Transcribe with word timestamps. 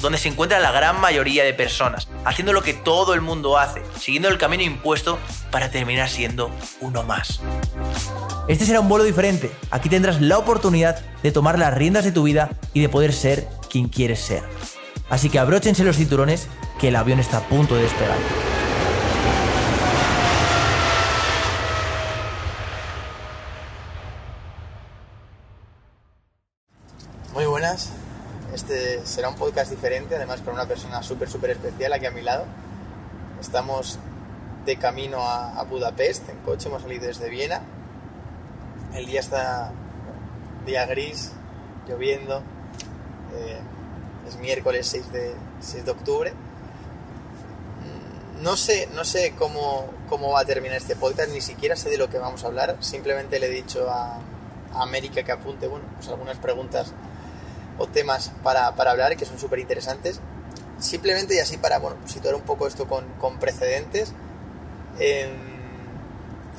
donde 0.00 0.18
se 0.18 0.28
encuentra 0.28 0.60
la 0.60 0.70
gran 0.70 1.00
mayoría 1.00 1.44
de 1.44 1.54
personas, 1.54 2.08
haciendo 2.24 2.52
lo 2.52 2.62
que 2.62 2.74
todo 2.74 3.14
el 3.14 3.20
mundo 3.20 3.58
hace, 3.58 3.82
siguiendo 3.98 4.28
el 4.28 4.38
camino 4.38 4.62
impuesto 4.62 5.18
para 5.50 5.70
terminar 5.70 6.08
siendo 6.08 6.50
uno 6.80 7.02
más. 7.02 7.40
Este 8.48 8.66
será 8.66 8.80
un 8.80 8.88
vuelo 8.88 9.04
diferente. 9.04 9.50
Aquí 9.70 9.88
tendrás 9.88 10.20
la 10.20 10.38
oportunidad 10.38 11.02
de 11.22 11.32
tomar 11.32 11.58
las 11.58 11.72
riendas 11.72 12.04
de 12.04 12.12
tu 12.12 12.24
vida 12.24 12.50
y 12.74 12.80
de 12.80 12.88
poder 12.88 13.12
ser 13.12 13.48
quien 13.70 13.88
quieres 13.88 14.20
ser. 14.20 14.42
Así 15.08 15.30
que 15.30 15.38
abróchense 15.38 15.84
los 15.84 15.96
cinturones 15.96 16.48
que 16.78 16.88
el 16.88 16.96
avión 16.96 17.20
está 17.20 17.38
a 17.38 17.48
punto 17.48 17.74
de 17.74 17.82
despegar. 17.82 18.18
Muy 27.32 27.46
buenas, 27.46 27.90
este 28.54 29.03
será 29.14 29.28
un 29.28 29.36
podcast 29.36 29.70
diferente, 29.70 30.16
además 30.16 30.40
con 30.40 30.54
una 30.54 30.66
persona 30.66 31.00
súper, 31.00 31.30
súper 31.30 31.50
especial 31.50 31.92
aquí 31.92 32.06
a 32.06 32.10
mi 32.10 32.20
lado. 32.20 32.46
Estamos 33.40 34.00
de 34.66 34.76
camino 34.76 35.18
a, 35.20 35.62
Budapest 35.62 36.28
en 36.30 36.38
coche, 36.38 36.68
hemos 36.68 36.82
salido 36.82 37.06
desde 37.06 37.30
Viena. 37.30 37.60
El 38.92 39.06
día 39.06 39.20
está 39.20 39.70
día 40.66 40.84
gris, 40.86 41.30
lloviendo. 41.86 42.38
Eh, 43.36 43.60
es 44.26 44.36
miércoles 44.38 44.84
6 44.88 45.12
de, 45.12 45.34
6 45.60 45.84
de 45.84 45.90
octubre. 45.92 46.32
Mm, 47.82 48.42
no 48.42 48.56
sé, 48.56 48.88
no 48.94 49.04
sé 49.04 49.32
cómo, 49.38 49.90
cómo, 50.08 50.32
va 50.32 50.40
a 50.40 50.44
terminar 50.44 50.78
este 50.78 50.96
podcast, 50.96 51.30
ni 51.30 51.40
siquiera 51.40 51.76
sé 51.76 51.88
de 51.88 51.98
lo 51.98 52.10
que 52.10 52.18
vamos 52.18 52.42
a 52.42 52.48
hablar. 52.48 52.78
Simplemente 52.80 53.38
le 53.38 53.46
he 53.46 53.50
dicho 53.50 53.88
a, 53.88 54.18
a 54.74 54.82
América 54.82 55.22
que 55.22 55.30
apunte 55.30 55.68
bueno, 55.68 55.84
pues 55.98 56.08
algunas 56.08 56.38
preguntas 56.38 56.92
o 57.78 57.86
temas 57.86 58.32
para, 58.42 58.74
para 58.74 58.92
hablar 58.92 59.16
que 59.16 59.24
son 59.24 59.38
súper 59.38 59.58
interesantes. 59.58 60.20
Simplemente 60.78 61.34
y 61.34 61.38
así 61.38 61.56
para 61.56 61.78
bueno, 61.78 61.96
situar 62.06 62.34
un 62.34 62.42
poco 62.42 62.66
esto 62.66 62.86
con, 62.86 63.04
con 63.20 63.38
precedentes. 63.38 64.12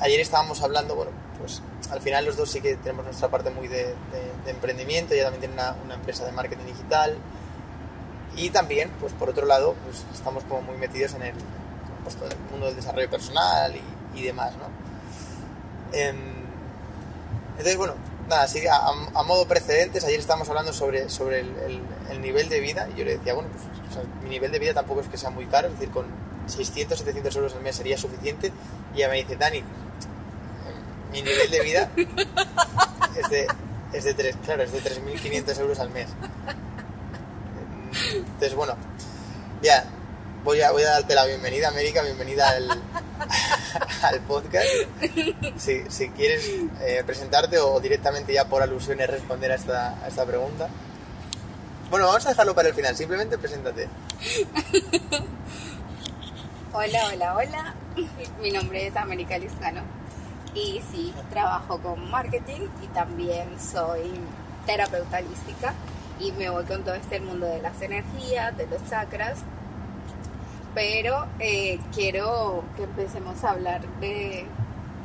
ayer 0.00 0.20
estábamos 0.20 0.62
hablando, 0.62 0.94
bueno, 0.94 1.12
pues 1.38 1.62
al 1.90 2.00
final 2.00 2.24
los 2.24 2.36
dos 2.36 2.50
sí 2.50 2.60
que 2.60 2.76
tenemos 2.76 3.04
nuestra 3.04 3.28
parte 3.28 3.50
muy 3.50 3.68
de, 3.68 3.94
de, 4.44 4.50
emprendimiento, 4.50 5.14
ella 5.14 5.24
también 5.24 5.40
tiene 5.40 5.54
una, 5.54 5.76
una, 5.84 5.94
empresa 5.94 6.24
de 6.24 6.32
marketing 6.32 6.64
digital 6.66 7.16
y 8.36 8.50
también, 8.50 8.90
pues 9.00 9.12
por 9.12 9.30
otro 9.30 9.46
lado, 9.46 9.74
pues 9.84 10.04
estamos 10.14 10.44
como 10.44 10.62
muy 10.62 10.76
metidos 10.76 11.14
en 11.14 11.22
el, 11.22 11.34
pues, 12.02 12.16
el 12.16 12.50
mundo 12.50 12.66
del 12.66 12.76
desarrollo 12.76 13.10
personal 13.10 13.74
y, 13.74 14.18
y 14.18 14.22
demás, 14.24 14.52
¿no? 14.56 14.86
entonces, 15.92 17.76
bueno, 17.78 17.94
nada, 18.28 18.42
así 18.42 18.62
a, 18.66 19.22
modo 19.22 19.46
precedentes, 19.46 20.04
ayer 20.04 20.20
estábamos 20.20 20.48
hablando 20.48 20.72
sobre, 20.72 21.08
sobre 21.08 21.40
el, 21.40 22.20
nivel 22.20 22.48
de 22.48 22.60
vida 22.60 22.88
y 22.94 22.98
yo 22.98 23.04
le 23.04 23.18
decía, 23.18 23.34
bueno, 23.34 23.48
pues 23.50 24.04
mi 24.22 24.30
nivel 24.30 24.50
de 24.50 24.58
vida 24.58 24.74
tampoco 24.74 25.00
es 25.00 25.08
que 25.08 25.18
sea 25.18 25.30
muy 25.30 25.46
caro, 25.46 25.68
es 25.68 25.74
decir, 25.74 25.90
con 25.90 26.06
600, 26.46 26.98
700 26.98 27.36
euros 27.36 27.54
al 27.54 27.62
mes 27.62 27.76
sería 27.76 27.96
suficiente. 27.98 28.52
Y 28.94 28.98
ella 28.98 29.08
me 29.08 29.16
dice, 29.16 29.36
Dani, 29.36 29.62
mi 31.12 31.22
nivel 31.22 31.50
de 31.50 31.60
vida 31.60 31.90
es 31.96 33.30
de, 33.30 33.46
es 33.92 34.04
de 34.04 34.14
3, 34.14 34.36
claro, 34.44 34.62
es 34.62 34.72
de 34.72 34.82
3.500 34.82 35.60
euros 35.60 35.78
al 35.78 35.90
mes. 35.90 36.08
Entonces, 38.14 38.54
bueno, 38.54 38.76
ya, 39.62 39.84
voy 40.44 40.60
a, 40.60 40.70
voy 40.72 40.82
a 40.82 40.90
darte 40.90 41.14
la 41.14 41.26
bienvenida, 41.26 41.68
América, 41.68 42.02
bienvenida 42.02 42.48
al, 42.50 42.82
al 44.02 44.20
podcast. 44.20 44.66
Si, 45.56 46.08
quieres 46.10 46.48
eh, 46.80 47.02
presentarte 47.04 47.58
o 47.58 47.80
directamente 47.80 48.32
ya 48.32 48.46
por 48.46 48.62
alusiones 48.62 49.08
responder 49.08 49.52
a 49.52 49.54
esta, 49.54 50.06
esta 50.06 50.24
pregunta. 50.24 50.68
Bueno, 51.90 52.06
vamos 52.06 52.26
a 52.26 52.30
dejarlo 52.30 52.54
para 52.54 52.68
el 52.68 52.74
final, 52.74 52.96
simplemente 52.96 53.38
preséntate. 53.38 53.88
Hola, 56.72 57.08
hola, 57.12 57.34
hola. 57.36 57.74
Mi 58.42 58.50
nombre 58.50 58.86
es 58.86 58.96
América 58.96 59.38
Lizcano 59.38 59.80
y 60.54 60.82
sí, 60.90 61.14
trabajo 61.30 61.78
con 61.80 62.10
marketing 62.10 62.68
y 62.82 62.86
también 62.88 63.48
soy 63.60 64.10
terapeuta 64.66 65.18
holística 65.18 65.74
y 66.18 66.32
me 66.32 66.50
voy 66.50 66.64
con 66.64 66.82
todo 66.82 66.94
este 66.94 67.20
mundo 67.20 67.46
de 67.46 67.62
las 67.62 67.80
energías, 67.82 68.56
de 68.56 68.66
los 68.66 68.84
chakras 68.88 69.38
pero 70.76 71.26
eh, 71.40 71.80
quiero 71.94 72.62
que 72.76 72.82
empecemos 72.82 73.42
a 73.44 73.52
hablar 73.52 73.80
de, 73.98 74.44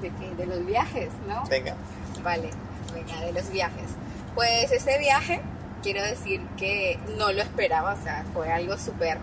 de, 0.01 0.45
los 0.45 0.65
viajes, 0.65 1.07
¿no? 1.29 1.45
Venga. 1.45 1.75
Vale, 2.21 2.49
venga, 2.93 3.21
de 3.21 3.31
los 3.31 3.49
viajes. 3.49 3.91
Pues 4.35 4.69
ese 4.69 4.99
viaje, 4.99 5.41
quiero 5.81 6.03
decir 6.03 6.41
que 6.57 6.99
no 7.17 7.31
lo 7.31 7.41
esperaba, 7.41 7.93
o 7.93 8.03
sea, 8.03 8.25
fue 8.33 8.51
algo 8.51 8.77
súper 8.77 9.17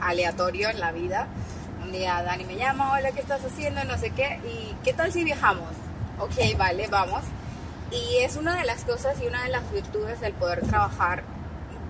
aleatorio 0.00 0.70
en 0.70 0.80
la 0.80 0.90
vida. 0.90 1.26
Un 1.82 1.92
día 1.92 2.22
Dani 2.22 2.44
me 2.44 2.56
llama, 2.56 2.94
hola, 2.94 3.12
¿qué 3.12 3.20
estás 3.20 3.44
haciendo? 3.44 3.84
No 3.84 3.98
sé 3.98 4.08
qué, 4.12 4.40
y 4.46 4.74
¿qué 4.82 4.94
tal 4.94 5.12
si 5.12 5.22
viajamos? 5.22 5.68
Ok, 6.18 6.56
vale, 6.56 6.88
vamos. 6.88 7.24
Y 7.90 8.22
es 8.22 8.36
una 8.36 8.56
de 8.56 8.64
las 8.64 8.86
cosas 8.86 9.20
y 9.22 9.26
una 9.26 9.42
de 9.42 9.50
las 9.50 9.70
virtudes 9.70 10.18
del 10.22 10.32
poder 10.32 10.66
trabajar 10.66 11.24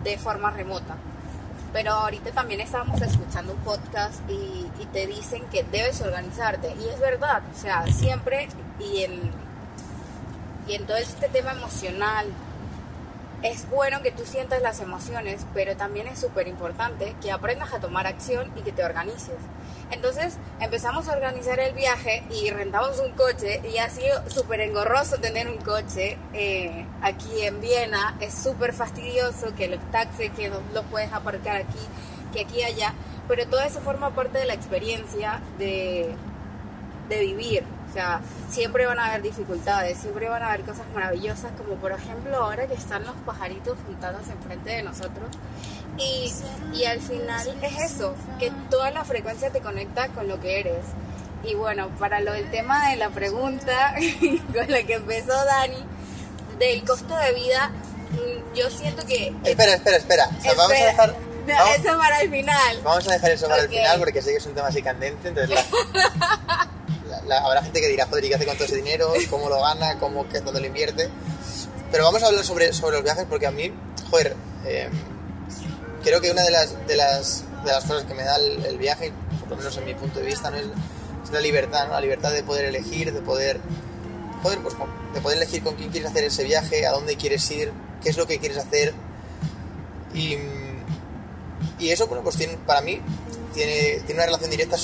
de 0.02 0.18
forma 0.18 0.50
remota 0.50 0.96
pero 1.72 1.92
ahorita 1.92 2.30
también 2.32 2.60
estábamos 2.60 3.00
escuchando 3.02 3.52
un 3.52 3.60
podcast 3.60 4.20
y, 4.28 4.66
te 4.92 5.06
dicen 5.06 5.44
que 5.52 5.64
debes 5.64 6.00
organizarte. 6.00 6.74
Y 6.80 6.88
es 6.88 6.98
verdad, 6.98 7.42
o 7.54 7.58
sea, 7.58 7.86
siempre 7.88 8.48
y 8.80 9.02
en, 9.02 9.30
y 10.66 10.78
todo 10.78 10.96
este 10.96 11.28
tema 11.28 11.52
emocional, 11.52 12.26
es 13.42 13.68
bueno 13.68 14.00
que 14.02 14.10
tú 14.10 14.24
sientas 14.24 14.62
las 14.62 14.80
emociones, 14.80 15.46
pero 15.52 15.76
también 15.76 16.08
es 16.08 16.18
súper 16.18 16.48
importante 16.48 17.14
que 17.20 17.30
aprendas 17.30 17.72
a 17.74 17.80
tomar 17.80 18.06
acción 18.06 18.50
y 18.56 18.62
que 18.62 18.72
te 18.72 18.82
organices. 18.82 19.36
Entonces 19.90 20.36
empezamos 20.60 21.08
a 21.08 21.12
organizar 21.12 21.58
el 21.60 21.72
viaje 21.72 22.22
y 22.30 22.50
rentamos 22.50 22.98
un 22.98 23.12
coche 23.12 23.62
y 23.72 23.78
ha 23.78 23.88
sido 23.88 24.28
súper 24.28 24.60
engorroso 24.60 25.16
tener 25.18 25.48
un 25.48 25.56
coche 25.58 26.18
eh, 26.34 26.84
aquí 27.00 27.42
en 27.42 27.60
Viena. 27.60 28.16
Es 28.20 28.34
súper 28.34 28.74
fastidioso 28.74 29.54
que 29.56 29.68
los 29.68 29.80
taxis 29.90 30.30
que 30.32 30.50
no 30.50 30.56
los 30.74 30.84
puedes 30.86 31.12
aparcar 31.12 31.56
aquí, 31.56 31.78
que 32.32 32.42
aquí 32.42 32.62
allá. 32.62 32.92
Pero 33.28 33.46
todo 33.46 33.60
eso 33.60 33.80
forma 33.80 34.14
parte 34.14 34.38
de 34.38 34.44
la 34.46 34.54
experiencia 34.54 35.40
de, 35.58 36.14
de 37.08 37.20
vivir. 37.20 37.77
O 37.98 38.00
sea, 38.00 38.20
siempre 38.48 38.86
van 38.86 39.00
a 39.00 39.06
haber 39.06 39.22
dificultades, 39.22 39.98
siempre 39.98 40.28
van 40.28 40.40
a 40.40 40.50
haber 40.50 40.60
cosas 40.60 40.86
maravillosas, 40.94 41.50
como 41.58 41.74
por 41.80 41.90
ejemplo 41.90 42.36
ahora 42.36 42.68
que 42.68 42.74
están 42.74 43.04
los 43.04 43.16
pajaritos 43.26 43.76
juntados 43.86 44.28
enfrente 44.28 44.70
de 44.70 44.84
nosotros. 44.84 45.26
Y, 45.96 46.32
y 46.72 46.84
al 46.84 47.00
final 47.00 47.58
es 47.60 47.92
eso, 47.92 48.14
que 48.38 48.52
toda 48.70 48.92
la 48.92 49.04
frecuencia 49.04 49.50
te 49.50 49.58
conecta 49.58 50.06
con 50.10 50.28
lo 50.28 50.38
que 50.38 50.60
eres. 50.60 50.84
Y 51.42 51.56
bueno, 51.56 51.88
para 51.98 52.20
lo 52.20 52.34
del 52.34 52.48
tema 52.52 52.88
de 52.90 52.98
la 52.98 53.10
pregunta 53.10 53.96
con 54.54 54.70
la 54.70 54.84
que 54.84 54.94
empezó 54.94 55.32
Dani, 55.44 55.84
del 56.60 56.84
costo 56.84 57.16
de 57.16 57.32
vida, 57.32 57.72
mm, 58.12 58.56
yo 58.56 58.70
siento 58.70 59.04
que... 59.06 59.34
Espera, 59.42 59.74
espera, 59.74 59.96
espera. 59.96 60.30
vamos 60.56 60.70
a 60.70 60.84
dejar... 60.84 61.16
eso 61.76 61.98
para 61.98 62.20
el 62.20 62.30
final. 62.30 62.80
Vamos 62.84 63.08
a 63.08 63.12
dejar 63.14 63.32
eso 63.32 63.48
para 63.48 63.62
el 63.62 63.68
final 63.68 63.98
porque 63.98 64.22
sé 64.22 64.30
que 64.30 64.36
es 64.36 64.46
un 64.46 64.54
tema 64.54 64.68
así 64.68 64.82
candente, 64.82 65.30
entonces 65.30 65.58
habrá 67.32 67.62
gente 67.62 67.80
que 67.80 67.88
dirá, 67.88 68.06
joder, 68.06 68.24
¿y 68.24 68.28
qué 68.28 68.34
hace 68.34 68.46
con 68.46 68.56
todo 68.56 68.66
ese 68.66 68.76
dinero? 68.76 69.12
¿Cómo 69.30 69.48
lo 69.48 69.60
gana? 69.60 69.98
¿Cómo, 69.98 70.28
qué, 70.28 70.40
¿Dónde 70.40 70.60
lo 70.60 70.66
invierte? 70.66 71.08
Pero 71.90 72.04
vamos 72.04 72.22
a 72.22 72.26
hablar 72.26 72.44
sobre, 72.44 72.72
sobre 72.72 72.96
los 72.96 73.04
viajes 73.04 73.26
porque 73.28 73.46
a 73.46 73.50
mí, 73.50 73.72
joder, 74.10 74.36
eh, 74.66 74.88
creo 76.02 76.20
que 76.20 76.30
una 76.30 76.42
de 76.42 76.50
las, 76.50 76.86
de 76.86 76.96
las, 76.96 77.44
de 77.64 77.72
las 77.72 77.84
cosas 77.84 78.04
que 78.04 78.14
me 78.14 78.24
da 78.24 78.36
el, 78.36 78.78
viaje, 78.78 79.12
por 79.40 79.50
lo 79.50 79.56
menos 79.56 79.76
en 79.76 79.84
mi 79.84 79.94
punto 79.94 80.20
de 80.20 80.26
vista, 80.26 80.50
¿no? 80.50 80.56
es, 80.56 80.66
la 81.32 81.40
libertad, 81.40 81.86
¿no? 81.86 81.94
la 81.94 82.00
libertad 82.00 82.32
de 82.32 82.42
poder 82.42 82.66
elegir, 82.66 83.12
de 83.12 83.20
poder, 83.20 83.60
joder, 84.42 84.58
pues, 84.60 84.74
de 85.14 85.20
poder 85.20 85.38
elegir 85.38 85.62
con 85.62 85.74
quién 85.74 85.90
quieres 85.90 86.10
hacer 86.10 86.24
ese 86.24 86.44
viaje, 86.44 86.86
a 86.86 86.92
dónde 86.92 87.16
quieres 87.16 87.50
ir, 87.50 87.72
qué 88.02 88.10
es 88.10 88.16
lo 88.16 88.26
que 88.26 88.38
quieres 88.38 88.58
hacer. 88.58 88.94
Y, 90.14 90.36
y 91.78 91.90
eso, 91.90 92.06
bueno, 92.06 92.22
pues 92.22 92.36
tiene, 92.36 92.56
para 92.66 92.80
mí 92.80 93.00
tiene, 93.54 94.00
tiene 94.06 94.14
una 94.14 94.26
relación 94.26 94.50
directa 94.50 94.78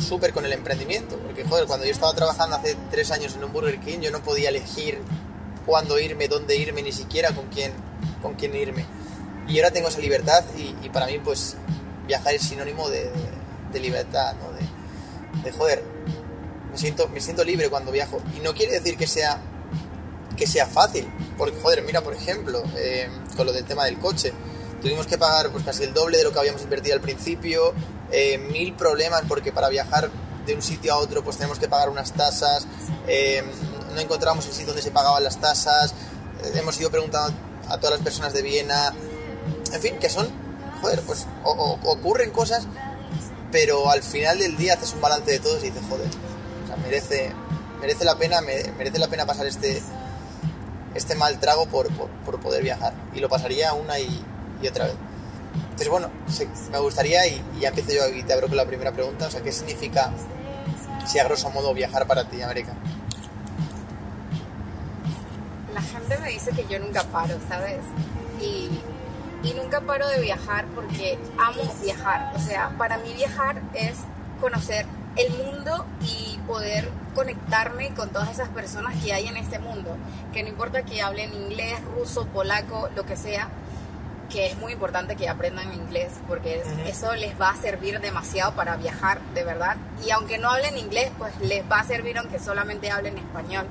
súper 0.00 0.32
con 0.32 0.44
el 0.44 0.52
emprendimiento. 0.52 1.18
Porque, 1.18 1.44
joder, 1.44 1.66
cuando 1.66 1.86
yo 1.86 1.92
estaba 1.92 2.12
trabajando 2.14 2.56
hace 2.56 2.76
tres 2.90 3.10
años 3.10 3.34
en 3.34 3.44
un 3.44 3.52
Burger 3.52 3.80
King, 3.80 4.00
yo 4.00 4.10
no 4.10 4.22
podía 4.22 4.48
elegir 4.48 5.00
cuándo 5.66 5.98
irme, 5.98 6.28
dónde 6.28 6.56
irme, 6.56 6.82
ni 6.82 6.92
siquiera 6.92 7.32
con 7.32 7.46
quién, 7.48 7.72
con 8.22 8.34
quién 8.34 8.54
irme. 8.54 8.84
Y 9.48 9.58
ahora 9.58 9.70
tengo 9.70 9.88
esa 9.88 10.00
libertad 10.00 10.44
y, 10.56 10.88
para 10.90 11.06
mí, 11.06 11.18
pues, 11.18 11.56
viajar 12.06 12.34
es 12.34 12.42
sinónimo 12.42 12.88
de, 12.88 13.10
libertad, 13.74 14.34
¿no? 14.34 14.52
De, 14.52 15.42
de, 15.42 15.56
joder, 15.56 15.82
me 16.70 16.78
siento, 16.78 17.08
me 17.08 17.20
siento 17.20 17.44
libre 17.44 17.68
cuando 17.68 17.92
viajo. 17.92 18.20
Y 18.36 18.40
no 18.40 18.54
quiere 18.54 18.72
decir 18.72 18.96
que 18.96 19.06
sea, 19.06 19.40
que 20.36 20.46
sea 20.46 20.66
fácil, 20.66 21.08
porque 21.36 21.58
joder, 21.60 21.82
mira, 21.82 22.02
por 22.02 22.14
ejemplo, 22.14 22.62
eh, 22.76 23.08
con 23.36 23.46
lo 23.46 23.52
del 23.52 23.64
tema 23.64 23.84
del 23.84 23.98
coche, 23.98 24.32
tuvimos 24.80 25.06
que 25.06 25.18
pagar 25.18 25.50
pues 25.50 25.64
casi 25.64 25.84
el 25.84 25.94
doble 25.94 26.18
de 26.18 26.24
lo 26.24 26.32
que 26.32 26.38
habíamos 26.38 26.62
invertido 26.62 26.94
al 26.94 27.00
principio, 27.00 27.74
eh, 28.12 28.38
mil 28.38 28.74
problemas 28.74 29.22
porque 29.28 29.52
para 29.52 29.68
viajar 29.68 30.10
de 30.46 30.54
un 30.54 30.62
sitio 30.62 30.92
a 30.92 30.96
otro 30.96 31.22
pues 31.22 31.36
tenemos 31.36 31.58
que 31.58 31.68
pagar 31.68 31.88
unas 31.88 32.12
tasas, 32.12 32.66
eh, 33.06 33.44
no 33.94 34.00
encontramos 34.00 34.46
el 34.46 34.52
sitio 34.52 34.68
donde 34.68 34.82
se 34.82 34.90
pagaban 34.90 35.22
las 35.22 35.40
tasas, 35.40 35.94
eh, 36.42 36.52
hemos 36.54 36.78
ido 36.80 36.90
preguntando 36.90 37.36
a 37.68 37.78
todas 37.78 37.96
las 37.96 38.02
personas 38.02 38.32
de 38.32 38.42
Viena, 38.42 38.92
en 39.72 39.80
fin, 39.80 39.98
que 39.98 40.08
son, 40.08 40.28
joder, 40.80 41.00
pues 41.02 41.26
o, 41.44 41.78
ocurren 41.84 42.30
cosas, 42.30 42.66
pero 43.52 43.90
al 43.90 44.02
final 44.02 44.38
del 44.38 44.56
día 44.56 44.74
haces 44.74 44.92
un 44.92 45.00
balance 45.00 45.30
de 45.30 45.38
todos 45.38 45.62
y 45.62 45.70
dices, 45.70 45.82
joder, 45.88 46.08
merece, 46.82 47.32
merece 47.80 48.04
la 48.04 48.16
pena, 48.16 48.40
merece 48.40 48.98
la 48.98 49.08
pena 49.08 49.26
pasar 49.26 49.46
este, 49.46 49.82
este 50.94 51.14
mal 51.14 51.38
trago 51.38 51.66
por, 51.66 51.88
por, 51.92 52.40
poder 52.40 52.62
viajar. 52.62 52.94
Y 53.14 53.20
lo 53.20 53.28
pasaría 53.28 53.72
una 53.72 53.98
y 53.98 54.24
otra 54.68 54.86
vez. 54.86 54.94
Entonces, 55.80 55.88
bueno, 55.88 56.10
me 56.70 56.78
gustaría, 56.78 57.26
y, 57.26 57.42
y, 57.56 57.60
ya 57.60 57.68
empiezo 57.68 57.92
yo 57.92 58.06
y 58.14 58.22
te 58.22 58.34
abro 58.34 58.48
con 58.48 58.56
la 58.58 58.66
primera 58.66 58.92
pregunta, 58.92 59.28
o 59.28 59.30
sea, 59.30 59.40
¿qué 59.40 59.50
significa, 59.50 60.10
si 61.06 61.18
a 61.18 61.24
grosso 61.24 61.48
modo, 61.48 61.72
viajar 61.72 62.06
para 62.06 62.28
ti, 62.28 62.42
América? 62.42 62.74
La 65.72 65.80
gente 65.80 66.18
me 66.18 66.28
dice 66.28 66.50
que 66.50 66.66
yo 66.68 66.78
nunca 66.80 67.02
paro, 67.04 67.38
¿sabes? 67.48 67.78
Y, 68.42 68.68
y 69.42 69.54
nunca 69.54 69.80
paro 69.80 70.06
de 70.08 70.20
viajar 70.20 70.66
porque 70.74 71.18
amo 71.38 71.62
viajar. 71.82 72.30
O 72.36 72.38
sea, 72.40 72.74
para 72.76 72.98
mí 72.98 73.14
viajar 73.14 73.62
es 73.72 74.00
conocer 74.38 74.84
el 75.16 75.32
mundo 75.32 75.86
y 76.02 76.38
poder 76.46 76.90
conectarme 77.14 77.94
con 77.94 78.10
todas 78.10 78.28
esas 78.28 78.50
personas 78.50 79.02
que 79.02 79.14
hay 79.14 79.28
en 79.28 79.38
este 79.38 79.58
mundo. 79.58 79.96
Que 80.34 80.42
no 80.42 80.50
importa 80.50 80.82
que 80.82 81.00
hablen 81.00 81.32
inglés, 81.32 81.80
ruso, 81.96 82.26
polaco, 82.26 82.90
lo 82.94 83.06
que 83.06 83.16
sea, 83.16 83.48
que 84.30 84.46
es 84.46 84.56
muy 84.56 84.72
importante 84.72 85.16
que 85.16 85.28
aprendan 85.28 85.72
inglés 85.74 86.12
porque 86.28 86.62
uh 86.64 86.68
-huh. 86.68 86.86
eso 86.86 87.14
les 87.14 87.38
va 87.40 87.50
a 87.50 87.56
servir 87.56 88.00
demasiado 88.00 88.52
para 88.52 88.76
viajar, 88.76 89.20
de 89.34 89.44
verdad. 89.44 89.76
Y 90.04 90.10
aunque 90.10 90.38
no 90.38 90.50
hablen 90.50 90.78
inglés, 90.78 91.10
pues 91.18 91.32
les 91.40 91.62
va 91.70 91.80
a 91.80 91.84
servir 91.84 92.16
aunque 92.18 92.38
solamente 92.38 92.90
hablen 92.90 93.18
español 93.18 93.66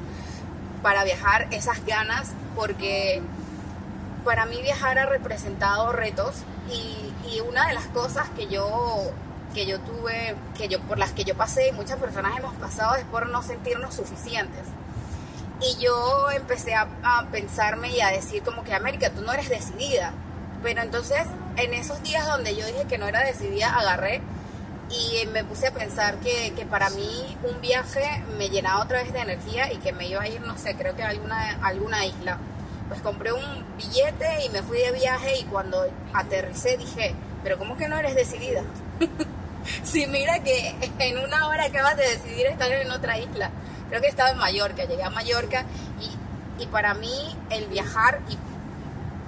para 0.84 1.04
viajar 1.04 1.48
esas 1.52 1.86
ganas 1.86 2.32
porque 2.56 3.22
para 4.24 4.46
mí 4.46 4.62
viajar 4.62 5.00
ha 5.00 5.06
representado 5.06 5.92
retos 5.92 6.44
y, 6.70 7.14
y 7.30 7.40
una 7.42 7.68
de 7.68 7.74
las 7.74 7.88
cosas 7.88 8.30
que 8.36 8.48
yo 8.48 9.12
que 9.54 9.66
yo 9.66 9.80
tuve, 9.80 10.36
que 10.58 10.68
yo, 10.68 10.80
por 10.82 10.98
las 10.98 11.12
que 11.12 11.24
yo 11.24 11.36
pasé 11.36 11.70
y 11.70 11.72
muchas 11.72 11.98
personas 11.98 12.38
hemos 12.38 12.54
pasado 12.56 12.96
es 12.96 13.06
por 13.06 13.28
no 13.30 13.42
sentirnos 13.42 13.96
suficientes. 13.96 14.66
Y 15.62 15.84
yo 15.84 16.30
empecé 16.32 16.76
a, 16.76 16.88
a, 17.04 17.26
pensarme 17.32 17.90
y 17.90 18.00
a 18.00 18.10
decir 18.10 18.44
como 18.44 18.64
que 18.64 18.74
América, 18.74 19.10
tú 19.10 19.22
no 19.22 19.34
eres 19.34 19.50
decidida. 19.50 20.14
Pero 20.62 20.82
entonces 20.82 21.26
en 21.58 21.74
esos 21.74 22.02
días 22.04 22.26
donde 22.28 22.56
yo 22.56 22.66
dije 22.66 22.86
que 22.86 22.98
no 22.98 23.08
era 23.08 23.24
decidida, 23.24 23.76
agarré 23.76 24.22
y 24.90 25.26
me 25.28 25.44
puse 25.44 25.68
a 25.68 25.74
pensar 25.74 26.16
que, 26.18 26.54
que 26.56 26.66
para 26.66 26.90
mí 26.90 27.38
un 27.44 27.62
viaje 27.62 28.24
me 28.38 28.50
llenaba 28.50 28.84
otra 28.84 29.04
vez 29.04 29.14
de 29.14 29.20
energía 29.20 29.72
y 29.72 29.78
que 29.78 29.94
me 29.94 30.08
iba 30.08 30.22
a 30.22 30.28
ir, 30.28 30.42
no 30.42 30.58
sé, 30.58 30.76
creo 30.76 30.96
que 30.96 31.04
a 31.04 31.10
alguna, 31.10 31.60
alguna 31.62 32.06
isla. 32.06 32.40
Pues 32.88 33.02
compré 33.02 33.32
un 33.32 33.66
billete 33.78 34.46
y 34.46 34.50
me 34.50 34.64
fui 34.64 34.80
de 34.80 34.92
viaje 34.92 35.38
y 35.40 35.44
cuando 35.44 35.86
aterricé 36.12 36.76
dije, 36.78 37.14
pero 37.44 37.60
¿cómo 37.60 37.78
que 37.78 37.88
no 37.88 37.98
eres 37.98 38.16
decidida? 38.16 38.64
sí, 39.84 40.08
mira 40.08 40.40
que 40.44 40.76
en 40.98 41.20
una 41.20 41.48
hora 41.48 41.66
acabas 41.66 41.96
de 41.96 42.04
decidir 42.04 42.48
estar 42.48 42.72
en 42.72 42.90
otra 42.90 43.20
isla. 43.20 43.52
Creo 43.90 44.02
que 44.02 44.08
estaba 44.08 44.32
en 44.32 44.38
Mallorca, 44.38 44.86
llegué 44.86 45.04
a 45.04 45.12
Mallorca 45.12 45.66
y, 46.02 46.64
y 46.64 46.68
para 46.68 46.96
mí 46.96 47.38
el 47.52 47.68
viajar 47.68 48.22
y 48.28 48.38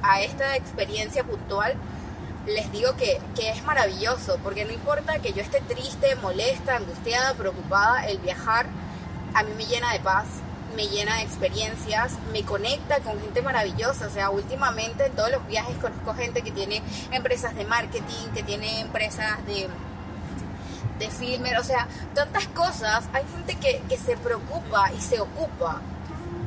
a 0.03 0.21
esta 0.21 0.55
experiencia 0.55 1.23
puntual, 1.23 1.73
les 2.47 2.71
digo 2.71 2.95
que, 2.95 3.19
que, 3.35 3.51
es 3.51 3.63
maravilloso, 3.63 4.39
porque 4.43 4.65
no 4.65 4.71
importa 4.71 5.19
que 5.19 5.33
yo 5.33 5.41
esté 5.41 5.61
triste, 5.61 6.15
molesta, 6.15 6.77
angustiada, 6.77 7.33
preocupada, 7.35 8.05
el 8.07 8.17
viajar 8.17 8.65
a 9.33 9.43
mí 9.43 9.51
me 9.55 9.65
llena 9.65 9.93
de 9.93 9.99
paz, 9.99 10.25
me 10.75 10.87
llena 10.87 11.17
de 11.17 11.23
experiencias, 11.23 12.13
me 12.31 12.43
conecta 12.43 12.99
con 12.99 13.19
gente 13.21 13.41
maravillosa. 13.41 14.07
O 14.07 14.09
sea, 14.09 14.29
últimamente 14.29 15.05
en 15.05 15.13
todos 15.13 15.31
los 15.31 15.45
viajes 15.47 15.75
conozco 15.77 16.13
gente 16.13 16.41
que 16.41 16.51
tiene 16.51 16.81
empresas 17.11 17.55
de 17.55 17.65
marketing, 17.65 18.29
que 18.33 18.43
tiene 18.43 18.81
empresas 18.81 19.45
de 19.45 19.69
de 20.99 21.09
filmer, 21.09 21.57
o 21.57 21.63
sea, 21.63 21.87
tantas 22.13 22.47
cosas. 22.49 23.05
Hay 23.11 23.23
gente 23.35 23.55
que, 23.55 23.81
que 23.89 23.97
se 23.97 24.15
preocupa 24.17 24.91
y 24.95 25.01
se 25.01 25.19
ocupa 25.19 25.81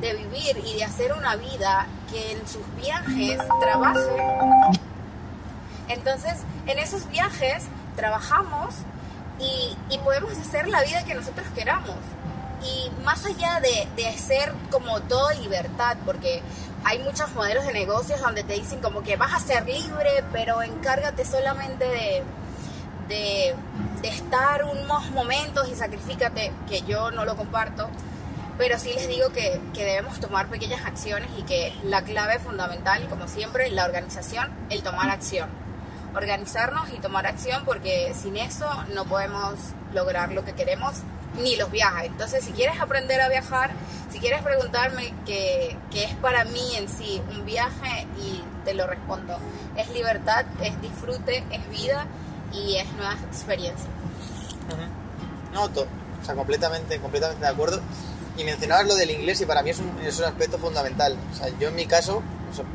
de 0.01 0.13
vivir 0.13 0.63
y 0.65 0.75
de 0.75 0.83
hacer 0.83 1.13
una 1.13 1.35
vida 1.35 1.87
que 2.11 2.31
en 2.33 2.47
sus 2.47 2.63
viajes 2.75 3.39
trabaje. 3.59 4.79
Entonces, 5.87 6.33
en 6.65 6.79
esos 6.79 7.07
viajes 7.09 7.65
trabajamos 7.95 8.75
y, 9.39 9.77
y, 9.89 9.97
podemos 9.99 10.31
hacer 10.37 10.67
la 10.67 10.81
vida 10.83 11.03
que 11.03 11.13
nosotros 11.13 11.45
queramos. 11.53 11.95
Y 12.63 12.89
más 13.03 13.25
allá 13.25 13.59
de, 13.59 13.87
de 13.95 14.17
ser 14.17 14.53
como 14.71 15.01
toda 15.01 15.33
libertad, 15.35 15.97
porque 16.05 16.41
hay 16.83 16.99
muchos 16.99 17.33
modelos 17.33 17.65
de 17.65 17.73
negocios 17.73 18.21
donde 18.21 18.43
te 18.43 18.53
dicen 18.53 18.79
como 18.79 19.03
que 19.03 19.17
vas 19.17 19.33
a 19.33 19.39
ser 19.39 19.65
libre, 19.65 20.23
pero 20.31 20.61
encárgate 20.61 21.25
solamente 21.25 21.85
de, 21.85 22.23
de, 23.07 23.55
de 24.01 24.07
estar 24.07 24.63
unos 24.63 25.11
momentos 25.11 25.67
y 25.69 25.75
sacrifícate, 25.75 26.51
que 26.67 26.81
yo 26.81 27.11
no 27.11 27.25
lo 27.25 27.35
comparto 27.35 27.89
pero 28.57 28.79
sí 28.79 28.93
les 28.93 29.07
digo 29.07 29.29
que, 29.29 29.59
que, 29.73 29.83
debemos 29.83 30.19
tomar 30.19 30.47
pequeñas 30.47 30.85
acciones 30.85 31.29
y 31.37 31.43
que 31.43 31.73
la 31.83 32.03
clave 32.03 32.39
fundamental, 32.39 33.07
como 33.09 33.27
siempre, 33.27 33.69
la 33.69 33.85
organización, 33.85 34.49
el 34.69 34.81
tomar 34.83 35.09
acción. 35.09 35.49
Organizarnos 36.15 36.89
y 36.93 36.99
tomar 36.99 37.27
acción 37.27 37.65
porque 37.65 38.13
sin 38.13 38.37
eso 38.37 38.67
no 38.93 39.05
podemos 39.05 39.55
lograr 39.93 40.31
lo 40.31 40.45
que 40.45 40.53
queremos 40.53 40.95
ni 41.37 41.57
los 41.57 41.69
viajes. 41.71 42.05
Entonces, 42.05 42.45
si 42.45 42.51
quieres 42.53 42.79
aprender 42.79 43.19
a 43.19 43.27
viajar, 43.27 43.71
si 44.09 44.19
quieres 44.19 44.41
preguntarme 44.41 45.13
qué, 45.25 45.75
qué 45.91 46.05
es 46.05 46.15
para 46.15 46.45
mí 46.45 46.75
en 46.77 46.87
sí 46.87 47.21
un 47.31 47.45
viaje 47.45 48.07
y 48.17 48.41
te 48.63 48.73
lo 48.73 48.87
respondo, 48.87 49.37
es 49.75 49.89
libertad, 49.89 50.45
es 50.61 50.81
disfrute, 50.81 51.43
es 51.51 51.69
vida 51.69 52.05
y 52.53 52.77
es 52.77 52.91
nuevas 52.93 53.21
experiencias. 53.23 53.89
Uh 54.69 54.73
-huh. 54.73 55.53
No, 55.53 55.63
o 55.65 56.25
sea, 56.25 56.35
completamente, 56.35 56.99
completamente 56.99 57.45
de 57.45 57.51
acuerdo. 57.51 57.81
Y 58.37 58.43
mencionabas 58.43 58.87
lo 58.87 58.95
del 58.95 59.11
inglés 59.11 59.39
y 59.41 59.45
para 59.45 59.63
mí 59.63 59.69
es 59.69 59.79
un, 59.79 59.97
es 60.05 60.19
un 60.19 60.25
aspecto 60.25 60.57
fundamental. 60.57 61.17
O 61.31 61.35
sea, 61.35 61.47
yo 61.59 61.69
en 61.69 61.75
mi 61.75 61.85
caso, 61.85 62.21
o 62.51 62.55
sea, 62.55 62.65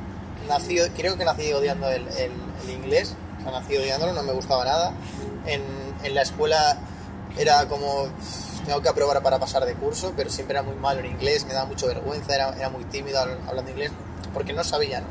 nací, 0.48 0.78
creo 0.96 1.16
que 1.16 1.24
nací 1.24 1.52
odiando 1.52 1.88
el, 1.90 2.06
el, 2.08 2.32
el, 2.64 2.70
inglés, 2.70 3.14
o 3.40 3.42
sea, 3.42 3.52
nací 3.60 3.76
odiándolo, 3.76 4.12
no 4.12 4.22
me 4.22 4.32
gustaba 4.32 4.64
nada. 4.64 4.92
En, 5.46 5.62
en 6.02 6.14
la 6.14 6.22
escuela 6.22 6.78
era 7.38 7.68
como, 7.68 8.08
tengo 8.64 8.80
que 8.80 8.88
aprobar 8.88 9.22
para 9.22 9.38
pasar 9.38 9.64
de 9.66 9.74
curso, 9.74 10.12
pero 10.16 10.30
siempre 10.30 10.56
era 10.56 10.62
muy 10.62 10.76
malo 10.76 11.00
en 11.00 11.06
inglés, 11.06 11.44
me 11.44 11.52
daba 11.52 11.66
mucha 11.66 11.86
vergüenza, 11.86 12.34
era, 12.34 12.54
era 12.56 12.70
muy 12.70 12.84
tímido 12.84 13.20
hablando 13.20 13.70
inglés, 13.70 13.92
porque 14.32 14.52
no 14.52 14.64
sabía, 14.64 15.00
¿no? 15.00 15.08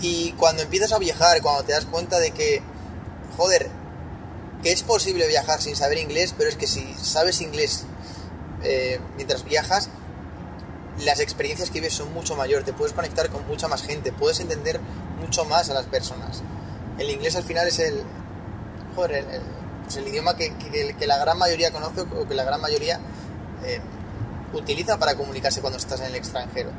Y 0.00 0.32
cuando 0.32 0.62
empiezas 0.62 0.92
a 0.92 0.98
viajar, 0.98 1.40
cuando 1.40 1.64
te 1.64 1.72
das 1.72 1.86
cuenta 1.86 2.18
de 2.18 2.30
que, 2.32 2.62
joder, 3.36 3.70
que 4.62 4.72
es 4.72 4.82
posible 4.82 5.26
viajar 5.28 5.60
sin 5.60 5.76
saber 5.76 5.98
inglés, 5.98 6.34
pero 6.36 6.48
es 6.48 6.56
que 6.56 6.66
si 6.66 6.94
sabes 6.94 7.40
inglés 7.40 7.86
eh, 8.64 9.00
mientras 9.16 9.44
viajas, 9.44 9.90
las 11.00 11.20
experiencias 11.20 11.70
que 11.70 11.80
vives 11.80 11.94
son 11.94 12.12
mucho 12.12 12.36
mayor, 12.36 12.62
te 12.62 12.72
puedes 12.72 12.92
conectar 12.92 13.28
con 13.30 13.46
mucha 13.46 13.68
más 13.68 13.82
gente, 13.82 14.12
puedes 14.12 14.40
entender 14.40 14.80
mucho 15.20 15.44
más 15.44 15.70
a 15.70 15.74
las 15.74 15.86
personas. 15.86 16.42
El 16.98 17.10
inglés 17.10 17.36
al 17.36 17.42
final 17.42 17.66
es 17.66 17.78
el, 17.78 18.02
joder, 18.94 19.12
el, 19.12 19.30
el, 19.30 19.42
pues 19.82 19.96
el 19.96 20.08
idioma 20.08 20.36
que, 20.36 20.54
que, 20.56 20.94
que, 20.94 21.06
la 21.06 21.18
gran 21.18 21.38
mayoría 21.38 21.72
conoce 21.72 22.02
o 22.02 22.26
que 22.26 22.34
la 22.34 22.44
gran 22.44 22.60
mayoría 22.60 23.00
eh, 23.64 23.80
utiliza 24.52 24.98
para 24.98 25.16
comunicarse 25.16 25.60
cuando 25.60 25.78
estás 25.78 26.00
en 26.00 26.06
el 26.06 26.14
extranjero. 26.14 26.70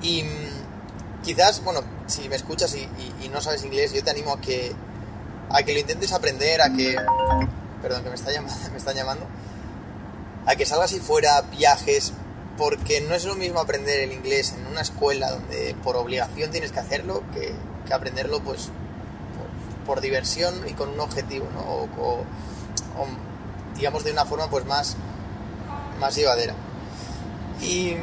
Y 0.00 0.22
mm, 0.22 1.22
quizás, 1.24 1.62
bueno, 1.64 1.80
si 2.06 2.28
me 2.28 2.36
escuchas 2.36 2.74
y, 2.74 2.80
y, 2.80 3.24
y, 3.24 3.28
no 3.28 3.40
sabes 3.40 3.64
inglés, 3.64 3.92
yo 3.92 4.02
te 4.04 4.10
animo 4.10 4.32
a 4.32 4.40
que, 4.40 4.72
a 5.50 5.62
que 5.62 5.72
lo 5.72 5.80
intentes 5.80 6.12
aprender, 6.12 6.62
a 6.62 6.72
que... 6.72 6.96
Perdón, 7.82 8.04
que 8.04 8.08
me, 8.08 8.14
está 8.14 8.32
llamando, 8.32 8.56
me 8.70 8.78
están 8.78 8.94
llamando 8.94 9.26
a 10.46 10.56
que 10.56 10.64
salgas 10.64 10.92
y 10.92 11.00
fuera, 11.00 11.42
viajes, 11.42 12.12
porque 12.56 13.00
no 13.00 13.14
es 13.14 13.24
lo 13.24 13.34
mismo 13.34 13.60
aprender 13.60 14.00
el 14.00 14.12
inglés 14.12 14.54
en 14.56 14.66
una 14.66 14.80
escuela 14.80 15.30
donde 15.30 15.74
por 15.82 15.96
obligación 15.96 16.50
tienes 16.50 16.72
que 16.72 16.80
hacerlo 16.80 17.22
que, 17.34 17.52
que 17.86 17.94
aprenderlo 17.94 18.40
pues 18.40 18.70
por, 19.84 20.00
diversión 20.00 20.54
y 20.68 20.72
con 20.72 20.88
un 20.90 21.00
objetivo, 21.00 21.46
¿no? 21.52 21.60
O, 22.02 22.24
digamos 23.74 24.04
de 24.04 24.12
una 24.12 24.24
forma 24.24 24.48
pues 24.48 24.64
más, 24.64 24.96
más 26.00 26.14
llevadera. 26.14 26.54
Y 27.60 27.94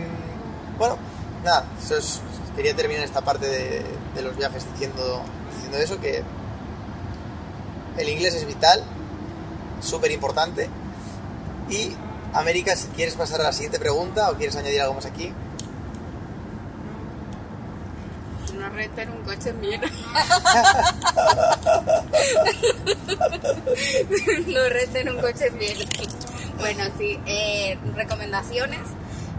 bueno, 0.77 0.97
nada, 1.43 1.65
eso 1.81 1.97
es, 1.97 2.21
quería 2.55 2.75
terminar 2.75 3.03
esta 3.03 3.21
parte 3.21 3.47
de, 3.47 3.83
de 4.15 4.21
los 4.21 4.37
viajes 4.37 4.65
diciendo, 4.71 5.21
diciendo 5.55 5.77
eso, 5.77 5.99
que 5.99 6.23
el 7.97 8.09
inglés 8.09 8.35
es 8.35 8.45
vital, 8.45 8.83
súper 9.81 10.11
importante. 10.11 10.69
Y 11.69 11.95
América, 12.33 12.75
si 12.75 12.87
quieres 12.89 13.15
pasar 13.15 13.41
a 13.41 13.45
la 13.45 13.53
siguiente 13.53 13.79
pregunta 13.79 14.29
o 14.29 14.35
quieres 14.35 14.55
añadir 14.55 14.81
algo 14.81 14.93
más 14.95 15.05
aquí. 15.05 15.31
No 18.57 18.69
renten 18.69 19.11
un 19.11 19.23
coche 19.23 19.53
mío. 19.53 19.79
no 24.47 24.69
renten 24.69 25.09
un 25.09 25.19
coche 25.19 25.51
mío. 25.51 25.85
Bueno, 26.59 26.83
sí, 26.97 27.19
eh, 27.25 27.77
recomendaciones. 27.95 28.79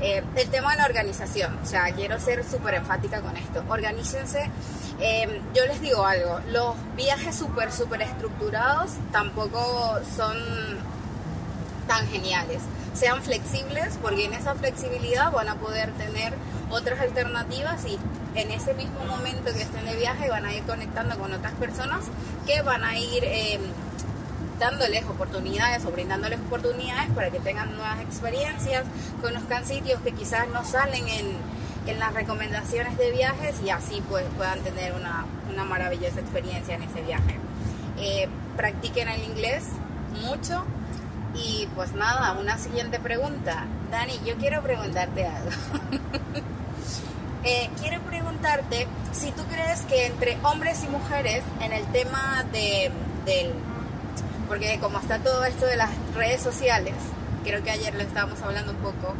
Eh, 0.00 0.22
el 0.36 0.48
tema 0.50 0.72
de 0.72 0.78
la 0.78 0.86
organización, 0.86 1.56
o 1.62 1.66
sea, 1.66 1.92
quiero 1.94 2.18
ser 2.20 2.44
súper 2.44 2.74
enfática 2.74 3.22
con 3.22 3.36
esto. 3.36 3.64
Organícense. 3.68 4.50
Eh, 5.00 5.40
yo 5.54 5.64
les 5.66 5.80
digo 5.80 6.04
algo, 6.04 6.40
los 6.50 6.74
viajes 6.96 7.34
súper, 7.34 7.72
súper 7.72 8.02
estructurados 8.02 8.92
tampoco 9.10 9.98
son 10.16 10.36
tan 11.86 12.06
geniales. 12.08 12.60
Sean 12.94 13.22
flexibles 13.22 13.98
porque 14.00 14.26
en 14.26 14.34
esa 14.34 14.54
flexibilidad 14.54 15.32
van 15.32 15.48
a 15.48 15.56
poder 15.56 15.90
tener 15.92 16.32
otras 16.70 17.00
alternativas 17.00 17.84
y 17.86 17.98
en 18.34 18.50
ese 18.50 18.74
mismo 18.74 19.04
momento 19.04 19.52
que 19.52 19.62
estén 19.62 19.84
de 19.84 19.96
viaje 19.96 20.28
van 20.28 20.44
a 20.44 20.54
ir 20.54 20.62
conectando 20.64 21.18
con 21.18 21.32
otras 21.32 21.52
personas 21.54 22.04
que 22.46 22.62
van 22.62 22.84
a 22.84 22.98
ir 22.98 23.24
eh, 23.24 23.58
dándoles 24.58 25.04
oportunidades 25.04 25.84
o 25.84 25.90
brindándoles 25.90 26.38
oportunidades 26.40 27.10
para 27.14 27.30
que 27.30 27.40
tengan 27.40 27.74
nuevas 27.76 28.00
experiencias, 28.00 28.84
conozcan 29.20 29.64
sitios 29.64 30.00
que 30.02 30.12
quizás 30.12 30.48
no 30.48 30.64
salen 30.64 31.08
en, 31.08 31.26
en 31.86 31.98
las 31.98 32.14
recomendaciones 32.14 32.96
de 32.96 33.10
viajes 33.10 33.56
y 33.64 33.70
así 33.70 34.02
pues 34.08 34.24
puedan 34.36 34.60
tener 34.60 34.92
una, 34.92 35.26
una 35.52 35.64
maravillosa 35.64 36.20
experiencia 36.20 36.76
en 36.76 36.82
ese 36.82 37.02
viaje. 37.02 37.38
Eh, 37.98 38.28
practiquen 38.56 39.08
el 39.08 39.22
inglés 39.24 39.64
mucho 40.22 40.64
y 41.34 41.68
pues 41.74 41.92
nada, 41.92 42.32
una 42.32 42.58
siguiente 42.58 42.98
pregunta. 42.98 43.66
Dani, 43.90 44.20
yo 44.24 44.36
quiero 44.36 44.62
preguntarte 44.62 45.26
algo. 45.26 45.50
Eh, 47.46 47.68
quiero 47.78 48.00
preguntarte 48.00 48.86
si 49.12 49.30
tú 49.32 49.42
crees 49.44 49.82
que 49.82 50.06
entre 50.06 50.38
hombres 50.42 50.82
y 50.82 50.88
mujeres 50.88 51.44
en 51.60 51.74
el 51.74 51.84
tema 51.92 52.42
de, 52.50 52.90
del... 53.26 53.52
Porque 54.48 54.78
como 54.80 54.98
está 54.98 55.18
todo 55.18 55.44
esto 55.44 55.66
de 55.66 55.76
las 55.76 55.90
redes 56.14 56.40
sociales, 56.40 56.94
creo 57.44 57.62
que 57.62 57.70
ayer 57.70 57.94
lo 57.94 58.00
estábamos 58.00 58.40
hablando 58.40 58.72
un 58.72 58.78
poco, 58.78 59.14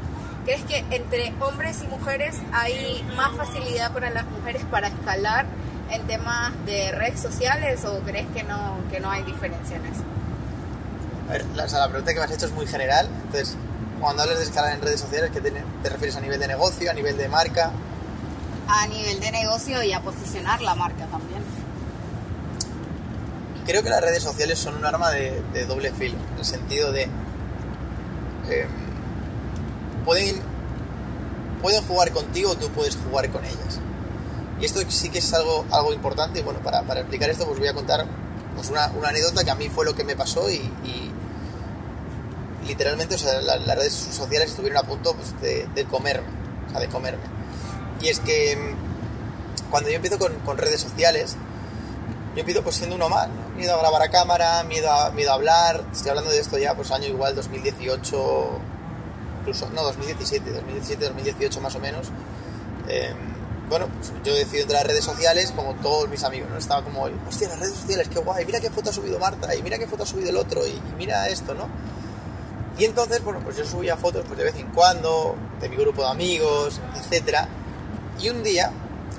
¿crees 0.46 0.62
que 0.64 0.86
entre 0.90 1.34
hombres 1.38 1.82
y 1.84 1.86
mujeres 1.86 2.36
hay 2.54 3.04
más 3.14 3.32
facilidad 3.32 3.92
para 3.92 4.08
las 4.08 4.24
mujeres 4.24 4.64
para 4.70 4.88
escalar 4.88 5.44
en 5.90 6.06
temas 6.06 6.52
de 6.64 6.92
redes 6.92 7.20
sociales 7.20 7.84
o 7.84 8.00
crees 8.00 8.26
que 8.34 8.42
no, 8.42 8.78
que 8.90 9.00
no 9.00 9.10
hay 9.10 9.22
diferencia 9.24 9.76
en 9.76 9.84
eso? 9.84 10.02
A 11.28 11.32
ver, 11.32 11.46
la, 11.54 11.64
o 11.64 11.68
sea, 11.68 11.80
la 11.80 11.88
pregunta 11.88 12.12
que 12.12 12.18
me 12.18 12.24
has 12.26 12.30
hecho 12.32 12.46
es 12.46 12.52
muy 12.52 12.66
general. 12.66 13.08
Entonces, 13.24 13.56
cuando 14.00 14.22
hablas 14.22 14.38
de 14.38 14.44
escalar 14.44 14.74
en 14.74 14.82
redes 14.82 15.00
sociales, 15.00 15.30
¿qué 15.32 15.40
te, 15.40 15.50
te 15.50 15.88
refieres 15.88 16.16
a 16.16 16.20
nivel 16.20 16.38
de 16.40 16.48
negocio, 16.48 16.90
a 16.90 16.94
nivel 16.94 17.16
de 17.16 17.28
marca? 17.28 17.70
A 18.68 18.86
nivel 18.86 19.20
de 19.20 19.30
negocio 19.30 19.82
y 19.82 19.92
a 19.92 20.00
posicionar 20.00 20.60
la 20.60 20.74
marca 20.74 21.06
también. 21.06 21.42
Creo 23.66 23.82
que 23.82 23.88
las 23.88 24.02
redes 24.02 24.22
sociales 24.22 24.58
son 24.58 24.76
un 24.76 24.84
arma 24.84 25.10
de, 25.10 25.42
de 25.54 25.64
doble 25.64 25.90
filo, 25.92 26.18
en 26.32 26.38
el 26.38 26.44
sentido 26.44 26.92
de... 26.92 27.08
eh, 28.50 28.66
pueden, 30.04 30.36
pueden 31.62 31.82
jugar 31.86 32.12
contigo 32.12 32.50
o 32.50 32.56
tú 32.56 32.68
puedes 32.68 32.96
jugar 32.96 33.30
con 33.30 33.42
ellas. 33.42 33.80
Y 34.60 34.66
esto 34.66 34.80
sí 34.88 35.08
que 35.08 35.20
es 35.20 35.32
algo, 35.32 35.64
algo 35.72 35.94
importante 35.94 36.40
y 36.40 36.42
bueno, 36.42 36.60
para, 36.60 36.82
para 36.82 37.00
explicar 37.00 37.30
esto 37.30 37.46
pues 37.46 37.58
voy 37.58 37.68
a 37.68 37.72
contar 37.72 38.04
pues 38.54 38.68
una, 38.68 38.88
una 38.88 39.08
anécdota 39.08 39.42
que 39.44 39.50
a 39.50 39.54
mí 39.54 39.70
fue 39.70 39.86
lo 39.86 39.94
que 39.94 40.04
me 40.04 40.14
pasó 40.14 40.50
y, 40.50 40.56
y 40.84 41.10
literalmente 42.66 43.14
o 43.14 43.18
sea, 43.18 43.40
la- 43.40 43.56
las 43.56 43.76
redes 43.76 43.92
sociales 43.92 44.50
estuvieron 44.50 44.78
a 44.78 44.82
punto 44.82 45.14
pues, 45.14 45.40
de, 45.40 45.84
comerme, 45.84 46.28
de 46.78 46.88
comerme. 46.88 47.22
Y 48.00 48.08
es 48.08 48.20
que 48.20 48.56
mm, 48.56 49.70
cuando 49.70 49.90
yo 49.90 49.96
empiezo 49.96 50.18
con, 50.18 50.58
redes 50.58 50.80
sociales, 50.80 51.36
yo 52.34 52.40
empiezo 52.40 52.62
pues 52.62 52.76
siendo 52.76 52.96
uno 52.96 53.08
más, 53.08 53.28
miedo 53.56 53.74
a 53.74 53.78
grabar 53.78 54.02
a 54.02 54.10
cámara, 54.10 54.62
miedo 54.64 54.90
a, 54.90 55.10
miedo 55.10 55.30
a 55.30 55.34
hablar, 55.34 55.84
estoy 55.92 56.10
hablando 56.10 56.30
de 56.30 56.40
esto 56.40 56.58
ya 56.58 56.74
pues 56.74 56.90
año 56.90 57.06
igual 57.06 57.34
2018, 57.34 58.58
incluso, 59.40 59.70
no, 59.70 59.82
2017, 59.82 60.50
2017, 60.52 61.04
2018 61.06 61.60
más 61.60 61.74
o 61.74 61.78
menos. 61.78 62.08
Eh, 62.88 63.14
bueno, 63.68 63.86
pues 63.88 64.12
yo 64.24 64.34
decido 64.34 64.62
entrar 64.64 64.82
a 64.82 64.88
redes 64.88 65.04
sociales 65.04 65.52
como 65.56 65.74
todos 65.76 66.08
mis 66.08 66.22
amigos, 66.22 66.50
¿no? 66.50 66.58
Estaba 66.58 66.82
como, 66.82 67.08
hostia, 67.26 67.48
las 67.48 67.60
redes 67.60 67.74
sociales, 67.74 68.08
qué 68.08 68.18
guay, 68.18 68.44
mira 68.44 68.60
qué 68.60 68.68
foto 68.70 68.90
ha 68.90 68.92
subido 68.92 69.18
Marta, 69.18 69.54
y 69.54 69.62
mira 69.62 69.78
qué 69.78 69.86
foto 69.86 70.02
ha 70.02 70.06
subido 70.06 70.28
el 70.28 70.36
otro, 70.36 70.66
y, 70.66 70.70
y 70.70 70.94
mira 70.98 71.28
esto, 71.28 71.54
¿no? 71.54 71.68
Y 72.78 72.84
entonces, 72.84 73.22
bueno, 73.22 73.40
pues 73.44 73.56
yo 73.56 73.64
subía 73.64 73.96
fotos 73.96 74.24
pues 74.26 74.36
de 74.38 74.44
vez 74.44 74.56
en 74.56 74.66
cuando, 74.68 75.36
de 75.60 75.68
mi 75.68 75.76
grupo 75.76 76.02
de 76.02 76.08
amigos, 76.08 76.80
etcétera. 76.96 77.46
Y 78.20 78.28
un 78.30 78.42
día, 78.42 78.70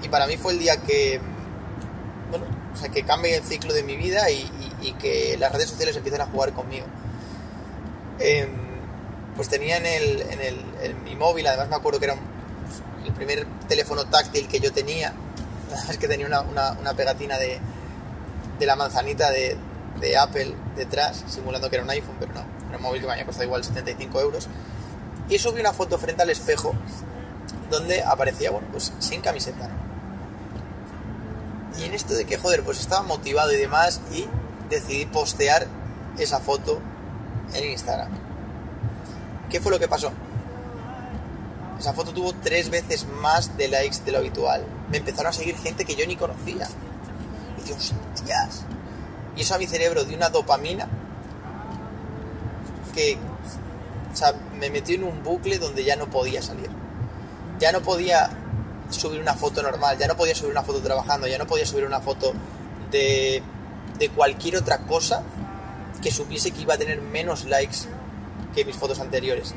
y 0.01 0.09
para 0.09 0.27
mí 0.27 0.35
fue 0.37 0.53
el 0.53 0.59
día 0.59 0.77
que, 0.81 1.21
bueno, 2.29 2.45
o 2.73 2.77
sea, 2.77 2.89
que 2.89 3.03
cambie 3.03 3.35
el 3.37 3.43
ciclo 3.43 3.73
de 3.73 3.83
mi 3.83 3.95
vida 3.95 4.29
y, 4.29 4.41
y- 4.81 4.87
y 4.89 4.93
que 4.93 5.37
las 5.39 5.51
redes 5.53 5.69
sociales 5.69 5.95
empiecen 5.95 6.21
a 6.21 6.25
jugar 6.25 6.51
conmigo. 6.53 6.85
Em, 8.19 8.49
pues 9.35 9.49
tenía 9.49 9.77
en, 9.77 9.85
el, 9.85 10.21
en, 10.21 10.41
el, 10.81 10.95
mi 11.03 11.15
móvil, 11.15 11.47
además 11.47 11.69
me 11.69 11.75
acuerdo 11.75 11.99
que 11.99 12.05
era 12.05 12.15
pues, 12.15 12.81
el 13.05 13.13
primer 13.13 13.45
teléfono 13.67 14.05
táctil 14.05 14.47
que 14.47 14.59
yo 14.59 14.71
tenía, 14.71 15.13
es 15.89 15.97
que 15.97 16.07
tenía 16.07 16.25
una, 16.27 16.41
una- 16.41 16.71
una 16.73 16.93
pegatina 16.93 17.37
de, 17.37 17.59
de 18.59 18.65
la 18.65 18.75
manzanita 18.75 19.31
de, 19.31 19.57
de 19.99 20.17
Apple 20.17 20.55
detrás, 20.75 21.23
simulando 21.27 21.69
que 21.69 21.75
era 21.77 21.83
un 21.83 21.89
iPhone, 21.91 22.15
pero 22.19 22.33
no, 22.33 22.41
era 22.75 22.77
un 22.77 22.83
móvil 22.83 23.01
que 23.01 23.07
me 23.07 23.13
había 23.13 23.25
costado 23.25 23.45
igual 23.45 23.63
75 23.63 24.21
euros. 24.21 24.47
Y 25.29 25.39
subí 25.39 25.59
una 25.59 25.73
foto 25.73 25.97
frente 25.97 26.21
al 26.21 26.29
espejo 26.29 26.73
donde 27.71 28.03
aparecía, 28.03 28.51
bueno, 28.51 28.67
pues 28.71 28.93
sin 28.99 29.21
camiseta. 29.21 29.69
Y 31.79 31.83
en 31.85 31.93
esto 31.93 32.13
de 32.13 32.25
que, 32.25 32.37
joder, 32.37 32.63
pues 32.63 32.79
estaba 32.79 33.03
motivado 33.03 33.51
y 33.51 33.57
demás 33.57 34.01
y 34.11 34.27
decidí 34.69 35.05
postear 35.05 35.67
esa 36.17 36.39
foto 36.39 36.79
en 37.53 37.71
Instagram. 37.71 38.09
¿Qué 39.49 39.59
fue 39.59 39.71
lo 39.71 39.79
que 39.79 39.87
pasó? 39.87 40.11
Esa 41.79 41.93
foto 41.93 42.13
tuvo 42.13 42.33
tres 42.33 42.69
veces 42.69 43.05
más 43.21 43.57
de 43.57 43.67
likes 43.67 43.99
de 44.05 44.11
lo 44.11 44.19
habitual. 44.19 44.65
Me 44.89 44.97
empezaron 44.97 45.31
a 45.31 45.33
seguir 45.33 45.57
gente 45.57 45.85
que 45.85 45.95
yo 45.95 46.05
ni 46.07 46.15
conocía. 46.15 46.67
Y 47.57 47.61
dije, 47.61 47.73
hostias. 47.73 48.63
Y 49.35 49.41
eso 49.41 49.55
a 49.55 49.57
mi 49.57 49.67
cerebro 49.67 50.05
dio 50.05 50.15
una 50.15 50.29
dopamina 50.29 50.87
que 52.95 53.17
me 54.57 54.69
metió 54.69 54.95
en 54.95 55.03
un 55.03 55.23
bucle 55.23 55.59
donde 55.59 55.83
ya 55.83 55.95
no 55.95 56.09
podía 56.09 56.41
salir. 56.41 56.69
Ya 57.59 57.71
no 57.71 57.81
podía 57.81 58.29
subir 58.89 59.19
una 59.19 59.33
foto 59.33 59.61
normal, 59.61 59.97
ya 59.97 60.07
no 60.07 60.15
podía 60.15 60.35
subir 60.35 60.51
una 60.51 60.63
foto 60.63 60.79
trabajando, 60.79 61.27
ya 61.27 61.37
no 61.37 61.45
podía 61.45 61.65
subir 61.65 61.85
una 61.85 61.99
foto 61.99 62.33
de, 62.91 63.43
de 63.99 64.09
cualquier 64.09 64.57
otra 64.57 64.79
cosa 64.79 65.23
que 66.01 66.11
supiese 66.11 66.51
que 66.51 66.61
iba 66.61 66.75
a 66.75 66.77
tener 66.77 67.01
menos 67.01 67.45
likes 67.45 67.87
que 68.53 68.65
mis 68.65 68.75
fotos 68.75 68.99
anteriores. 68.99 69.53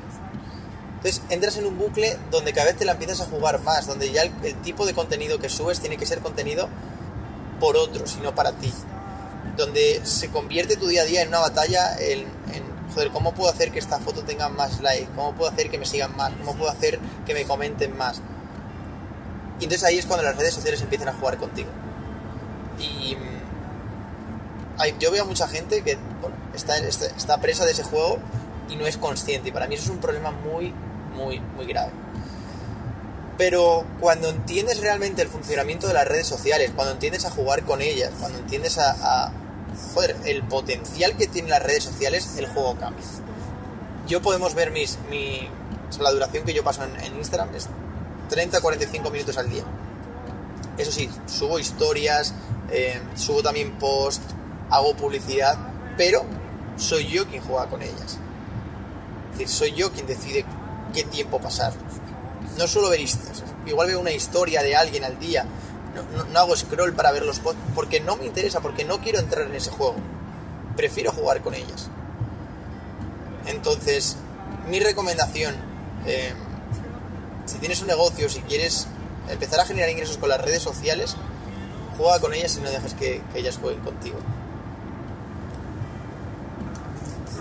Entonces 0.96 1.22
entras 1.30 1.56
en 1.56 1.66
un 1.66 1.78
bucle 1.78 2.18
donde 2.30 2.52
cada 2.52 2.66
vez 2.66 2.76
te 2.76 2.84
la 2.84 2.92
empiezas 2.92 3.20
a 3.20 3.26
jugar 3.26 3.60
más, 3.62 3.86
donde 3.86 4.10
ya 4.10 4.22
el, 4.22 4.32
tipo 4.62 4.84
de 4.84 4.94
contenido 4.94 5.38
que 5.38 5.48
subes 5.48 5.78
tiene 5.78 5.96
que 5.96 6.06
ser 6.06 6.18
contenido 6.18 6.68
por 7.60 7.76
otros 7.76 8.16
y 8.18 8.22
no 8.22 8.34
para 8.34 8.52
ti. 8.52 8.72
Donde 9.56 10.00
se 10.04 10.28
convierte 10.30 10.76
tu 10.76 10.88
día 10.88 11.02
a 11.02 11.04
día 11.04 11.22
en 11.22 11.28
una 11.28 11.38
batalla 11.38 11.96
en, 12.00 12.26
joder, 12.94 13.10
¿cómo 13.10 13.32
puedo 13.32 13.50
hacer 13.50 13.70
que 13.70 13.78
esta 13.78 13.98
foto 13.98 14.22
tenga 14.22 14.48
más 14.48 14.80
like? 14.80 15.08
¿Cómo 15.14 15.32
puedo 15.34 15.50
hacer 15.50 15.70
que 15.70 15.78
me 15.78 15.84
sigan 15.86 16.16
más? 16.16 16.32
¿Cómo 16.32 16.54
puedo 16.54 16.70
hacer 16.70 16.98
que 17.26 17.34
me 17.34 17.44
comenten 17.44 17.96
más? 17.96 18.20
Y 19.60 19.64
entonces 19.64 19.84
ahí 19.88 19.98
es 19.98 20.06
cuando 20.06 20.24
las 20.24 20.36
redes 20.36 20.54
sociales 20.54 20.80
empiezan 20.82 21.08
a 21.08 21.12
jugar 21.12 21.36
contigo. 21.36 21.68
Y 22.78 23.16
mm, 23.16 24.80
hay- 24.80 24.96
yo 25.00 25.10
veo 25.10 25.22
a 25.24 25.26
mucha 25.26 25.48
gente 25.48 25.82
que 25.82 25.98
bueno, 26.20 26.36
está, 26.54 27.40
presa 27.40 27.64
de 27.64 27.72
ese 27.72 27.82
juego 27.82 28.18
y 28.68 28.76
no 28.76 28.86
es 28.86 28.96
consciente. 28.96 29.48
Y 29.48 29.52
para 29.52 29.66
mí 29.66 29.74
eso 29.74 29.84
es 29.84 29.90
un 29.90 29.98
problema 29.98 30.30
muy, 30.30 30.72
muy, 31.14 31.40
muy 31.40 31.66
grave. 31.66 31.90
Pero 33.36 33.84
cuando 34.00 34.28
entiendes 34.28 34.80
realmente 34.80 35.22
el 35.22 35.28
funcionamiento 35.28 35.86
de 35.86 35.94
las 35.94 36.06
redes 36.06 36.26
sociales, 36.26 36.72
cuando 36.74 36.92
entiendes 36.94 37.24
a 37.24 37.30
jugar 37.30 37.62
con 37.64 37.80
ellas, 37.82 38.10
cuando 38.18 38.38
entiendes 38.38 38.78
a, 38.78 39.30
el 40.24 40.42
potencial 40.44 41.16
que 41.16 41.26
tienen 41.26 41.50
las 41.50 41.62
redes 41.62 41.84
sociales, 41.84 42.34
el 42.38 42.46
juego 42.46 42.76
cambia. 42.76 43.04
Yo 44.06 44.22
podemos 44.22 44.54
ver 44.54 44.70
mis, 44.70 44.98
la 46.00 46.10
duración 46.10 46.44
que 46.44 46.54
yo 46.54 46.64
paso 46.64 46.82
en, 46.84 46.98
en 47.00 47.16
Instagram 47.16 47.54
es 47.54 47.68
30-45 48.30 49.10
minutos 49.10 49.36
al 49.38 49.50
día. 49.50 49.64
Eso 50.76 50.92
sí, 50.92 51.10
subo 51.26 51.58
historias, 51.58 52.34
eh, 52.70 53.00
subo 53.16 53.42
también 53.42 53.72
post, 53.78 54.22
hago 54.70 54.94
publicidad, 54.94 55.56
pero 55.96 56.24
soy 56.76 57.08
yo 57.08 57.26
quien 57.26 57.42
juega 57.42 57.68
con 57.68 57.82
ellas. 57.82 58.18
Es 59.32 59.38
decir, 59.38 59.48
soy 59.48 59.72
yo 59.72 59.92
quien 59.92 60.06
decide 60.06 60.44
qué 60.94 61.02
tiempo 61.04 61.40
pasar. 61.40 61.72
No 62.56 62.66
suelo 62.66 62.90
ver 62.90 63.00
historias. 63.00 63.42
Igual 63.66 63.88
veo 63.88 64.00
una 64.00 64.10
historia 64.10 64.62
de 64.62 64.76
alguien 64.76 65.04
al 65.04 65.18
día. 65.18 65.44
No, 66.32 66.38
hago 66.38 66.56
scroll 66.56 66.92
para 66.92 67.12
ver 67.12 67.24
los 67.24 67.40
posts 67.40 67.60
porque 67.74 68.00
no 68.00 68.16
me 68.16 68.26
interesa, 68.26 68.60
porque 68.60 68.84
no 68.84 69.00
quiero 69.00 69.18
entrar 69.18 69.46
en 69.46 69.54
ese 69.54 69.70
juego. 69.70 69.96
prefiero 70.76 71.10
jugar 71.10 71.42
con 71.42 71.54
ellas. 71.54 71.90
Entonces, 73.46 74.16
mi 74.68 74.78
recomendación, 74.78 75.56
eh, 76.06 76.32
si 77.46 77.58
tienes 77.58 77.80
un 77.80 77.88
negocio, 77.88 78.28
si 78.28 78.40
quieres 78.42 78.86
empezar 79.28 79.60
a 79.60 79.64
generar 79.64 79.90
ingresos 79.90 80.18
con 80.18 80.28
las 80.28 80.40
redes 80.40 80.62
sociales, 80.62 81.16
juega 81.96 82.20
con 82.20 82.32
ellas 82.32 82.56
y 82.56 82.60
no 82.60 82.70
dejes 82.70 82.94
que, 82.94 83.22
que 83.32 83.40
ellas 83.40 83.58
jueguen 83.60 83.82
contigo. 83.82 84.18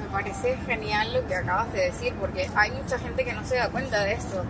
Me 0.02 0.10
parece 0.10 0.58
genial 0.66 1.14
lo 1.14 1.28
que 1.28 1.36
acabas 1.36 1.72
de 1.74 1.92
decir, 1.92 2.16
porque 2.16 2.50
hay 2.56 2.72
mucha 2.72 2.98
gente 2.98 3.24
que 3.24 3.34
no 3.34 3.46
se 3.46 3.58
da 3.58 3.70
cuenta 3.70 4.04
de 4.04 4.14
esto. 4.14 4.44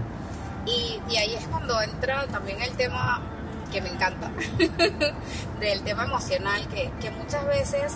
Y, 0.66 1.02
y 1.10 1.18
ahí 1.18 1.34
es 1.34 1.46
cuando 1.48 1.82
entra 1.82 2.28
también 2.28 2.62
el 2.62 2.72
tema 2.76 3.22
que 3.72 3.82
me 3.82 3.90
encanta, 3.90 4.32
del 5.60 5.82
tema 5.84 6.06
emocional, 6.06 6.68
que, 6.68 6.92
que 7.02 7.12
muchas 7.12 7.46
veces 7.46 7.94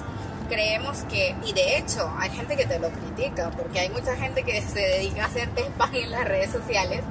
creemos 0.50 1.04
que, 1.10 1.36
y 1.46 1.54
de 1.54 1.78
hecho 1.78 2.12
hay 2.18 2.30
gente 2.32 2.58
que 2.58 2.66
te 2.66 2.78
lo 2.80 2.90
critica, 2.90 3.52
porque 3.52 3.80
hay 3.80 3.90
mucha 3.90 4.16
gente 4.18 4.44
que 4.44 4.62
se 4.62 4.80
dedica 4.80 5.24
a 5.24 5.28
hacerte 5.28 5.62
spam 5.62 5.96
en 5.96 6.12
las 6.12 6.26
redes 6.26 6.52
sociales, 6.52 7.02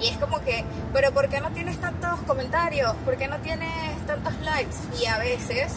y 0.00 0.08
es 0.08 0.16
como 0.18 0.40
que, 0.40 0.64
pero 0.92 1.12
¿por 1.12 1.28
qué 1.28 1.40
no 1.40 1.50
tienes 1.50 1.78
tantos 1.78 2.20
comentarios? 2.26 2.94
¿Por 3.04 3.16
qué 3.16 3.28
no 3.28 3.38
tienes 3.38 4.06
tantos 4.06 4.34
likes? 4.40 4.76
Y 5.00 5.06
a 5.06 5.18
veces 5.18 5.74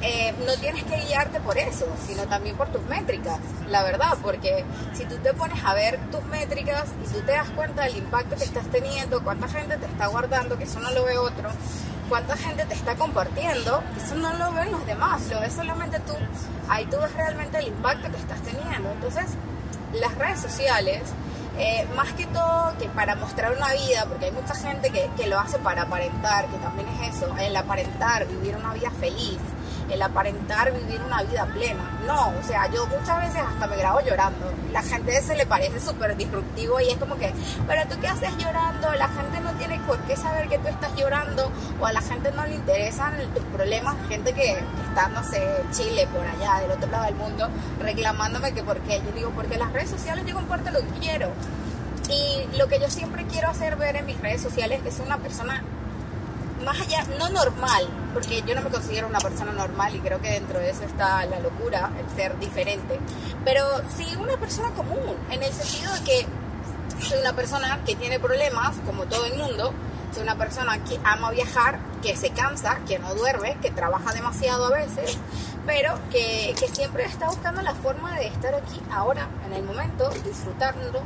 eh, 0.00 0.32
no 0.46 0.54
tienes 0.54 0.84
que 0.84 0.96
guiarte 0.96 1.40
por 1.40 1.58
eso, 1.58 1.86
sino 2.06 2.22
también 2.24 2.56
por 2.56 2.68
tus 2.68 2.82
métricas, 2.82 3.38
la 3.68 3.82
verdad, 3.82 4.16
porque 4.22 4.64
si 4.94 5.04
tú 5.06 5.16
te 5.16 5.34
pones 5.34 5.62
a 5.64 5.74
ver 5.74 5.98
tus 6.12 6.24
métricas 6.26 6.84
y 7.04 7.12
tú 7.12 7.20
te 7.22 7.32
das 7.32 7.48
cuenta 7.50 7.82
del 7.82 7.96
impacto 7.96 8.36
que 8.36 8.44
estás 8.44 8.66
teniendo, 8.66 9.22
cuánta 9.24 9.48
gente 9.48 9.76
te 9.76 9.86
está 9.86 10.06
guardando, 10.06 10.56
que 10.56 10.64
eso 10.64 10.78
no 10.78 10.92
lo 10.92 11.04
ve 11.04 11.18
otro, 11.18 11.48
cuánta 12.08 12.36
gente 12.36 12.64
te 12.64 12.74
está 12.74 12.94
compartiendo, 12.94 13.82
eso 13.96 14.14
no 14.14 14.32
lo 14.34 14.52
ven 14.52 14.70
los 14.70 14.86
demás, 14.86 15.20
lo 15.30 15.40
ves 15.40 15.54
solamente 15.54 15.98
tú, 16.00 16.14
ahí 16.68 16.86
tú 16.86 16.96
ves 17.00 17.12
realmente 17.14 17.58
el 17.58 17.68
impacto 17.68 18.08
que 18.08 18.18
estás 18.18 18.40
teniendo. 18.42 18.92
Entonces, 18.92 19.26
las 19.94 20.14
redes 20.14 20.40
sociales, 20.40 21.02
eh, 21.58 21.88
más 21.96 22.12
que 22.12 22.26
todo 22.26 22.72
que 22.78 22.88
para 22.90 23.16
mostrar 23.16 23.56
una 23.56 23.72
vida, 23.72 24.06
porque 24.08 24.26
hay 24.26 24.32
mucha 24.32 24.54
gente 24.54 24.90
que, 24.90 25.10
que 25.16 25.26
lo 25.26 25.40
hace 25.40 25.58
para 25.58 25.82
aparentar, 25.82 26.46
que 26.46 26.58
también 26.58 26.88
es 26.88 27.16
eso, 27.16 27.34
el 27.36 27.56
aparentar, 27.56 28.28
vivir 28.28 28.56
una 28.56 28.72
vida 28.74 28.92
feliz 28.92 29.38
el 29.90 30.02
aparentar 30.02 30.72
vivir 30.72 31.00
una 31.02 31.22
vida 31.22 31.46
plena. 31.46 31.98
No, 32.06 32.28
o 32.28 32.42
sea, 32.42 32.70
yo 32.72 32.86
muchas 32.86 33.20
veces 33.20 33.42
hasta 33.46 33.66
me 33.66 33.76
grabo 33.76 34.00
llorando. 34.00 34.52
La 34.72 34.82
gente 34.82 35.20
se 35.22 35.34
le 35.34 35.46
parece 35.46 35.80
súper 35.80 36.16
disruptivo 36.16 36.80
y 36.80 36.90
es 36.90 36.96
como 36.96 37.16
que, 37.16 37.32
pero 37.66 37.82
tú 37.88 38.00
qué 38.00 38.08
haces 38.08 38.36
llorando, 38.38 38.92
la 38.94 39.08
gente 39.08 39.40
no 39.40 39.52
tiene 39.52 39.78
por 39.86 39.98
qué 40.00 40.16
saber 40.16 40.48
que 40.48 40.58
tú 40.58 40.68
estás 40.68 40.94
llorando 40.94 41.50
o 41.80 41.86
a 41.86 41.92
la 41.92 42.02
gente 42.02 42.30
no 42.32 42.46
le 42.46 42.54
interesan 42.54 43.14
tus 43.34 43.44
problemas, 43.44 43.96
gente 44.08 44.32
que, 44.32 44.58
está, 44.88 45.08
no 45.08 45.22
sé, 45.24 45.42
Chile, 45.72 46.06
por 46.12 46.26
allá, 46.26 46.60
del 46.60 46.72
otro 46.72 46.90
lado 46.90 47.04
del 47.04 47.14
mundo, 47.14 47.48
reclamándome 47.80 48.52
que 48.52 48.62
por 48.62 48.78
qué. 48.80 49.00
Yo 49.04 49.12
digo, 49.12 49.30
porque 49.30 49.56
las 49.56 49.72
redes 49.72 49.90
sociales 49.90 50.24
yo 50.26 50.34
comparto 50.34 50.70
lo 50.70 50.80
que 50.80 51.00
quiero. 51.00 51.30
Y 52.10 52.56
lo 52.56 52.68
que 52.68 52.80
yo 52.80 52.88
siempre 52.88 53.26
quiero 53.26 53.48
hacer 53.48 53.76
ver 53.76 53.96
en 53.96 54.06
mis 54.06 54.18
redes 54.20 54.40
sociales 54.40 54.78
es 54.78 54.84
que 54.84 54.92
soy 54.92 55.06
una 55.06 55.18
persona 55.18 55.62
no 57.18 57.28
normal, 57.30 57.88
porque 58.12 58.42
yo 58.42 58.54
no 58.54 58.62
me 58.62 58.70
considero 58.70 59.06
una 59.06 59.18
persona 59.18 59.52
normal 59.52 59.94
y 59.94 60.00
creo 60.00 60.20
que 60.20 60.30
dentro 60.30 60.58
de 60.58 60.70
eso 60.70 60.84
está 60.84 61.24
la 61.26 61.40
locura, 61.40 61.90
el 61.98 62.16
ser 62.16 62.38
diferente, 62.38 62.98
pero 63.44 63.64
sí 63.96 64.06
una 64.18 64.36
persona 64.36 64.70
común, 64.70 65.16
en 65.30 65.42
el 65.42 65.52
sentido 65.52 65.92
de 65.94 66.00
que 66.04 66.26
soy 67.00 67.20
una 67.20 67.32
persona 67.32 67.80
que 67.86 67.94
tiene 67.96 68.18
problemas, 68.18 68.76
como 68.84 69.04
todo 69.04 69.24
el 69.24 69.36
mundo, 69.36 69.72
soy 70.12 70.22
una 70.22 70.36
persona 70.36 70.82
que 70.84 70.98
ama 71.04 71.30
viajar, 71.30 71.78
que 72.02 72.16
se 72.16 72.30
cansa, 72.30 72.80
que 72.86 72.98
no 72.98 73.14
duerme, 73.14 73.56
que 73.62 73.70
trabaja 73.70 74.12
demasiado 74.12 74.66
a 74.66 74.70
veces, 74.70 75.16
pero 75.66 75.98
que, 76.10 76.54
siempre 76.72 77.04
está 77.04 77.26
buscando 77.26 77.62
la 77.62 77.74
forma 77.74 78.18
de 78.18 78.26
estar 78.26 78.54
aquí, 78.54 78.80
ahora, 78.90 79.28
en 79.46 79.52
el 79.54 79.62
momento, 79.62 80.10
disfrutando, 80.24 81.02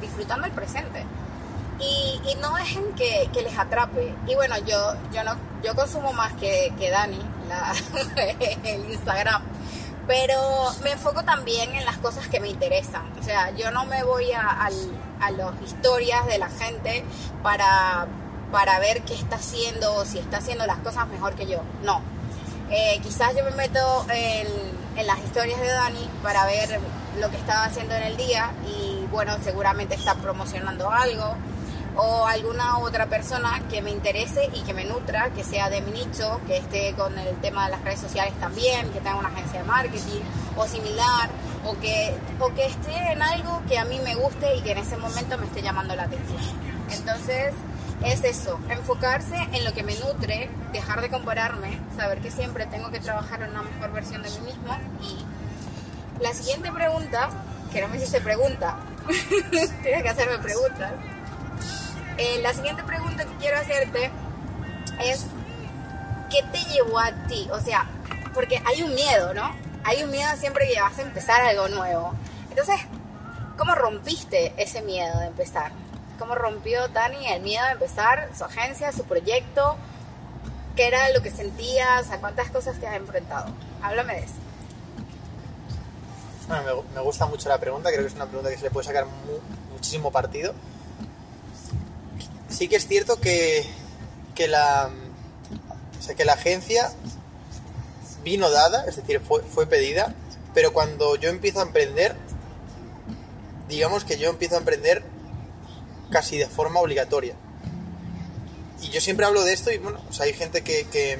disfrutando 0.00 0.46
el 0.46 0.52
presente 0.52 1.04
y, 1.78 2.20
y 2.26 2.34
no 2.36 2.54
dejen 2.54 2.92
que, 2.94 3.28
que, 3.32 3.42
les 3.42 3.58
atrape. 3.58 4.14
Y 4.26 4.34
bueno, 4.34 4.56
yo, 4.66 4.94
yo, 5.12 5.24
no, 5.24 5.36
yo 5.62 5.74
consumo 5.74 6.12
más 6.12 6.32
que, 6.34 6.72
que 6.78 6.90
Dani, 6.90 7.20
el 8.64 8.90
Instagram, 8.90 9.42
pero 10.06 10.40
me 10.82 10.92
enfoco 10.92 11.22
también 11.24 11.74
en 11.74 11.84
las 11.84 11.98
cosas 11.98 12.28
que 12.28 12.40
me 12.40 12.48
interesan. 12.48 13.04
O 13.18 13.22
sea, 13.22 13.50
yo 13.56 13.70
no 13.70 13.84
me 13.86 14.04
voy 14.04 14.32
a, 14.32 14.48
a, 14.48 14.70
a 15.20 15.30
las 15.30 15.62
historias 15.62 16.26
de 16.26 16.38
la 16.38 16.48
gente 16.48 17.04
para, 17.42 18.06
para 18.52 18.78
ver 18.78 19.02
qué 19.02 19.14
está 19.14 19.36
haciendo 19.36 19.94
o 19.94 20.04
si 20.04 20.18
está 20.18 20.38
haciendo 20.38 20.66
las 20.66 20.78
cosas 20.78 21.06
mejor 21.08 21.34
que 21.34 21.46
yo. 21.46 21.62
No. 21.82 22.00
Eh, 22.70 22.98
quizás 23.02 23.34
yo 23.36 23.44
me 23.44 23.52
meto 23.52 24.06
en, 24.10 24.48
en 24.96 25.06
las 25.06 25.18
historias 25.20 25.60
de 25.60 25.68
Dani 25.68 26.08
para 26.22 26.46
ver 26.46 26.80
lo 27.20 27.30
que 27.30 27.36
estaba 27.36 27.64
haciendo 27.64 27.94
en 27.94 28.02
el 28.02 28.16
día 28.16 28.50
y 28.66 29.06
bueno, 29.10 29.36
seguramente 29.42 29.94
está 29.94 30.14
promocionando 30.16 30.90
algo 30.90 31.36
o 31.96 32.26
alguna 32.26 32.78
otra 32.78 33.06
persona 33.06 33.62
que 33.70 33.80
me 33.80 33.90
interese 33.90 34.50
y 34.52 34.62
que 34.62 34.74
me 34.74 34.84
nutra, 34.84 35.30
que 35.30 35.42
sea 35.42 35.70
de 35.70 35.80
mi 35.80 35.92
nicho, 35.92 36.40
que 36.46 36.58
esté 36.58 36.92
con 36.94 37.18
el 37.18 37.34
tema 37.36 37.64
de 37.64 37.72
las 37.72 37.82
redes 37.82 38.00
sociales 38.00 38.34
también, 38.38 38.90
que 38.90 39.00
tenga 39.00 39.16
una 39.16 39.28
agencia 39.28 39.60
de 39.60 39.66
marketing 39.66 40.20
o 40.56 40.66
similar, 40.66 41.30
o 41.64 41.78
que, 41.80 42.14
o 42.38 42.54
que 42.54 42.66
esté 42.66 43.12
en 43.12 43.22
algo 43.22 43.62
que 43.68 43.78
a 43.78 43.84
mí 43.84 43.98
me 44.04 44.14
guste 44.14 44.56
y 44.56 44.60
que 44.60 44.72
en 44.72 44.78
ese 44.78 44.96
momento 44.96 45.38
me 45.38 45.46
esté 45.46 45.62
llamando 45.62 45.96
la 45.96 46.04
atención. 46.04 46.40
Entonces, 46.90 47.54
es 48.04 48.24
eso, 48.24 48.60
enfocarse 48.68 49.36
en 49.52 49.64
lo 49.64 49.72
que 49.72 49.82
me 49.82 49.94
nutre, 49.96 50.50
dejar 50.72 51.00
de 51.00 51.08
compararme, 51.08 51.80
saber 51.96 52.20
que 52.20 52.30
siempre 52.30 52.66
tengo 52.66 52.90
que 52.90 53.00
trabajar 53.00 53.42
en 53.42 53.50
una 53.50 53.62
mejor 53.62 53.92
versión 53.92 54.22
de 54.22 54.30
mí 54.30 54.40
mismo. 54.40 54.76
Y 55.00 56.22
la 56.22 56.34
siguiente 56.34 56.70
pregunta, 56.70 57.30
que 57.72 57.80
no 57.80 57.88
me 57.88 57.96
hiciste 57.96 58.20
pregunta, 58.20 58.76
tienes 59.82 60.02
que 60.02 60.08
hacerme 60.08 60.38
preguntas 60.38 60.92
eh, 62.18 62.40
la 62.42 62.52
siguiente 62.54 62.82
pregunta 62.82 63.24
que 63.24 63.36
quiero 63.36 63.58
hacerte 63.58 64.10
es, 65.02 65.26
¿qué 66.30 66.42
te 66.50 66.58
llevó 66.72 66.98
a 66.98 67.12
ti? 67.26 67.48
O 67.52 67.60
sea, 67.60 67.86
porque 68.32 68.62
hay 68.64 68.82
un 68.82 68.94
miedo, 68.94 69.34
¿no? 69.34 69.54
Hay 69.84 70.02
un 70.02 70.10
miedo 70.10 70.30
siempre 70.36 70.68
que 70.68 70.80
vas 70.80 70.98
a 70.98 71.02
empezar 71.02 71.40
algo 71.42 71.68
nuevo. 71.68 72.14
Entonces, 72.50 72.80
¿cómo 73.58 73.74
rompiste 73.74 74.54
ese 74.56 74.82
miedo 74.82 75.18
de 75.20 75.26
empezar? 75.26 75.72
¿Cómo 76.18 76.34
rompió 76.34 76.88
Dani 76.88 77.28
el 77.28 77.42
miedo 77.42 77.64
de 77.66 77.72
empezar 77.72 78.30
su 78.36 78.44
agencia, 78.44 78.90
su 78.92 79.04
proyecto? 79.04 79.76
¿Qué 80.74 80.86
era 80.86 81.10
lo 81.10 81.22
que 81.22 81.30
sentías? 81.30 82.10
¿A 82.10 82.18
cuántas 82.18 82.50
cosas 82.50 82.78
te 82.80 82.86
has 82.86 82.96
enfrentado? 82.96 83.52
Háblame 83.82 84.14
de 84.14 84.20
eso. 84.20 84.34
Bueno, 86.48 86.84
me, 86.94 87.00
gusta 87.00 87.26
mucho 87.26 87.48
la 87.48 87.58
pregunta, 87.58 87.90
creo 87.90 88.02
que 88.02 88.08
es 88.08 88.14
una 88.14 88.26
pregunta 88.26 88.50
que 88.50 88.56
se 88.56 88.64
le 88.64 88.70
puede 88.70 88.86
sacar 88.86 89.04
mu 89.04 89.38
muchísimo 89.72 90.10
partido 90.10 90.54
sí 92.56 92.68
que 92.68 92.76
es 92.76 92.86
cierto 92.86 93.20
que, 93.20 93.64
que, 94.34 94.48
la, 94.48 94.90
o 95.98 96.02
sea, 96.02 96.14
que 96.14 96.24
la 96.24 96.32
agencia 96.32 96.90
vino 98.24 98.50
dada, 98.50 98.86
es 98.86 98.96
decir, 98.96 99.20
fue, 99.20 99.42
fue 99.42 99.66
pedida, 99.66 100.14
pero 100.54 100.72
cuando 100.72 101.16
yo 101.16 101.28
empiezo 101.28 101.60
a 101.60 101.64
emprender, 101.64 102.16
digamos 103.68 104.04
que 104.04 104.16
yo 104.16 104.30
empiezo 104.30 104.54
a 104.54 104.58
emprender 104.58 105.04
casi 106.10 106.38
de 106.38 106.46
forma 106.46 106.80
obligatoria. 106.80 107.34
Y 108.80 108.88
yo 108.88 109.00
siempre 109.00 109.26
hablo 109.26 109.44
de 109.44 109.52
esto 109.52 109.70
y 109.70 109.78
bueno, 109.78 110.00
hay 110.18 110.32
gente 110.32 110.62
que, 110.62 110.84
que, 110.84 111.18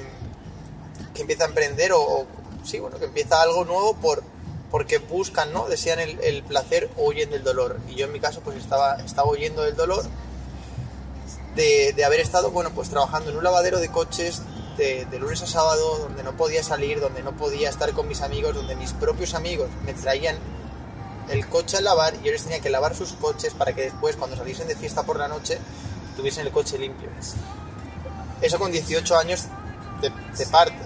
que 1.13 1.21
empieza 1.21 1.43
a 1.43 1.47
emprender 1.47 1.91
o, 1.91 2.01
o, 2.01 2.27
sí, 2.63 2.79
bueno, 2.79 2.97
que 2.97 3.05
empieza 3.05 3.41
algo 3.41 3.63
nuevo 3.63 3.95
por, 3.97 4.23
porque 4.71 4.97
buscan, 4.97 5.53
¿no? 5.53 5.67
Desean 5.67 5.99
el, 5.99 6.19
el, 6.21 6.41
placer 6.43 6.89
o 6.97 7.09
huyen 7.09 7.29
del 7.29 7.43
dolor. 7.43 7.79
Y 7.89 7.95
yo 7.95 8.05
en 8.05 8.11
mi 8.11 8.19
caso 8.19 8.41
pues 8.41 8.57
estaba, 8.57 8.95
estaba 8.95 9.29
huyendo 9.29 9.61
del 9.61 9.75
dolor 9.75 10.03
de, 11.57 12.05
haber 12.05 12.19
estado, 12.19 12.51
bueno, 12.51 12.71
pues 12.73 12.89
trabajando 12.89 13.31
en 13.31 13.37
un 13.37 13.43
lavadero 13.43 13.79
de 13.79 13.89
coches 13.89 14.41
de, 14.77 15.05
lunes 15.19 15.41
a 15.41 15.47
sábado, 15.47 15.97
donde 15.97 16.23
no 16.23 16.37
podía 16.37 16.63
salir, 16.63 16.99
donde 16.99 17.23
no 17.23 17.35
podía 17.35 17.69
estar 17.69 17.91
con 17.93 18.07
mis 18.07 18.21
amigos, 18.21 18.55
donde 18.55 18.75
mis 18.75 18.93
propios 18.93 19.33
amigos 19.33 19.67
me 19.83 19.93
traían 19.93 20.37
el 21.29 21.47
coche 21.47 21.77
a 21.77 21.81
lavar 21.81 22.13
y 22.21 22.25
yo 22.25 22.31
les 22.31 22.43
tenía 22.43 22.59
que 22.59 22.69
lavar 22.69 22.95
sus 22.95 23.13
coches 23.13 23.53
para 23.53 23.73
que 23.73 23.81
después, 23.81 24.15
cuando 24.15 24.37
saliesen 24.37 24.67
de 24.67 24.75
fiesta 24.75 25.03
por 25.03 25.17
la 25.17 25.27
noche, 25.27 25.57
tuviesen 26.15 26.45
el 26.45 26.53
coche 26.53 26.77
limpio. 26.77 27.09
Eso 28.39 28.59
con 28.59 28.71
18 28.71 29.17
años 29.17 29.45
de 30.01 30.45
parte. 30.45 30.77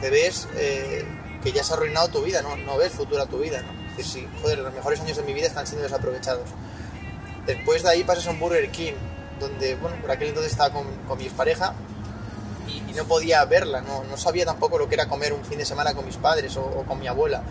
Te 0.00 0.10
ves 0.10 0.46
eh, 0.56 1.04
que 1.42 1.52
ya 1.52 1.64
se 1.64 1.72
ha 1.72 1.76
arruinado 1.76 2.08
tu 2.08 2.22
vida, 2.22 2.42
no, 2.42 2.56
no 2.56 2.76
ves 2.76 2.92
futuro 2.92 3.22
a 3.22 3.26
tu 3.26 3.38
vida. 3.38 3.62
¿no? 3.62 3.98
Es 3.98 4.16
los 4.58 4.74
mejores 4.74 5.00
años 5.00 5.16
de 5.16 5.22
mi 5.22 5.32
vida 5.32 5.46
están 5.46 5.66
siendo 5.66 5.84
desaprovechados. 5.84 6.48
Después 7.46 7.82
de 7.82 7.90
ahí 7.90 8.04
pasas 8.04 8.26
a 8.26 8.30
un 8.30 8.38
Burger 8.38 8.70
King, 8.70 8.94
donde, 9.40 9.74
bueno, 9.76 9.96
por 10.00 10.10
aquel 10.10 10.28
entonces 10.28 10.52
estaba 10.52 10.72
con, 10.72 10.86
con 11.08 11.18
mi 11.18 11.28
pareja 11.28 11.74
y, 12.68 12.92
no 12.94 13.04
podía 13.06 13.44
verla, 13.44 13.80
no, 13.80 14.04
no, 14.04 14.16
sabía 14.16 14.44
tampoco 14.44 14.78
lo 14.78 14.88
que 14.88 14.94
era 14.94 15.08
comer 15.08 15.32
un 15.32 15.44
fin 15.44 15.58
de 15.58 15.64
semana 15.64 15.94
con 15.94 16.06
mis 16.06 16.16
padres 16.16 16.56
o, 16.56 16.62
o 16.62 16.84
con 16.84 17.00
mi 17.00 17.08
abuela. 17.08 17.42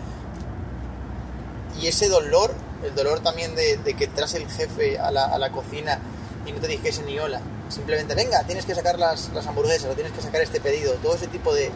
Y 1.78 1.86
ese 1.86 2.08
dolor, 2.08 2.54
el 2.82 2.94
dolor 2.94 3.20
también 3.20 3.54
de, 3.54 3.76
de 3.76 3.92
que 3.92 4.06
tras 4.06 4.32
el 4.34 4.48
jefe 4.48 4.98
a 4.98 5.10
la, 5.10 5.26
a 5.26 5.38
la, 5.38 5.50
cocina 5.50 5.98
y 6.46 6.52
no 6.52 6.60
te 6.60 6.68
dijese 6.68 7.02
ni 7.02 7.18
hola, 7.18 7.42
simplemente 7.68 8.14
venga, 8.14 8.42
tienes 8.44 8.64
que 8.64 8.74
sacar 8.74 8.98
las, 8.98 9.30
las 9.34 9.46
hamburguesas 9.46 9.90
o 9.90 9.94
tienes 9.94 10.12
que 10.12 10.22
sacar 10.22 10.40
este 10.40 10.62
pedido, 10.62 10.94
todo 10.94 11.14
ese 11.14 11.26
tipo 11.26 11.54
de, 11.54 11.70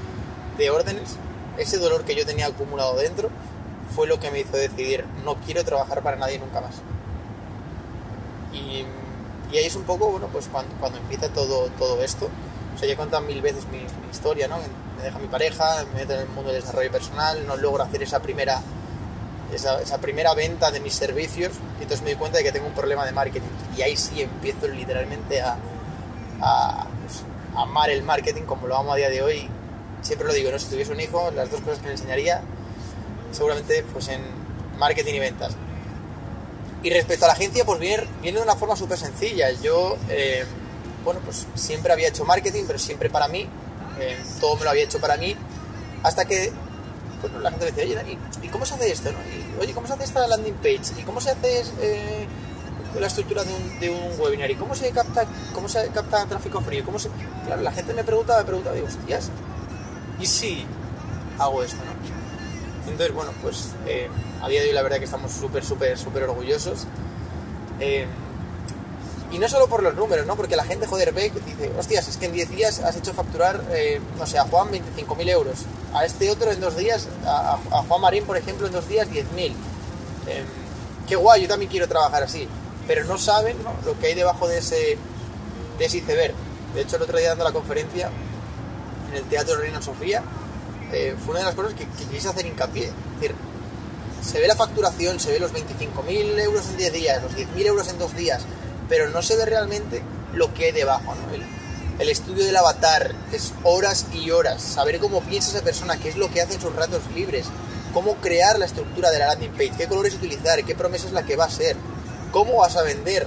de 0.56 0.70
órdenes, 0.70 1.16
ese 1.58 1.76
dolor 1.76 2.04
que 2.04 2.14
yo 2.14 2.24
tenía 2.24 2.46
acumulado 2.46 2.96
dentro 2.96 3.28
fue 3.94 4.06
lo 4.06 4.18
que 4.20 4.30
me 4.30 4.40
hizo 4.40 4.56
decidir, 4.56 5.04
no 5.24 5.36
quiero 5.36 5.64
trabajar 5.64 6.02
para 6.02 6.16
nadie 6.16 6.38
nunca 6.38 6.60
más. 6.60 6.76
Y, 8.52 8.84
y 9.50 9.58
ahí 9.58 9.66
es 9.66 9.76
un 9.76 9.84
poco, 9.84 10.10
bueno, 10.10 10.28
pues 10.28 10.48
cuando, 10.50 10.74
cuando 10.76 10.98
empieza 10.98 11.28
todo, 11.28 11.68
todo 11.78 12.02
esto. 12.02 12.28
O 12.74 12.78
sea, 12.78 12.86
ya 12.86 12.94
he 12.94 12.96
contado 12.96 13.22
mil 13.22 13.40
veces 13.40 13.66
mi, 13.66 13.78
mi 13.78 14.10
historia, 14.10 14.46
¿no? 14.48 14.58
Me 14.96 15.02
deja 15.02 15.18
mi 15.18 15.28
pareja, 15.28 15.84
me 15.92 16.00
meto 16.00 16.14
en 16.14 16.20
el 16.20 16.28
mundo 16.28 16.50
del 16.52 16.60
desarrollo 16.60 16.90
personal, 16.92 17.46
no 17.46 17.56
logro 17.56 17.82
hacer 17.82 18.02
esa 18.02 18.20
primera, 18.20 18.60
esa, 19.52 19.80
esa 19.80 19.98
primera 19.98 20.34
venta 20.34 20.70
de 20.70 20.80
mis 20.80 20.94
servicios 20.94 21.52
y 21.78 21.82
entonces 21.82 22.02
me 22.02 22.10
doy 22.10 22.18
cuenta 22.18 22.38
de 22.38 22.44
que 22.44 22.52
tengo 22.52 22.66
un 22.66 22.74
problema 22.74 23.04
de 23.04 23.12
marketing. 23.12 23.48
Y 23.76 23.82
ahí 23.82 23.96
sí 23.96 24.22
empiezo 24.22 24.68
literalmente 24.68 25.40
a, 25.40 25.56
a, 26.40 26.86
pues, 27.02 27.22
amar 27.56 27.90
el 27.90 28.02
marketing 28.02 28.42
como 28.42 28.66
lo 28.66 28.76
amo 28.76 28.92
a 28.92 28.96
día 28.96 29.08
de 29.08 29.22
hoy. 29.22 29.48
Siempre 30.02 30.28
lo 30.28 30.34
digo, 30.34 30.50
¿no? 30.50 30.58
Si 30.58 30.66
tuviese 30.66 30.92
un 30.92 31.00
hijo, 31.00 31.30
las 31.32 31.50
dos 31.50 31.60
cosas 31.62 31.78
que 31.80 31.86
le 31.86 31.92
enseñaría 31.92 32.42
seguramente 33.32 33.84
pues 33.92 34.08
en 34.08 34.22
marketing 34.78 35.14
y 35.14 35.18
ventas. 35.18 35.56
Y 36.82 36.90
respecto 36.90 37.24
a 37.24 37.28
la 37.28 37.34
agencia, 37.34 37.64
pues 37.64 37.80
viene, 37.80 38.06
viene 38.22 38.38
de 38.38 38.44
una 38.44 38.54
forma 38.54 38.76
súper 38.76 38.98
sencilla. 38.98 39.50
Yo, 39.50 39.96
eh, 40.08 40.44
bueno, 41.04 41.20
pues 41.24 41.46
siempre 41.54 41.92
había 41.92 42.08
hecho 42.08 42.24
marketing, 42.24 42.64
pero 42.66 42.78
siempre 42.78 43.10
para 43.10 43.28
mí. 43.28 43.48
Eh, 43.98 44.16
todo 44.40 44.56
me 44.56 44.64
lo 44.64 44.70
había 44.70 44.84
hecho 44.84 45.00
para 45.00 45.16
mí. 45.16 45.34
Hasta 46.02 46.24
que 46.24 46.52
pues, 47.20 47.32
la 47.32 47.50
gente 47.50 47.64
me 47.66 47.72
decía, 47.72 47.84
oye, 47.84 47.94
Dani, 47.96 48.18
¿y 48.42 48.48
cómo 48.48 48.64
se 48.64 48.74
hace 48.74 48.92
esto? 48.92 49.10
no? 49.10 49.18
Y, 49.18 49.60
oye, 49.60 49.72
¿cómo 49.72 49.86
se 49.86 49.94
hace 49.94 50.04
esta 50.04 50.26
landing 50.26 50.54
page? 50.54 51.00
¿Y 51.00 51.02
cómo 51.02 51.20
se 51.20 51.30
hace 51.30 51.64
eh, 51.80 52.26
la 52.98 53.08
estructura 53.08 53.42
de 53.42 53.52
un, 53.52 53.80
de 53.80 53.90
un, 53.90 54.20
webinar? 54.20 54.50
¿Y 54.50 54.54
cómo 54.54 54.76
se 54.76 54.90
capta, 54.90 55.26
cómo 55.52 55.68
se 55.68 55.88
capta 55.88 56.26
tráfico 56.26 56.60
frío? 56.60 56.84
¿Cómo 56.84 57.00
se... 57.00 57.08
Claro, 57.46 57.62
la 57.62 57.72
gente 57.72 57.92
me 57.92 58.04
pregunta, 58.04 58.38
me 58.38 58.44
pregunta, 58.44 58.72
digo, 58.72 58.86
hostias, 58.86 59.30
¿y 60.20 60.26
si 60.26 60.64
hago 61.38 61.62
esto? 61.64 61.78
No? 61.84 62.17
Entonces, 62.90 63.14
bueno, 63.14 63.32
pues 63.42 63.70
eh, 63.86 64.08
a 64.42 64.48
día 64.48 64.60
de 64.62 64.68
hoy 64.68 64.74
la 64.74 64.82
verdad 64.82 64.98
que 64.98 65.04
estamos 65.04 65.32
súper, 65.32 65.64
súper, 65.64 65.96
súper 65.98 66.24
orgullosos. 66.24 66.86
Eh, 67.80 68.06
y 69.30 69.38
no 69.38 69.48
solo 69.48 69.68
por 69.68 69.82
los 69.82 69.94
números, 69.94 70.26
¿no? 70.26 70.36
Porque 70.36 70.56
la 70.56 70.64
gente, 70.64 70.86
joder, 70.86 71.12
ve 71.12 71.30
dice, 71.44 71.70
hostias, 71.78 72.08
es 72.08 72.16
que 72.16 72.26
en 72.26 72.32
10 72.32 72.50
días 72.50 72.80
has 72.80 72.96
hecho 72.96 73.12
facturar, 73.12 73.62
eh, 73.70 74.00
no 74.18 74.26
sé, 74.26 74.38
a 74.38 74.44
Juan 74.44 74.68
25.000 74.70 75.28
euros. 75.28 75.66
A 75.92 76.04
este 76.06 76.30
otro 76.30 76.50
en 76.50 76.60
dos 76.60 76.76
días, 76.76 77.08
a, 77.26 77.58
a 77.70 77.82
Juan 77.82 78.00
Marín, 78.00 78.24
por 78.24 78.36
ejemplo, 78.36 78.66
en 78.66 78.72
dos 78.72 78.88
días 78.88 79.06
10.000. 79.08 79.52
qué 81.06 81.16
guay, 81.16 81.42
yo 81.42 81.48
también 81.48 81.70
quiero 81.70 81.86
trabajar 81.88 82.22
así. 82.22 82.48
Pero 82.86 83.04
no 83.04 83.18
saben 83.18 83.56
lo 83.84 83.98
que 83.98 84.06
hay 84.06 84.14
debajo 84.14 84.48
de 84.48 84.58
ese, 84.58 84.96
de 85.78 85.84
ese 85.84 85.98
iceberg. 85.98 86.34
De 86.74 86.82
hecho, 86.82 86.96
el 86.96 87.02
otro 87.02 87.18
día 87.18 87.28
dando 87.28 87.44
la 87.44 87.52
conferencia 87.52 88.10
en 89.10 89.16
el 89.16 89.24
Teatro 89.24 89.56
Reina 89.56 89.82
Sofía, 89.82 90.22
eh, 90.92 91.14
fue 91.18 91.32
una 91.32 91.40
de 91.40 91.46
las 91.46 91.54
cosas 91.54 91.74
que, 91.74 91.86
quise 91.86 92.28
hacer 92.28 92.46
hincapié. 92.46 92.90
Decir, 93.20 93.34
se 94.22 94.40
ve 94.40 94.48
la 94.48 94.56
facturación, 94.56 95.20
se 95.20 95.30
ve 95.30 95.38
los 95.38 95.52
25.000 95.52 96.38
euros 96.40 96.66
en 96.70 96.76
10 96.76 96.92
días, 96.92 97.22
los 97.22 97.32
10.000 97.32 97.66
euros 97.66 97.88
en 97.88 97.98
2 97.98 98.16
días, 98.16 98.42
pero 98.88 99.08
no 99.10 99.22
se 99.22 99.36
ve 99.36 99.44
realmente 99.44 100.02
lo 100.32 100.52
que 100.54 100.66
hay 100.66 100.72
debajo. 100.72 101.14
¿no? 101.14 101.34
El, 101.34 101.42
el, 101.98 102.08
estudio 102.08 102.44
del 102.44 102.56
avatar 102.56 103.14
es 103.32 103.52
horas 103.64 104.06
y 104.12 104.30
horas, 104.30 104.62
saber 104.62 104.98
cómo 104.98 105.20
piensa 105.22 105.50
esa 105.50 105.64
persona, 105.64 105.98
qué 105.98 106.08
es 106.08 106.16
lo 106.16 106.30
que 106.30 106.40
hace 106.40 106.54
en 106.54 106.60
sus 106.60 106.74
ratos 106.74 107.02
libres, 107.14 107.46
cómo 107.92 108.16
crear 108.16 108.58
la 108.58 108.66
estructura 108.66 109.10
de 109.10 109.18
la 109.18 109.28
landing 109.28 109.52
page, 109.52 109.72
qué 109.76 109.86
colores 109.86 110.14
utilizar, 110.14 110.62
qué 110.64 110.74
promesa 110.74 111.06
es 111.06 111.12
la 111.12 111.24
que 111.24 111.36
va 111.36 111.44
a 111.44 111.50
ser, 111.50 111.76
cómo 112.32 112.58
vas 112.58 112.76
a 112.76 112.82
vender 112.82 113.26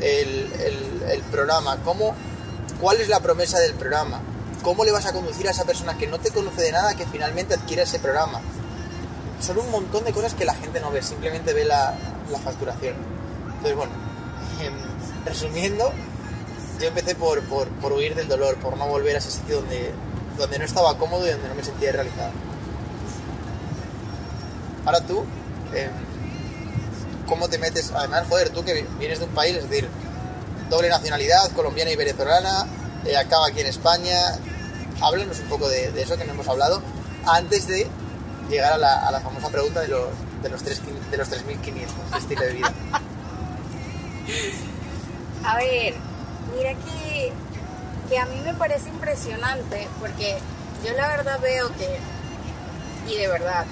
el, 0.00 0.52
el, 0.60 1.02
el 1.10 1.20
programa, 1.30 1.78
cómo, 1.84 2.14
cuál 2.80 3.00
es 3.00 3.08
la 3.08 3.20
promesa 3.20 3.58
del 3.58 3.74
programa, 3.74 4.20
cómo 4.62 4.84
le 4.84 4.92
vas 4.92 5.06
a 5.06 5.12
conducir 5.12 5.46
a 5.48 5.50
esa 5.50 5.64
persona 5.64 5.96
que 5.98 6.06
no 6.06 6.18
te 6.18 6.30
conoce 6.30 6.62
de 6.62 6.72
nada 6.72 6.94
que 6.94 7.06
finalmente 7.06 7.54
adquiere 7.54 7.82
ese 7.82 7.98
programa. 7.98 8.40
Son 9.40 9.58
un 9.58 9.70
montón 9.70 10.04
de 10.04 10.12
cosas 10.12 10.34
que 10.34 10.44
la 10.44 10.54
gente 10.54 10.80
no 10.80 10.90
ve, 10.90 11.02
simplemente 11.02 11.52
ve 11.52 11.64
la, 11.64 11.94
facturación. 12.42 12.94
Entonces, 13.46 13.76
bueno, 13.76 13.92
eh, 14.62 14.70
resumiendo, 15.26 15.92
yo 16.80 16.88
empecé 16.88 17.14
por, 17.14 17.42
por, 17.42 17.68
por, 17.68 17.92
huir 17.92 18.14
del 18.14 18.28
dolor, 18.28 18.56
por 18.56 18.76
no 18.76 18.86
volver 18.86 19.16
a 19.16 19.18
ese 19.18 19.30
sitio 19.30 19.56
donde, 19.56 19.92
donde 20.38 20.58
no 20.58 20.64
estaba 20.64 20.96
cómodo 20.96 21.26
y 21.26 21.30
donde 21.30 21.48
no 21.48 21.54
me 21.54 21.64
sentía 21.64 21.92
realizado. 21.92 22.30
Ahora 24.84 25.00
tú, 25.00 25.24
eh, 25.74 25.90
¿cómo 27.26 27.48
te 27.48 27.58
metes? 27.58 27.92
Además, 27.94 28.26
joder, 28.28 28.50
tú 28.50 28.64
que 28.64 28.86
vienes 28.98 29.18
de 29.18 29.26
un 29.26 29.32
país, 29.32 29.56
es 29.56 29.68
decir, 29.68 29.88
doble 30.70 30.88
nacionalidad, 30.88 31.50
colombiana 31.52 31.90
y 31.90 31.96
venezolana, 31.96 32.66
eh, 33.04 33.16
acaba 33.16 33.48
aquí 33.48 33.60
en 33.60 33.66
España, 33.66 34.38
háblanos 35.00 35.40
un 35.40 35.48
poco 35.48 35.68
de, 35.68 35.88
eso 36.00 36.16
que 36.16 36.24
no 36.24 36.32
hemos 36.32 36.48
hablado 36.48 36.82
antes 37.26 37.66
de 37.66 37.86
llegar 38.48 38.72
a 38.72 38.78
la, 38.78 39.20
famosa 39.20 39.48
pregunta 39.48 39.80
de 39.80 39.88
los, 39.88 40.08
de 40.42 40.48
los, 40.48 40.62
3, 40.62 40.80
de 41.10 41.16
los 41.16 41.30
3.500 41.30 41.62
de 42.12 42.18
estilo 42.18 42.42
de 42.42 42.52
vida. 42.52 42.72
A 45.44 45.56
ver, 45.56 45.94
mira 46.56 46.74
que, 46.74 47.32
que 48.08 48.18
a 48.18 48.26
mí 48.26 48.40
me 48.44 48.54
parece 48.54 48.90
impresionante 48.90 49.88
porque 49.98 50.38
yo 50.84 50.92
la 50.94 51.08
verdad 51.08 51.40
veo 51.40 51.68
que, 51.76 51.98
y 53.12 53.16
de 53.16 53.26
verdad, 53.26 53.66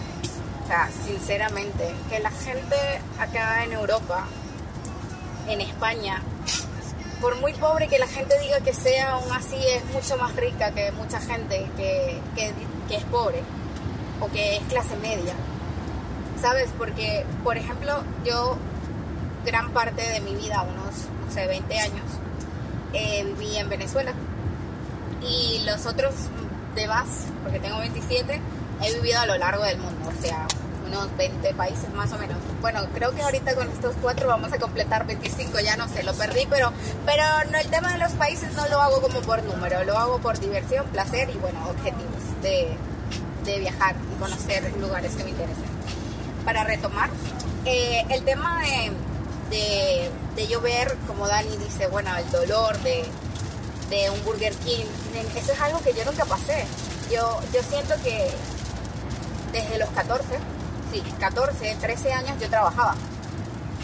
o 0.64 0.66
sea, 0.66 0.90
sinceramente, 1.06 1.94
que 2.08 2.18
la 2.18 2.30
gente 2.30 2.76
acá 3.20 3.62
en 3.64 3.72
Europa, 3.72 4.26
en 5.46 5.60
España, 5.60 6.22
por 7.20 7.36
muy 7.36 7.52
pobre 7.52 7.88
que 7.88 7.98
la 7.98 8.06
gente 8.06 8.38
diga 8.40 8.60
que 8.60 8.72
sea, 8.72 9.12
aún 9.12 9.30
así 9.32 9.56
es 9.56 9.84
mucho 9.92 10.16
más 10.16 10.34
rica 10.36 10.72
que 10.72 10.90
mucha 10.92 11.20
gente 11.20 11.66
que, 11.76 12.18
que, 12.34 12.52
que, 12.88 12.96
es 12.96 13.04
pobre 13.04 13.42
o 14.20 14.28
que 14.28 14.56
es 14.56 14.62
clase 14.64 14.96
media. 14.96 15.34
¿Sabes? 16.40 16.70
Porque, 16.78 17.26
por 17.44 17.58
ejemplo, 17.58 18.02
yo 18.24 18.56
gran 19.44 19.70
parte 19.72 20.02
de 20.02 20.20
mi 20.20 20.34
vida, 20.34 20.62
unos, 20.62 21.08
no 21.26 21.32
sé, 21.32 21.46
20 21.46 21.78
años, 21.78 22.04
eh, 22.94 23.24
viví 23.38 23.56
en 23.56 23.68
Venezuela. 23.68 24.12
Y 25.22 25.62
los 25.66 25.84
otros 25.84 26.14
demás, 26.74 27.26
porque 27.42 27.60
tengo 27.60 27.78
27, 27.78 28.40
he 28.82 28.94
vivido 28.94 29.20
a 29.20 29.26
lo 29.26 29.36
largo 29.36 29.64
del 29.64 29.78
mundo, 29.78 30.10
o 30.18 30.22
sea, 30.22 30.46
unos 30.90 31.16
20 31.16 31.54
países 31.54 31.92
más 31.94 32.12
o 32.12 32.18
menos. 32.18 32.36
Bueno, 32.60 32.80
creo 32.92 33.14
que 33.14 33.22
ahorita 33.22 33.54
con 33.54 33.68
estos 33.70 33.94
cuatro 34.02 34.28
vamos 34.28 34.52
a 34.52 34.58
completar 34.58 35.06
25, 35.06 35.60
ya 35.60 35.76
no 35.76 35.88
sé, 35.88 36.02
lo 36.02 36.12
perdí, 36.14 36.46
pero, 36.50 36.72
pero 37.06 37.22
no, 37.50 37.58
el 37.58 37.68
tema 37.68 37.92
de 37.92 37.98
los 37.98 38.12
países 38.12 38.52
no 38.54 38.66
lo 38.68 38.80
hago 38.80 39.00
como 39.00 39.20
por 39.20 39.42
número, 39.44 39.84
lo 39.84 39.96
hago 39.96 40.18
por 40.18 40.38
diversión, 40.38 40.86
placer 40.86 41.30
y 41.30 41.38
bueno, 41.38 41.60
objetivos 41.68 42.42
de, 42.42 42.76
de 43.44 43.58
viajar 43.60 43.94
y 44.12 44.20
conocer 44.20 44.72
lugares 44.78 45.14
que 45.14 45.24
me 45.24 45.30
interesen. 45.30 45.70
Para 46.44 46.64
retomar, 46.64 47.10
eh, 47.64 48.04
el 48.10 48.24
tema 48.24 48.60
de, 48.62 48.92
de, 49.56 50.10
de, 50.36 50.46
yo 50.48 50.60
como 51.06 51.28
Dani 51.28 51.56
dice, 51.58 51.86
bueno, 51.86 52.10
el 52.16 52.30
dolor 52.30 52.76
de, 52.80 53.04
de 53.90 54.10
un 54.10 54.24
Burger 54.24 54.54
King, 54.54 54.86
eso 55.36 55.52
es 55.52 55.60
algo 55.60 55.80
que 55.80 55.92
yo 55.92 56.04
nunca 56.04 56.24
pasé. 56.24 56.64
Yo, 57.12 57.40
yo 57.52 57.60
siento 57.62 57.94
que 58.04 58.30
desde 59.52 59.78
los 59.78 59.88
14, 59.90 60.24
sí, 60.90 61.02
14, 61.18 61.76
13 61.80 62.12
años 62.12 62.32
yo 62.40 62.48
trabajaba. 62.48 62.94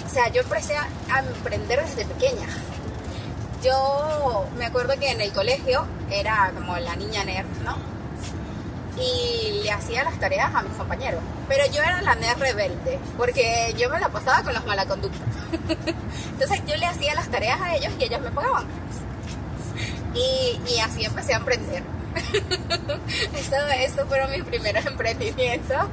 O 0.05 0.09
sea, 0.09 0.29
yo 0.29 0.43
empecé 0.43 0.77
a, 0.77 1.19
emprender 1.19 1.85
desde 1.85 2.05
pequeña. 2.05 2.47
Yo 3.63 4.47
me 4.57 4.67
acuerdo 4.67 4.99
que 4.99 5.11
en 5.11 5.21
el 5.21 5.33
colegio 5.33 5.87
era 6.11 6.53
como 6.55 6.77
la 6.77 6.95
niña 6.97 7.25
nerd, 7.25 7.47
¿no? 7.65 7.77
Y 9.01 9.63
le 9.63 9.71
hacía 9.73 10.05
las 10.05 10.19
tareas 10.19 10.55
a 10.55 10.63
mis 10.63 10.73
compañeros. 10.73 11.23
Pero 11.49 11.67
yo 11.67 11.83
era 11.83 12.01
la 12.03 12.15
nerd 12.15 12.39
rebelde, 12.39 12.99
porque 13.17 13.75
yo 13.77 13.91
me 13.91 14.01
la 14.01 14.09
pasaba 14.09 14.43
con 14.43 14.55
los 14.55 14.65
malaconductos. 14.65 15.21
Entonces 16.33 16.63
yo 16.67 16.77
le 16.77 16.87
hacía 16.87 17.15
las 17.15 17.29
tareas 17.29 17.61
a 17.61 17.75
ellos 17.75 17.93
y 17.99 18.05
ellos 18.05 18.21
me 18.21 18.31
pagaban. 18.31 18.67
Y, 20.15 20.61
y 20.67 20.79
así 20.81 21.05
empecé 21.05 21.35
a 21.35 21.39
emprender. 21.39 21.83
eso 23.81 24.07
fueron 24.07 24.31
mis 24.31 24.45
primeros 24.45 24.87
emprendimientos. 24.87 25.89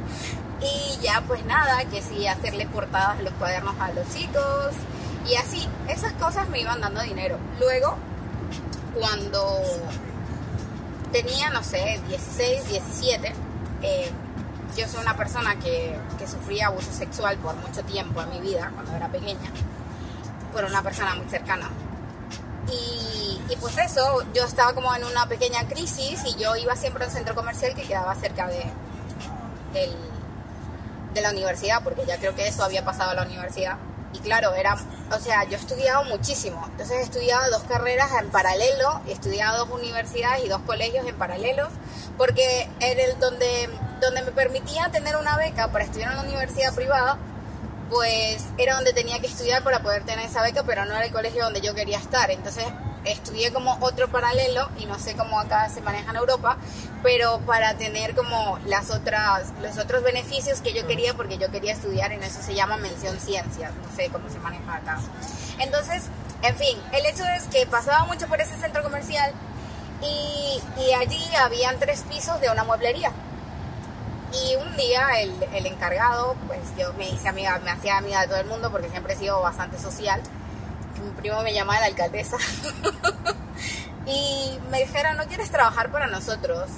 Y 0.63 0.97
ya 1.01 1.21
pues 1.27 1.45
nada, 1.45 1.83
que 1.85 2.01
sí, 2.01 2.25
hacerle 2.25 2.65
portadas 2.67 3.17
de 3.17 3.25
los 3.25 3.33
cuadernos 3.33 3.75
a 3.79 3.91
los 3.91 4.07
chicos. 4.13 4.73
Y 5.27 5.35
así, 5.35 5.67
esas 5.87 6.13
cosas 6.13 6.47
me 6.49 6.61
iban 6.61 6.79
dando 6.81 7.01
dinero. 7.01 7.37
Luego, 7.59 7.97
cuando 8.93 9.61
tenía, 11.11 11.49
no 11.49 11.63
sé, 11.63 12.01
16, 12.07 12.67
17, 12.69 13.33
eh, 13.81 14.11
yo 14.75 14.87
soy 14.87 15.01
una 15.01 15.15
persona 15.15 15.55
que, 15.59 15.97
que, 16.17 16.27
sufría 16.27 16.67
abuso 16.67 16.91
sexual 16.91 17.37
por 17.37 17.55
mucho 17.55 17.83
tiempo 17.83 18.21
en 18.21 18.29
mi 18.31 18.39
vida, 18.39 18.71
cuando 18.73 18.95
era 18.95 19.07
pequeña, 19.07 19.51
por 20.51 20.63
una 20.63 20.81
persona 20.81 21.15
muy 21.15 21.29
cercana. 21.29 21.69
Y, 22.71 23.39
y, 23.49 23.55
pues 23.57 23.77
eso, 23.77 24.23
yo 24.33 24.45
estaba 24.45 24.73
como 24.73 24.93
en 24.95 25.03
una 25.03 25.27
pequeña 25.27 25.67
crisis 25.67 26.23
y 26.25 26.35
yo 26.41 26.55
iba 26.55 26.75
siempre 26.75 27.03
a 27.03 27.07
un 27.07 27.13
centro 27.13 27.35
comercial 27.35 27.75
que 27.75 27.83
quedaba 27.83 28.15
cerca 28.15 28.47
de, 28.47 28.63
del, 29.73 29.95
de 31.13 31.21
la 31.21 31.31
universidad, 31.31 31.83
porque 31.83 32.05
ya 32.05 32.17
creo 32.17 32.35
que 32.35 32.47
eso 32.47 32.63
había 32.63 32.83
pasado 32.83 33.11
a 33.11 33.15
la 33.15 33.23
universidad. 33.23 33.77
y 34.13 34.19
claro, 34.19 34.53
era, 34.53 34.77
o 35.11 35.19
sea, 35.19 35.43
yo 35.45 35.57
he 35.57 35.59
estudiado 35.59 36.03
muchísimo. 36.03 36.63
Entonces 36.71 36.97
he 36.97 37.01
estudiado 37.01 37.49
dos 37.49 37.63
carreras 37.63 38.11
en 38.21 38.29
paralelo, 38.29 39.01
he 39.07 39.11
estudiado 39.11 39.65
dos 39.65 39.79
universidades 39.79 40.45
y 40.45 40.49
dos 40.49 40.61
colegios 40.67 41.07
en 41.07 41.15
paralelo, 41.15 41.67
porque 42.15 42.69
era 42.79 43.03
el 43.03 43.19
donde, 43.19 43.69
donde 43.99 44.21
me 44.21 44.31
permitía 44.31 44.89
tener 44.91 45.17
una 45.17 45.35
beca 45.37 45.69
para 45.69 45.85
estudiar 45.85 46.11
en 46.11 46.19
una 46.19 46.27
universidad 46.27 46.75
privada, 46.75 47.17
pues 47.89 48.45
era 48.59 48.75
donde 48.75 48.93
tenía 48.93 49.19
que 49.19 49.27
estudiar 49.27 49.63
para 49.63 49.81
poder 49.81 50.03
tener 50.03 50.25
esa 50.25 50.43
beca, 50.43 50.63
pero 50.63 50.85
no 50.85 50.95
era 50.95 51.05
el 51.05 51.11
colegio 51.11 51.43
donde 51.43 51.61
yo 51.61 51.73
quería 51.73 51.97
estar. 51.97 52.29
Entonces 52.29 52.65
estudié 53.05 53.51
como 53.51 53.77
otro 53.81 54.07
paralelo 54.09 54.69
y 54.77 54.85
no 54.85 54.97
sé 54.99 55.15
cómo 55.15 55.39
acá 55.39 55.69
se 55.69 55.81
maneja 55.81 56.11
en 56.11 56.17
Europa, 56.17 56.57
pero 57.01 57.39
para 57.41 57.75
tener 57.75 58.15
como 58.15 58.59
las 58.65 58.91
otras, 58.91 59.51
los 59.61 59.77
otros 59.77 60.03
beneficios 60.03 60.61
que 60.61 60.73
yo 60.73 60.87
quería 60.87 61.13
porque 61.13 61.37
yo 61.37 61.51
quería 61.51 61.73
estudiar 61.73 62.11
en 62.11 62.23
eso 62.23 62.41
se 62.41 62.55
llama 62.55 62.77
mención 62.77 63.19
ciencias, 63.19 63.71
no 63.75 63.95
sé 63.95 64.09
cómo 64.09 64.29
se 64.29 64.39
maneja 64.39 64.75
acá. 64.75 64.99
Entonces, 65.59 66.03
en 66.41 66.55
fin, 66.55 66.77
el 66.91 67.05
hecho 67.05 67.23
es 67.25 67.43
que 67.43 67.65
pasaba 67.65 68.05
mucho 68.05 68.27
por 68.27 68.39
ese 68.41 68.57
centro 68.57 68.83
comercial 68.83 69.31
y, 70.01 70.61
y 70.77 70.93
allí 70.93 71.23
habían 71.35 71.79
tres 71.79 72.03
pisos 72.03 72.39
de 72.41 72.49
una 72.49 72.63
mueblería. 72.63 73.11
Y 74.33 74.55
un 74.55 74.75
día 74.75 75.21
el, 75.21 75.31
el 75.53 75.65
encargado, 75.67 76.35
pues 76.47 76.59
yo 76.77 76.91
me 76.93 77.07
hice 77.07 77.29
amiga, 77.29 77.59
me 77.63 77.69
hacía 77.69 77.97
amiga 77.97 78.21
de 78.21 78.27
todo 78.27 78.37
el 78.37 78.47
mundo 78.47 78.71
porque 78.71 78.89
siempre 78.89 79.13
he 79.13 79.17
sido 79.17 79.39
bastante 79.41 79.77
social 79.77 80.21
mi 81.03 81.11
primo 81.11 81.41
me 81.41 81.53
llamaba 81.53 81.81
la 81.81 81.85
alcaldesa 81.87 82.37
y 84.05 84.57
me 84.71 84.79
dijeron, 84.79 85.17
no 85.17 85.25
quieres 85.25 85.51
trabajar 85.51 85.91
para 85.91 86.07
nosotros, 86.07 86.69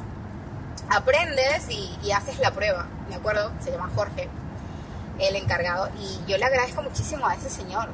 aprendes 0.90 1.70
y, 1.70 2.12
haces 2.12 2.40
la 2.40 2.52
prueba, 2.52 2.88
¿de 3.10 3.16
acuerdo? 3.16 3.52
Se 3.64 3.72
llama 3.72 3.90
Jorge, 3.96 4.30
el 5.20 5.36
encargado, 5.36 5.90
y 6.00 6.20
yo 6.30 6.38
le 6.38 6.46
agradezco 6.46 6.82
muchísimo 6.82 7.28
a 7.28 7.36
ese 7.36 7.50
señor. 7.50 7.90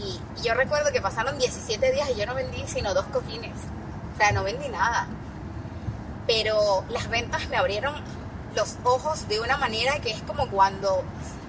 Y, 0.00 0.20
y 0.40 0.42
yo 0.42 0.54
recuerdo 0.54 0.92
que 0.92 1.00
pasaron 1.00 1.38
17 1.38 1.92
días 1.92 2.08
y 2.10 2.18
yo 2.18 2.26
no 2.26 2.34
vendí 2.34 2.64
sino 2.66 2.94
dos 2.94 3.06
cojines, 3.06 3.52
o 4.14 4.18
sea, 4.18 4.32
no 4.32 4.44
vendí 4.44 4.68
nada. 4.68 5.06
Pero 6.26 6.84
las 6.88 7.08
ventas 7.10 7.48
me 7.48 7.56
abrieron 7.56 7.94
los 8.54 8.76
ojos 8.84 9.28
de 9.28 9.40
una 9.40 9.56
manera 9.58 9.98
que 9.98 10.10
es 10.10 10.22
como 10.22 10.48
cuando 10.48 11.04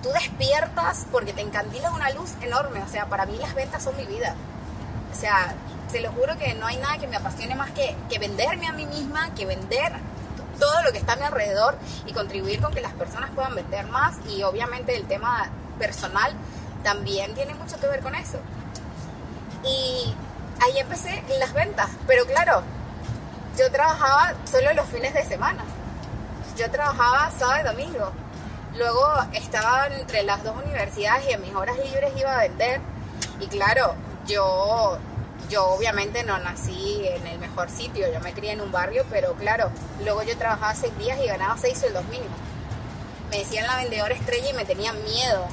tú 0.06 0.12
despiertas 0.12 1.08
porque 1.12 1.34
te 1.34 1.42
encandila 1.42 1.90
una 1.90 2.12
luz 2.12 2.30
enorme. 2.42 2.80
O 2.84 2.88
sea, 2.88 3.08
para 3.08 3.26
mí 3.26 3.40
las 3.40 3.56
ventas 3.56 3.84
son 3.84 3.98
mi 3.98 4.06
vida. 4.06 4.36
O 5.12 5.20
sea, 5.20 5.56
se 5.92 6.00
lo 6.00 6.12
juro 6.12 6.38
que 6.38 6.54
no 6.54 6.68
hay 6.68 6.78
nada 6.78 7.00
que 7.00 7.08
me 7.08 7.16
apasione 7.16 7.56
más 7.56 7.72
que, 7.72 7.96
que 8.08 8.20
venderme 8.20 8.68
a 8.68 8.74
mí 8.74 8.86
misma, 8.86 9.34
que 9.34 9.48
vender 9.48 9.94
todo 10.60 10.84
lo 10.84 10.92
que 10.92 11.00
está 11.00 11.14
a 11.14 11.16
mi 11.16 11.24
alrededor 11.24 11.76
y 12.06 12.14
contribuir 12.14 12.62
con 12.62 12.72
que 12.72 12.82
las 12.82 12.94
personas 12.94 13.32
puedan 13.32 13.56
vender 13.56 13.88
más. 13.88 14.18
Y 14.30 14.44
obviamente 14.44 14.96
el 14.96 15.08
tema 15.08 15.50
personal 15.80 16.34
también 16.84 17.34
tiene 17.34 17.56
mucho 17.56 17.80
que 17.80 17.88
ver 17.88 18.02
con 18.02 18.14
eso. 18.14 18.38
Y 19.64 20.14
ahí 20.62 20.78
empecé 20.78 21.24
en 21.28 21.40
las 21.40 21.52
ventas. 21.52 21.90
Pero 22.06 22.28
claro, 22.28 22.62
yo 23.58 23.72
trabajaba 23.72 24.36
solo 24.46 24.72
los 24.74 24.86
fines 24.88 25.16
de 25.16 25.26
semana. 25.26 25.64
Yo 26.56 26.70
trabajaba 26.70 27.32
sábado 27.32 27.62
y 27.62 27.76
domingo. 27.76 28.12
Luego 28.78 29.08
estaba 29.32 29.88
entre 29.88 30.24
las 30.24 30.44
dos 30.44 30.56
universidades 30.58 31.26
y 31.30 31.34
en 31.34 31.42
mis 31.42 31.56
horas 31.56 31.78
libres 31.78 32.12
iba 32.18 32.36
a 32.36 32.42
vender. 32.42 32.82
Y 33.40 33.48
claro, 33.48 33.96
yo, 34.28 34.98
yo 35.50 35.66
obviamente 35.68 36.24
no 36.24 36.38
nací 36.40 37.08
en 37.08 37.26
el 37.26 37.40
mejor 37.40 37.70
sitio, 37.70 38.12
yo 38.12 38.20
me 38.20 38.34
crié 38.34 38.52
en 38.52 38.62
un 38.62 38.72
barrio, 38.72 39.06
pero 39.10 39.34
claro, 39.36 39.72
luego 40.04 40.24
yo 40.24 40.38
trabajaba 40.38 40.76
seis 40.76 40.98
días 40.98 41.18
y 41.24 41.28
ganaba 41.28 41.58
seis 41.58 41.78
sueldos 41.78 42.04
mínimos. 42.06 42.38
Me 43.32 43.40
decían 43.40 43.66
la 43.66 43.78
vendedora 43.78 44.14
estrella 44.14 44.50
y 44.50 44.54
me 44.54 44.66
tenían 44.66 45.02
miedo. 45.04 45.48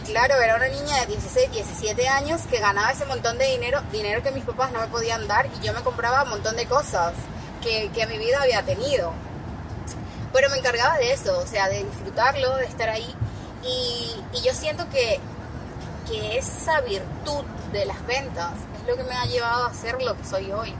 Y 0.00 0.12
claro, 0.12 0.36
era 0.36 0.54
una 0.54 0.68
niña 0.68 1.00
de 1.00 1.06
16, 1.06 1.50
17 1.50 2.08
años 2.08 2.42
que 2.48 2.60
ganaba 2.60 2.92
ese 2.92 3.04
montón 3.04 3.36
de 3.38 3.46
dinero, 3.46 3.80
dinero 3.90 4.22
que 4.22 4.30
mis 4.30 4.44
papás 4.44 4.70
no 4.70 4.80
me 4.80 4.86
podían 4.86 5.26
dar 5.26 5.46
y 5.46 5.66
yo 5.66 5.72
me 5.72 5.82
compraba 5.82 6.22
un 6.22 6.30
montón 6.30 6.54
de 6.56 6.66
cosas 6.66 7.14
que, 7.62 7.90
que 7.92 8.06
mi 8.06 8.18
vida 8.18 8.40
había 8.42 8.62
tenido. 8.62 9.12
Pero 10.32 10.48
me 10.50 10.58
encargaba 10.58 10.96
de 10.98 11.12
eso, 11.12 11.38
o 11.38 11.46
sea, 11.46 11.68
de 11.68 11.84
disfrutarlo, 11.84 12.56
de 12.56 12.66
estar 12.66 12.88
ahí. 12.88 13.14
Y, 13.64 14.14
y 14.32 14.42
yo 14.42 14.54
siento 14.54 14.88
que, 14.90 15.20
que 16.06 16.38
esa 16.38 16.80
virtud 16.82 17.44
de 17.72 17.84
las 17.84 18.04
ventas 18.06 18.52
es 18.80 18.88
lo 18.88 18.96
que 18.96 19.04
me 19.04 19.14
ha 19.14 19.24
llevado 19.26 19.66
a 19.66 19.74
ser 19.74 20.00
lo 20.02 20.16
que 20.16 20.24
soy 20.24 20.52
hoy. 20.52 20.74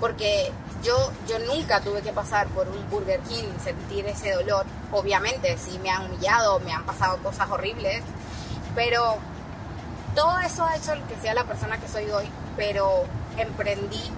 Porque 0.00 0.52
yo, 0.82 1.12
yo 1.28 1.38
nunca 1.40 1.80
tuve 1.80 2.02
que 2.02 2.12
pasar 2.12 2.48
por 2.48 2.68
un 2.68 2.90
Burger 2.90 3.20
King, 3.20 3.44
sentir 3.62 4.06
ese 4.06 4.32
dolor. 4.32 4.66
Obviamente, 4.90 5.56
sí 5.58 5.78
me 5.78 5.90
han 5.90 6.06
humillado, 6.06 6.60
me 6.60 6.72
han 6.72 6.84
pasado 6.84 7.18
cosas 7.18 7.50
horribles, 7.50 8.02
pero 8.74 9.16
todo 10.14 10.38
eso 10.40 10.64
ha 10.64 10.76
hecho 10.76 10.92
que 11.08 11.16
sea 11.20 11.34
la 11.34 11.44
persona 11.44 11.78
que 11.78 11.88
soy 11.88 12.10
hoy. 12.10 12.28
Pero 12.56 13.04
emprendí 13.36 14.10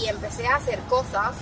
y 0.00 0.06
empecé 0.06 0.46
a 0.46 0.56
hacer 0.56 0.78
cosas 0.80 1.34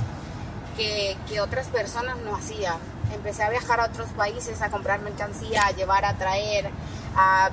que, 0.77 1.41
otras 1.41 1.67
personas 1.69 2.17
no 2.19 2.37
hacían. 2.37 2.79
Empecé 3.13 3.43
a 3.43 3.51
viajar 3.51 3.81
a 3.81 3.87
otros 3.87 4.09
países, 4.11 4.61
a 4.63 4.71
comprar 4.71 5.01
mercancía, 5.01 5.67
a 5.67 5.73
llevar, 5.73 6.05
a 6.05 6.15
traer, 6.15 6.71
a 7.17 7.51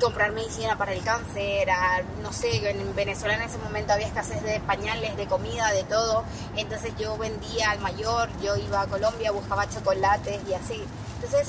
comprar 0.00 0.32
medicina 0.32 0.76
para 0.76 0.92
el 0.92 1.02
cáncer, 1.02 1.70
a, 1.70 2.02
no 2.22 2.32
sé, 2.32 2.68
en 2.68 2.94
Venezuela 2.94 3.34
en 3.36 3.42
ese 3.42 3.58
momento 3.58 3.92
había 3.92 4.06
escasez 4.06 4.42
de 4.42 4.60
pañales, 4.60 5.16
de 5.16 5.26
comida, 5.26 5.70
de 5.72 5.84
todo. 5.84 6.24
Entonces 6.56 6.92
yo 6.98 7.16
vendía 7.16 7.70
al 7.70 7.80
mayor, 7.80 8.28
yo 8.42 8.56
iba 8.56 8.82
a 8.82 8.86
Colombia, 8.86 9.30
buscaba 9.30 9.68
chocolates 9.68 10.40
y 10.48 10.54
así. 10.54 10.82
Entonces, 11.16 11.48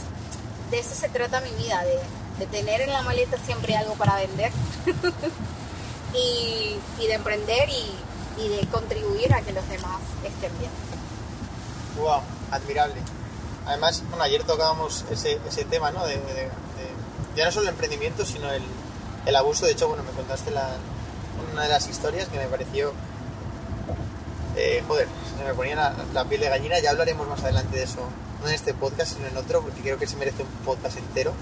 de 0.69 0.79
eso 0.79 0.95
se 0.95 1.09
trata 1.09 1.41
mi 1.41 1.51
vida, 1.51 1.83
de, 1.83 1.99
tener 2.47 2.81
en 2.81 2.91
la 2.91 3.01
maleta 3.03 3.37
siempre 3.45 3.73
algo 3.77 3.93
para 3.93 4.17
vender 4.17 4.51
y, 6.13 6.77
de 6.97 7.13
emprender 7.13 7.69
y 7.69 8.47
de 8.49 8.67
contribuir 8.67 9.02
a 9.33 9.41
que 9.41 9.51
los 9.51 9.67
demás 9.67 9.99
estén 10.23 10.51
bien. 10.59 10.71
Wow, 11.97 12.21
admirable. 12.51 12.95
Además, 13.65 14.03
ayer 14.19 14.43
tocábamos 14.43 15.05
ese, 15.09 15.39
ese 15.47 15.63
tema, 15.65 15.91
¿no? 15.91 16.01
Ya 17.35 17.45
no 17.45 17.51
solo 17.51 17.63
el 17.63 17.73
emprendimiento, 17.73 18.25
sino 18.25 18.47
el, 18.51 19.35
abuso. 19.35 19.65
De 19.65 19.71
hecho, 19.71 19.87
bueno, 19.87 20.03
me 20.03 20.11
contaste 20.11 20.51
la, 20.51 20.75
una 21.51 21.63
de 21.63 21.69
las 21.69 21.87
historias 21.87 22.27
que 22.27 22.37
me 22.37 22.47
pareció... 22.47 22.93
Eh, 24.55 24.83
joder, 24.87 25.07
se 25.35 25.43
me 25.43 25.53
ponía 25.55 25.75
la, 25.75 25.95
la, 26.13 26.25
piel 26.25 26.41
de 26.41 26.49
gallina. 26.49 26.79
Ya 26.79 26.91
hablaremos 26.91 27.27
más 27.27 27.41
adelante 27.43 27.77
de 27.77 27.83
eso, 27.83 28.01
no 28.41 28.47
en 28.47 28.53
este 28.53 28.73
podcast, 28.73 29.15
sino 29.15 29.27
en 29.27 29.37
otro, 29.37 29.61
porque 29.61 29.81
creo 29.81 29.97
que 29.97 30.05
se 30.05 30.15
merece 30.15 30.43
un 30.43 30.49
podcast 30.63 30.97
entero. 30.97 31.33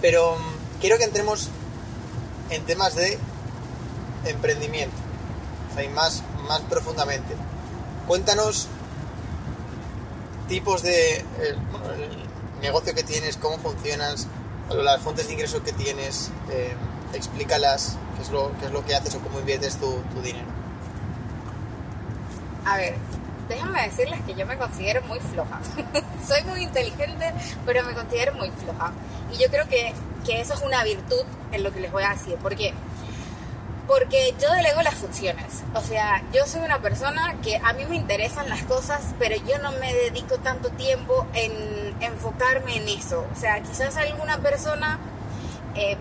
Pero 0.00 0.34
um, 0.34 0.42
quiero 0.80 0.98
que 0.98 1.04
entremos 1.04 1.48
en 2.50 2.62
temas 2.64 2.94
de 2.94 3.18
emprendimiento, 4.26 4.94
o 5.70 5.74
sea, 5.74 5.84
y 5.84 5.88
más, 5.88 6.22
más 6.46 6.60
profundamente. 6.62 7.34
Cuéntanos 8.06 8.68
tipos 10.48 10.82
de 10.82 11.16
eh, 11.16 11.24
negocio 12.60 12.94
que 12.94 13.02
tienes, 13.02 13.36
cómo 13.36 13.58
funcionas, 13.58 14.28
las 14.70 15.00
fuentes 15.02 15.26
de 15.26 15.34
ingresos 15.34 15.60
que 15.62 15.72
tienes, 15.72 16.30
eh, 16.50 16.74
explícalas, 17.12 17.96
qué 18.16 18.22
es, 18.22 18.30
lo, 18.30 18.52
qué 18.58 18.66
es 18.66 18.72
lo 18.72 18.84
que 18.84 18.94
haces 18.94 19.14
o 19.14 19.20
cómo 19.20 19.40
inviertes 19.40 19.76
tu, 19.76 20.00
tu 20.14 20.22
dinero. 20.22 20.46
A 22.66 22.76
ver, 22.76 22.94
déjenme 23.48 23.82
decirles 23.82 24.20
que 24.26 24.34
yo 24.34 24.46
me 24.46 24.56
considero 24.56 25.02
muy 25.02 25.20
floja. 25.20 25.60
Soy 26.26 26.42
muy 26.44 26.62
inteligente, 26.62 27.32
pero 27.66 27.84
me 27.84 27.94
considero 27.94 28.34
muy 28.34 28.50
floja. 28.50 28.92
Y 29.32 29.42
yo 29.42 29.48
creo 29.50 29.68
que, 29.68 29.92
que 30.24 30.40
eso 30.40 30.54
es 30.54 30.62
una 30.62 30.82
virtud 30.84 31.24
en 31.52 31.62
lo 31.62 31.72
que 31.72 31.80
les 31.80 31.92
voy 31.92 32.04
a 32.04 32.10
decir, 32.10 32.36
porque 32.42 32.72
porque 33.86 34.34
yo 34.40 34.52
delego 34.52 34.82
las 34.82 34.94
funciones. 34.94 35.62
O 35.74 35.80
sea, 35.80 36.22
yo 36.32 36.46
soy 36.46 36.62
una 36.62 36.80
persona 36.80 37.36
que 37.42 37.56
a 37.56 37.72
mí 37.72 37.84
me 37.84 37.96
interesan 37.96 38.48
las 38.48 38.62
cosas, 38.62 39.14
pero 39.18 39.36
yo 39.46 39.58
no 39.58 39.72
me 39.72 39.92
dedico 39.92 40.38
tanto 40.38 40.70
tiempo 40.70 41.26
en 41.34 41.52
enfocarme 42.00 42.76
en 42.76 42.88
eso. 42.88 43.26
O 43.34 43.38
sea, 43.38 43.60
quizás 43.60 43.96
alguna 43.96 44.38
persona, 44.38 44.98
eh, 45.74 45.96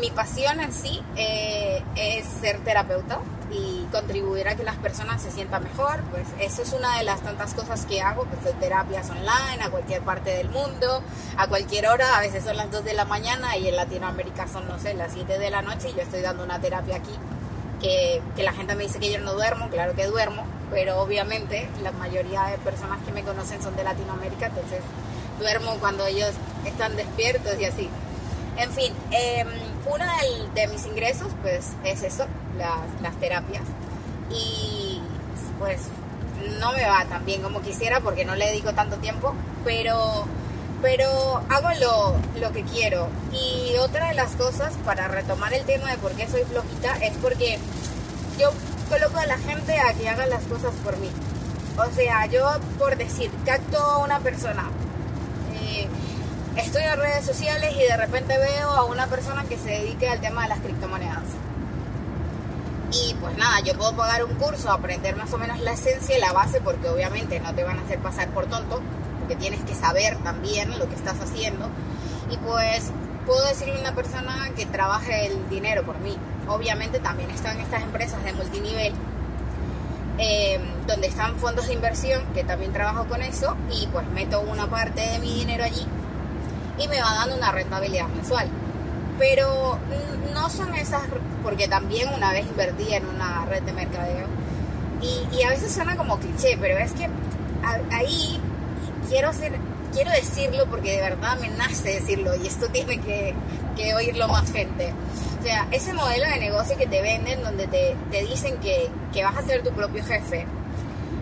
mi 0.00 0.10
pasión 0.10 0.60
en 0.60 0.72
sí 0.72 1.02
eh, 1.16 1.82
es 1.96 2.26
ser 2.40 2.58
terapeuta 2.64 3.20
y 3.54 3.86
contribuir 3.92 4.48
a 4.48 4.56
que 4.56 4.64
las 4.64 4.76
personas 4.76 5.22
se 5.22 5.30
sientan 5.30 5.62
mejor. 5.62 6.02
Pues 6.10 6.26
eso 6.40 6.62
es 6.62 6.72
una 6.72 6.98
de 6.98 7.04
las 7.04 7.20
tantas 7.20 7.54
cosas 7.54 7.86
que 7.86 8.02
hago, 8.02 8.24
que 8.28 8.36
soy 8.42 8.52
terapias 8.58 9.08
online 9.10 9.62
a 9.62 9.70
cualquier 9.70 10.02
parte 10.02 10.30
del 10.30 10.48
mundo, 10.50 11.02
a 11.36 11.46
cualquier 11.46 11.86
hora, 11.86 12.18
a 12.18 12.20
veces 12.20 12.44
son 12.44 12.56
las 12.56 12.70
2 12.70 12.84
de 12.84 12.94
la 12.94 13.04
mañana 13.04 13.56
y 13.56 13.68
en 13.68 13.76
Latinoamérica 13.76 14.48
son, 14.48 14.66
no 14.68 14.78
sé, 14.78 14.94
las 14.94 15.12
7 15.12 15.38
de 15.38 15.50
la 15.50 15.62
noche 15.62 15.90
y 15.90 15.94
yo 15.94 16.02
estoy 16.02 16.20
dando 16.20 16.42
una 16.44 16.60
terapia 16.60 16.96
aquí. 16.96 17.14
Que, 17.80 18.22
que 18.34 18.42
la 18.42 18.52
gente 18.52 18.74
me 18.74 18.84
dice 18.84 18.98
que 18.98 19.12
yo 19.12 19.18
no 19.18 19.34
duermo, 19.34 19.68
claro 19.68 19.94
que 19.94 20.06
duermo, 20.06 20.44
pero 20.70 21.00
obviamente 21.00 21.68
la 21.82 21.92
mayoría 21.92 22.44
de 22.44 22.58
personas 22.58 23.02
que 23.04 23.12
me 23.12 23.22
conocen 23.22 23.62
son 23.62 23.76
de 23.76 23.84
Latinoamérica, 23.84 24.46
entonces 24.46 24.80
duermo 25.38 25.76
cuando 25.80 26.06
ellos 26.06 26.30
están 26.64 26.96
despiertos 26.96 27.60
y 27.60 27.64
así. 27.66 27.90
En 28.56 28.70
fin, 28.70 28.92
eh, 29.10 29.44
uno 29.86 30.04
de, 30.54 30.66
mis 30.68 30.86
ingresos 30.86 31.28
pues 31.42 31.72
es 31.84 32.02
eso, 32.02 32.26
las, 33.02 33.14
terapias. 33.16 33.64
Y 34.30 35.00
pues 35.58 35.80
no 36.60 36.72
me 36.72 36.86
va 36.86 37.04
tan 37.06 37.24
bien 37.24 37.42
como 37.42 37.62
quisiera 37.62 38.00
porque 38.00 38.24
no 38.24 38.36
le 38.36 38.46
dedico 38.46 38.72
tanto 38.72 38.96
tiempo, 38.96 39.34
pero, 39.64 40.26
pero 40.82 41.42
hago 41.48 41.68
lo, 42.40 42.52
que 42.52 42.62
quiero. 42.62 43.08
Y 43.32 43.76
otra 43.78 44.08
de 44.08 44.14
las 44.14 44.32
cosas, 44.32 44.72
para 44.84 45.08
retomar 45.08 45.52
el 45.52 45.64
tema 45.64 45.90
de 45.90 45.98
por 45.98 46.12
qué 46.12 46.28
soy 46.28 46.44
flojita, 46.44 46.96
es 47.02 47.16
porque 47.20 47.58
yo 48.38 48.50
coloco 48.88 49.18
a 49.18 49.26
la 49.26 49.38
gente 49.38 49.78
a 49.78 49.92
que 49.94 50.08
haga 50.08 50.26
las 50.26 50.44
cosas 50.44 50.72
por 50.84 50.96
mí. 50.98 51.10
O 51.76 51.92
sea, 51.92 52.26
yo 52.26 52.48
por 52.78 52.96
decir, 52.96 53.32
capto 53.44 53.78
a 53.78 53.98
una 53.98 54.20
persona, 54.20 54.70
estoy 56.56 56.82
en 56.82 56.98
redes 56.98 57.24
sociales 57.24 57.74
y 57.74 57.82
de 57.82 57.96
repente 57.96 58.36
veo 58.38 58.70
a 58.70 58.84
una 58.84 59.06
persona 59.06 59.44
que 59.44 59.58
se 59.58 59.70
dedique 59.70 60.08
al 60.08 60.20
tema 60.20 60.42
de 60.42 60.48
las 60.48 60.60
criptomonedas. 60.60 61.24
Y 62.92 63.14
pues 63.14 63.36
nada, 63.36 63.60
yo 63.60 63.74
puedo 63.76 63.96
pagar 63.96 64.24
un 64.24 64.34
curso, 64.34 64.70
aprender 64.70 65.16
más 65.16 65.32
o 65.32 65.38
menos 65.38 65.58
la 65.60 65.72
esencia 65.72 66.16
y 66.16 66.20
la 66.20 66.32
base, 66.32 66.60
porque 66.60 66.88
obviamente 66.88 67.40
no 67.40 67.52
te 67.54 67.64
van 67.64 67.78
a 67.78 67.82
hacer 67.82 67.98
pasar 67.98 68.28
por 68.28 68.46
tonto, 68.46 68.80
porque 69.18 69.34
tienes 69.34 69.62
que 69.64 69.74
saber 69.74 70.16
también 70.18 70.78
lo 70.78 70.88
que 70.88 70.94
estás 70.94 71.20
haciendo. 71.20 71.68
Y 72.30 72.36
pues 72.36 72.90
puedo 73.26 73.44
decirle 73.48 73.76
a 73.76 73.80
una 73.80 73.94
persona 73.94 74.50
que 74.56 74.66
trabaje 74.66 75.26
el 75.26 75.48
dinero 75.50 75.82
por 75.82 75.98
mí. 75.98 76.16
Obviamente 76.46 77.00
también 77.00 77.30
están 77.30 77.58
estas 77.58 77.82
empresas 77.82 78.22
de 78.22 78.32
multinivel, 78.32 78.92
eh, 80.18 80.60
donde 80.86 81.08
están 81.08 81.36
fondos 81.38 81.66
de 81.66 81.72
inversión, 81.72 82.22
que 82.32 82.44
también 82.44 82.72
trabajo 82.72 83.06
con 83.06 83.22
eso, 83.22 83.56
y 83.72 83.88
pues 83.88 84.06
meto 84.10 84.40
una 84.40 84.68
parte 84.68 85.00
de 85.00 85.18
mi 85.18 85.34
dinero 85.34 85.64
allí 85.64 85.84
y 86.78 86.88
me 86.88 87.00
va 87.00 87.14
dando 87.14 87.36
una 87.36 87.52
rentabilidad 87.52 88.08
mensual. 88.08 88.48
Pero 89.18 89.78
no 90.32 90.50
son 90.50 90.74
esas, 90.74 91.02
porque 91.42 91.68
también 91.68 92.08
una 92.08 92.32
vez 92.32 92.46
invertí 92.46 92.92
en 92.92 93.06
una 93.06 93.44
red 93.46 93.62
de 93.62 93.72
mercadeo, 93.72 94.26
y, 95.00 95.36
y 95.36 95.42
a 95.42 95.50
veces 95.50 95.72
suena 95.72 95.96
como 95.96 96.18
cliché, 96.18 96.56
pero 96.60 96.78
es 96.78 96.92
que 96.92 97.08
ahí 97.90 98.40
quiero 99.08 99.28
hacer 99.28 99.52
quiero 99.94 100.10
decirlo 100.10 100.66
porque 100.66 100.96
de 100.96 101.00
verdad 101.00 101.38
me 101.38 101.48
nace 101.48 102.00
decirlo 102.00 102.34
y 102.34 102.48
esto 102.48 102.68
tiene 102.72 103.00
que, 103.00 103.34
que, 103.76 103.94
oírlo 103.94 104.28
más 104.28 104.50
gente. 104.52 104.92
O 105.40 105.42
sea, 105.42 105.68
ese 105.70 105.92
modelo 105.92 106.24
de 106.24 106.40
negocio 106.40 106.76
que 106.76 106.86
te 106.86 107.00
venden 107.00 107.42
donde 107.42 107.66
te, 107.66 107.96
te 108.10 108.22
dicen 108.24 108.58
que, 108.58 108.90
que, 109.12 109.22
vas 109.22 109.36
a 109.36 109.42
ser 109.42 109.62
tu 109.62 109.70
propio 109.70 110.04
jefe, 110.04 110.46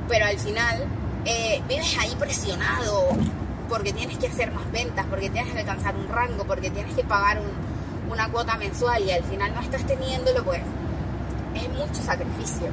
pero 0.08 0.26
al 0.26 0.38
final 0.38 0.84
eh, 1.24 1.60
vives 1.68 1.96
ahí 1.98 2.14
presionado 2.18 3.08
porque 3.72 3.94
tienes 3.94 4.18
que 4.18 4.26
hacer 4.26 4.52
más 4.52 4.70
ventas, 4.70 5.06
porque 5.08 5.30
tienes 5.30 5.50
que 5.54 5.60
alcanzar 5.60 5.96
un 5.96 6.06
rango, 6.06 6.44
porque 6.44 6.70
tienes 6.70 6.94
que 6.94 7.04
pagar 7.04 7.38
un, 7.40 8.12
una 8.12 8.28
cuota 8.28 8.58
mensual 8.58 9.02
y 9.02 9.10
al 9.10 9.24
final 9.24 9.54
no 9.54 9.62
estás 9.62 9.86
teniéndolo, 9.86 10.44
pues 10.44 10.60
es 11.54 11.68
mucho 11.70 12.02
sacrificio. 12.02 12.66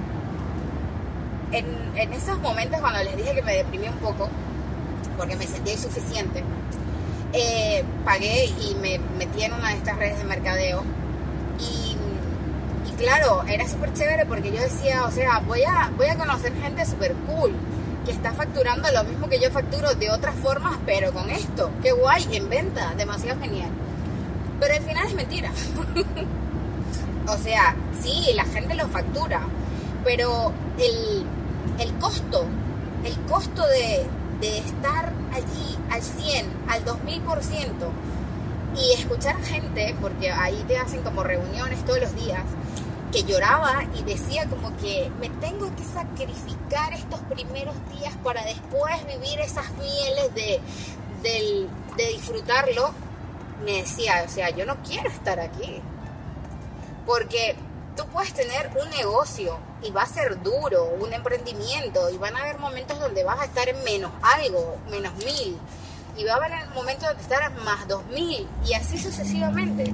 En, 1.53 1.65
en 1.95 2.13
esos 2.13 2.37
momentos 2.39 2.81
cuando 2.81 3.01
les 3.01 3.15
dije 3.15 3.33
que 3.33 3.41
me 3.41 3.53
deprimí 3.53 3.87
un 3.87 3.95
poco, 3.99 4.27
porque 5.15 5.37
me 5.37 5.47
sentía 5.47 5.71
insuficiente, 5.71 6.43
eh, 7.31 7.81
pagué 8.03 8.47
y 8.47 8.75
me 8.75 8.99
metí 9.17 9.43
en 9.43 9.53
una 9.53 9.69
de 9.69 9.75
estas 9.75 9.97
redes 9.97 10.17
de 10.17 10.25
mercadeo. 10.25 10.83
Y, 11.59 11.95
claro, 12.97 13.45
era 13.47 13.65
súper 13.65 13.93
chévere 13.93 14.25
porque 14.25 14.51
yo 14.51 14.61
decía, 14.61 15.05
o 15.05 15.11
sea, 15.11 15.39
voy 15.39 15.63
a, 15.63 15.89
voy 15.95 16.07
a 16.07 16.17
conocer 16.17 16.53
gente 16.61 16.85
súper 16.85 17.13
cool 17.25 17.53
que 18.05 18.11
está 18.11 18.31
facturando 18.33 18.89
lo 18.91 19.03
mismo 19.03 19.27
que 19.29 19.39
yo 19.39 19.51
facturo 19.51 19.93
de 19.93 20.09
otras 20.09 20.35
formas, 20.35 20.77
pero 20.85 21.11
con 21.11 21.29
esto. 21.29 21.71
Qué 21.81 21.91
guay, 21.91 22.27
en 22.31 22.49
venta, 22.49 22.93
demasiado 22.95 23.39
genial. 23.41 23.69
Pero 24.59 24.73
al 24.73 24.81
final 24.81 25.07
es 25.07 25.13
mentira. 25.13 25.51
o 27.27 27.37
sea, 27.37 27.75
sí, 28.01 28.31
la 28.33 28.45
gente 28.45 28.75
lo 28.75 28.87
factura, 28.87 29.41
pero 30.03 30.51
el, 30.77 31.25
el 31.79 31.93
costo, 31.95 32.45
el 33.03 33.17
costo 33.21 33.65
de, 33.67 34.05
de 34.41 34.57
estar 34.59 35.11
allí 35.33 35.77
al 35.89 36.01
100, 36.01 36.45
al 36.67 36.85
2000% 36.85 37.69
y 38.75 38.93
escuchar 38.93 39.41
gente, 39.43 39.95
porque 40.01 40.31
ahí 40.31 40.63
te 40.67 40.77
hacen 40.77 41.01
como 41.01 41.23
reuniones 41.23 41.83
todos 41.85 41.99
los 42.01 42.15
días, 42.15 42.43
que 43.11 43.23
lloraba 43.23 43.83
y 43.95 44.03
decía 44.03 44.47
como 44.47 44.75
que 44.77 45.11
me 45.19 45.29
tengo 45.29 45.73
que 45.75 45.83
sacrificar 45.83 46.93
estos 46.93 47.19
primeros 47.21 47.75
días 47.97 48.13
para 48.23 48.43
después 48.43 49.05
vivir 49.07 49.39
esas 49.39 49.71
mieles 49.73 50.33
de, 50.35 50.59
de, 51.23 51.67
de 51.97 52.07
disfrutarlo, 52.09 52.91
me 53.65 53.81
decía, 53.81 54.23
o 54.25 54.29
sea, 54.29 54.49
yo 54.49 54.65
no 54.65 54.77
quiero 54.83 55.09
estar 55.09 55.39
aquí. 55.39 55.81
Porque 57.05 57.55
tú 57.95 58.05
puedes 58.07 58.33
tener 58.33 58.69
un 58.81 58.89
negocio 58.91 59.57
y 59.81 59.91
va 59.91 60.03
a 60.03 60.05
ser 60.05 60.41
duro, 60.41 60.85
un 60.99 61.11
emprendimiento, 61.11 62.09
y 62.09 62.17
van 62.17 62.35
a 62.37 62.41
haber 62.41 62.59
momentos 62.59 62.99
donde 62.99 63.23
vas 63.23 63.39
a 63.39 63.45
estar 63.45 63.67
en 63.67 63.83
menos 63.83 64.11
algo, 64.21 64.77
menos 64.89 65.13
mil, 65.17 65.57
y 66.15 66.23
va 66.25 66.33
a 66.33 66.35
haber 66.35 66.51
momentos 66.75 67.07
donde 67.07 67.23
estar 67.23 67.51
en 67.51 67.63
más 67.63 67.87
dos 67.87 68.05
mil, 68.07 68.47
y 68.65 68.73
así 68.73 68.97
sucesivamente. 68.97 69.93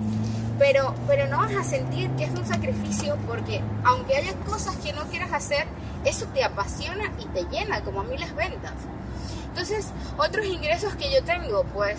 Pero, 0.58 0.96
pero 1.08 1.28
no 1.28 1.40
vas 1.40 1.54
a 1.54 1.64
sentir 1.64 2.10
que 2.12 2.26
es 2.26 2.32
un 2.32 2.46
sacrificio 2.46 3.18
porque 3.28 3.62
aunque 3.84 4.16
haya 4.16 4.34
cosas 4.46 4.76
que 4.78 4.94
no 4.94 5.04
quieras 5.06 5.34
hacer, 5.34 5.66
eso 6.06 6.26
te 6.34 6.44
apasiona 6.44 7.12
y 7.20 7.26
te 7.26 7.44
llena, 7.50 7.82
como 7.82 8.02
a 8.02 8.04
mí 8.04 8.18
las 8.18 8.34
ventas. 8.36 8.74
Entonces, 9.50 9.88
otros 10.18 10.46
ingresos 10.46 10.96
que 10.96 11.12
yo 11.12 11.24
tengo, 11.24 11.64
pues 11.74 11.98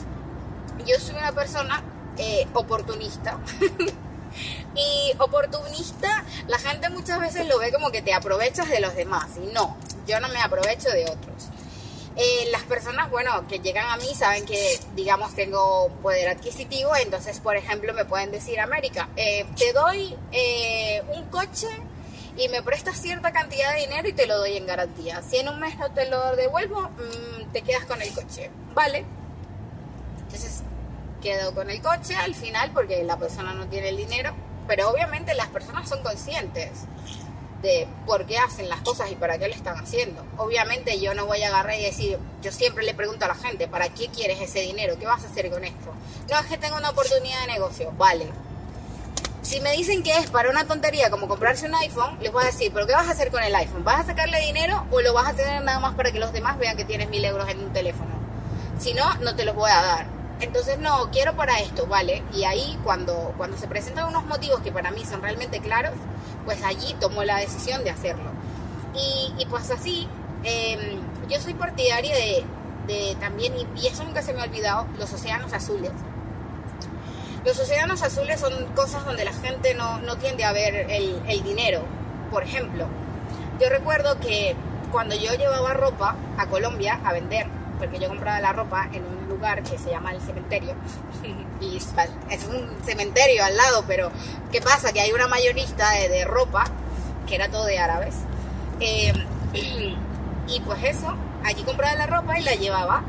yo 0.87 0.99
soy 1.01 1.17
una 1.17 1.33
persona 1.33 1.83
eh, 2.19 2.47
oportunista. 2.55 3.39
Y 4.75 5.15
oportunista, 5.19 6.23
la 6.47 6.59
gente 6.59 6.91
muchas 6.91 7.19
veces 7.19 7.49
lo 7.49 7.59
ve 7.59 7.73
como 7.73 7.91
que 7.91 8.03
te 8.03 8.13
aprovechas 8.13 8.69
de 8.69 8.81
los 8.81 8.95
demás. 8.95 9.31
Y 9.43 9.53
no, 9.55 9.75
yo 10.07 10.21
no 10.21 10.29
me 10.29 10.41
aprovecho 10.43 10.91
de 10.91 11.05
otros. 11.05 11.49
Eh, 12.19 12.49
las 12.51 12.63
personas, 12.63 13.11
bueno, 13.11 13.47
que 13.47 13.59
llegan 13.59 13.91
a 13.91 13.97
mí 13.99 14.15
saben 14.15 14.47
que, 14.47 14.81
digamos, 14.95 15.35
tengo 15.35 15.91
poder 16.03 16.31
adquisitivo, 16.31 16.97
entonces, 16.97 17.41
por 17.41 17.57
ejemplo, 17.57 17.93
me 17.93 18.07
pueden 18.07 18.31
decir, 18.31 18.59
América, 18.59 19.11
eh, 19.17 19.45
te 19.55 19.75
doy 19.75 20.17
eh, 20.33 21.03
un 21.15 21.27
coche 21.27 21.69
y 22.39 22.49
me 22.49 22.63
prestas 22.63 22.97
cierta 22.97 23.33
cantidad 23.33 23.75
de 23.75 23.81
dinero 23.81 24.09
y 24.09 24.15
te 24.15 24.27
lo 24.27 24.39
doy 24.39 24.57
en 24.57 24.67
garantía. 24.67 25.23
Si 25.23 25.37
en 25.37 25.51
un 25.51 25.61
mes 25.61 25.79
no 25.79 25.91
te 25.91 26.09
lo 26.09 26.35
devuelvo, 26.37 26.89
mmm, 26.89 27.53
te 27.53 27.61
quedas 27.61 27.85
con 27.85 28.01
el 28.01 28.11
coche, 28.15 28.51
¿vale? 28.75 29.05
Entonces, 30.21 30.63
quedo 31.21 31.55
con 31.55 31.69
el 31.69 31.83
coche 31.83 32.17
al 32.17 32.35
final 32.35 32.71
porque 32.73 33.05
la 33.05 33.19
persona 33.19 33.53
no 33.53 33.67
tiene 33.67 33.91
el 33.91 33.97
dinero, 33.99 34.35
pero 34.67 34.89
obviamente 34.89 35.35
las 35.35 35.49
personas 35.49 35.87
son 35.87 36.03
conscientes 36.03 36.71
de 37.67 37.89
por 38.07 38.25
qué 38.27 38.39
hacen 38.39 38.69
las 38.69 38.81
cosas 38.81 39.11
y 39.11 39.17
para 39.17 39.39
qué 39.39 39.49
lo 39.49 39.55
están 39.55 39.77
haciendo. 39.77 40.25
Obviamente 40.39 41.01
yo 41.01 41.15
no 41.15 41.27
voy 41.27 41.43
a 41.43 41.49
agarrar 41.49 41.79
y 41.79 41.83
decir, 41.83 42.19
yo 42.41 42.53
siempre 42.53 42.85
le 42.85 42.95
pregunto 42.95 43.25
a 43.25 43.29
la 43.29 43.35
gente, 43.35 43.67
¿para 43.67 43.89
qué 43.89 44.09
quieres 44.09 44.41
ese 44.41 44.61
dinero? 44.61 44.97
¿Qué 44.99 45.07
vas 45.07 45.25
a 45.25 45.27
hacer 45.27 45.51
con 45.51 45.65
esto? 45.65 45.93
No, 46.31 46.39
es 46.39 46.47
que 46.47 46.59
tengo 46.59 46.77
una 46.77 46.91
oportunidad 46.91 47.41
de 47.41 47.53
negocio, 47.53 47.93
vale. 47.99 48.29
Si 49.43 49.61
me 49.61 49.73
dicen 49.73 50.03
que 50.03 50.17
es 50.17 50.31
para 50.31 50.49
una 50.51 50.67
tontería 50.67 51.11
como 51.11 51.29
comprarse 51.29 51.67
un 51.67 51.75
iPhone, 51.75 52.19
les 52.21 52.33
voy 52.33 52.45
a 52.45 52.47
decir, 52.47 52.73
¿pero 52.73 52.87
qué 52.87 52.95
vas 52.95 53.09
a 53.09 53.13
hacer 53.13 53.31
con 53.31 53.43
el 53.43 53.55
iPhone? 53.55 53.85
¿Vas 53.85 54.01
a 54.01 54.07
sacarle 54.07 54.41
dinero 54.41 54.87
o 54.91 55.01
lo 55.01 55.13
vas 55.13 55.29
a 55.29 55.35
tener 55.35 55.63
nada 55.63 55.81
más 55.81 55.95
para 55.95 56.13
que 56.13 56.19
los 56.19 56.33
demás 56.33 56.59
vean 56.59 56.77
que 56.77 56.85
tienes 56.85 57.09
mil 57.09 57.25
euros 57.25 57.49
en 57.49 57.61
un 57.61 57.73
teléfono? 57.73 58.11
Si 58.79 58.95
no, 58.95 59.15
no 59.17 59.35
te 59.37 59.45
los 59.45 59.55
voy 59.55 59.71
a 59.71 59.83
dar. 59.83 60.16
Entonces, 60.41 60.79
no, 60.79 61.11
quiero 61.11 61.35
para 61.35 61.61
esto, 61.61 61.87
¿vale? 61.87 62.23
Y 62.33 62.45
ahí 62.45 62.79
cuando, 62.85 63.33
cuando 63.37 63.57
se 63.57 63.69
presentan 63.69 64.09
unos 64.09 64.27
motivos 64.27 64.61
que 64.61 64.71
para 64.71 64.91
mí 64.91 65.05
son 65.05 65.23
realmente 65.23 65.61
claros, 65.61 65.95
pues 66.45 66.63
allí 66.63 66.95
tomo 67.01 67.25
la 67.25 67.39
decisión 67.39 67.83
de 67.85 67.91
hacerlo. 67.91 68.31
Y, 68.95 69.33
y 69.39 69.47
pues 69.47 69.71
así, 69.71 70.07
eh, 70.45 70.99
yo 71.29 71.41
soy 71.41 71.55
partidaria 71.55 72.15
de, 72.15 72.45
de 72.87 73.17
también, 73.19 73.55
y, 73.57 73.67
y, 73.81 73.87
eso 73.87 74.05
nunca 74.05 74.23
se 74.23 74.35
me 74.35 74.41
ha 74.41 74.45
olvidado, 74.45 74.87
los 74.99 75.13
océanos 75.13 75.53
azules. 75.55 75.93
Los 77.45 77.59
océanos 77.59 78.03
azules 78.03 78.41
son 78.41 78.53
cosas 78.75 79.05
donde 79.05 79.25
la 79.25 79.33
gente 79.33 79.75
no, 79.75 80.01
no 80.01 80.17
tiende 80.17 80.45
a 80.45 80.53
ver 80.53 80.91
el, 80.91 81.23
el 81.29 81.43
dinero. 81.45 81.83
Por 82.31 82.43
ejemplo, 82.43 82.87
yo 83.61 83.69
recuerdo 83.71 84.19
que 84.21 84.55
cuando 84.93 85.15
yo 85.15 85.33
llevaba 85.35 85.73
ropa 85.73 86.17
a 86.37 86.47
Colombia 86.47 87.01
a 87.05 87.13
vender, 87.13 87.47
porque 87.79 87.99
yo 87.99 88.09
compraba 88.09 88.41
la 88.41 88.53
ropa 88.53 88.89
en 88.93 89.05
un 89.05 89.16
lugar 89.37 89.63
que 89.63 89.79
se 89.79 89.91
llama 89.91 90.13
el 90.13 90.21
cementerio. 90.21 90.75
Y 91.61 91.77
es 91.77 92.45
un 92.45 92.85
cementerio 92.85 93.45
al 93.45 93.57
lado 93.57 93.85
pero 93.87 94.11
qué 94.53 94.61
pasa 94.61 94.93
que 94.93 95.01
hay 95.01 95.13
una 95.13 95.27
mayorista 95.27 95.91
de, 95.93 96.25
ropa 96.25 96.65
que 97.27 97.35
era 97.35 97.49
todo 97.49 97.65
de 97.65 97.79
árabes 97.79 98.15
eh, 98.81 99.13
y 100.47 100.61
pues 100.61 100.85
eso 100.85 101.17
allí 101.45 101.63
compraba 101.63 101.95
la 101.97 102.07
ropa 102.07 102.39
y 102.39 102.43
la 102.43 102.55
llevaba 102.55 103.03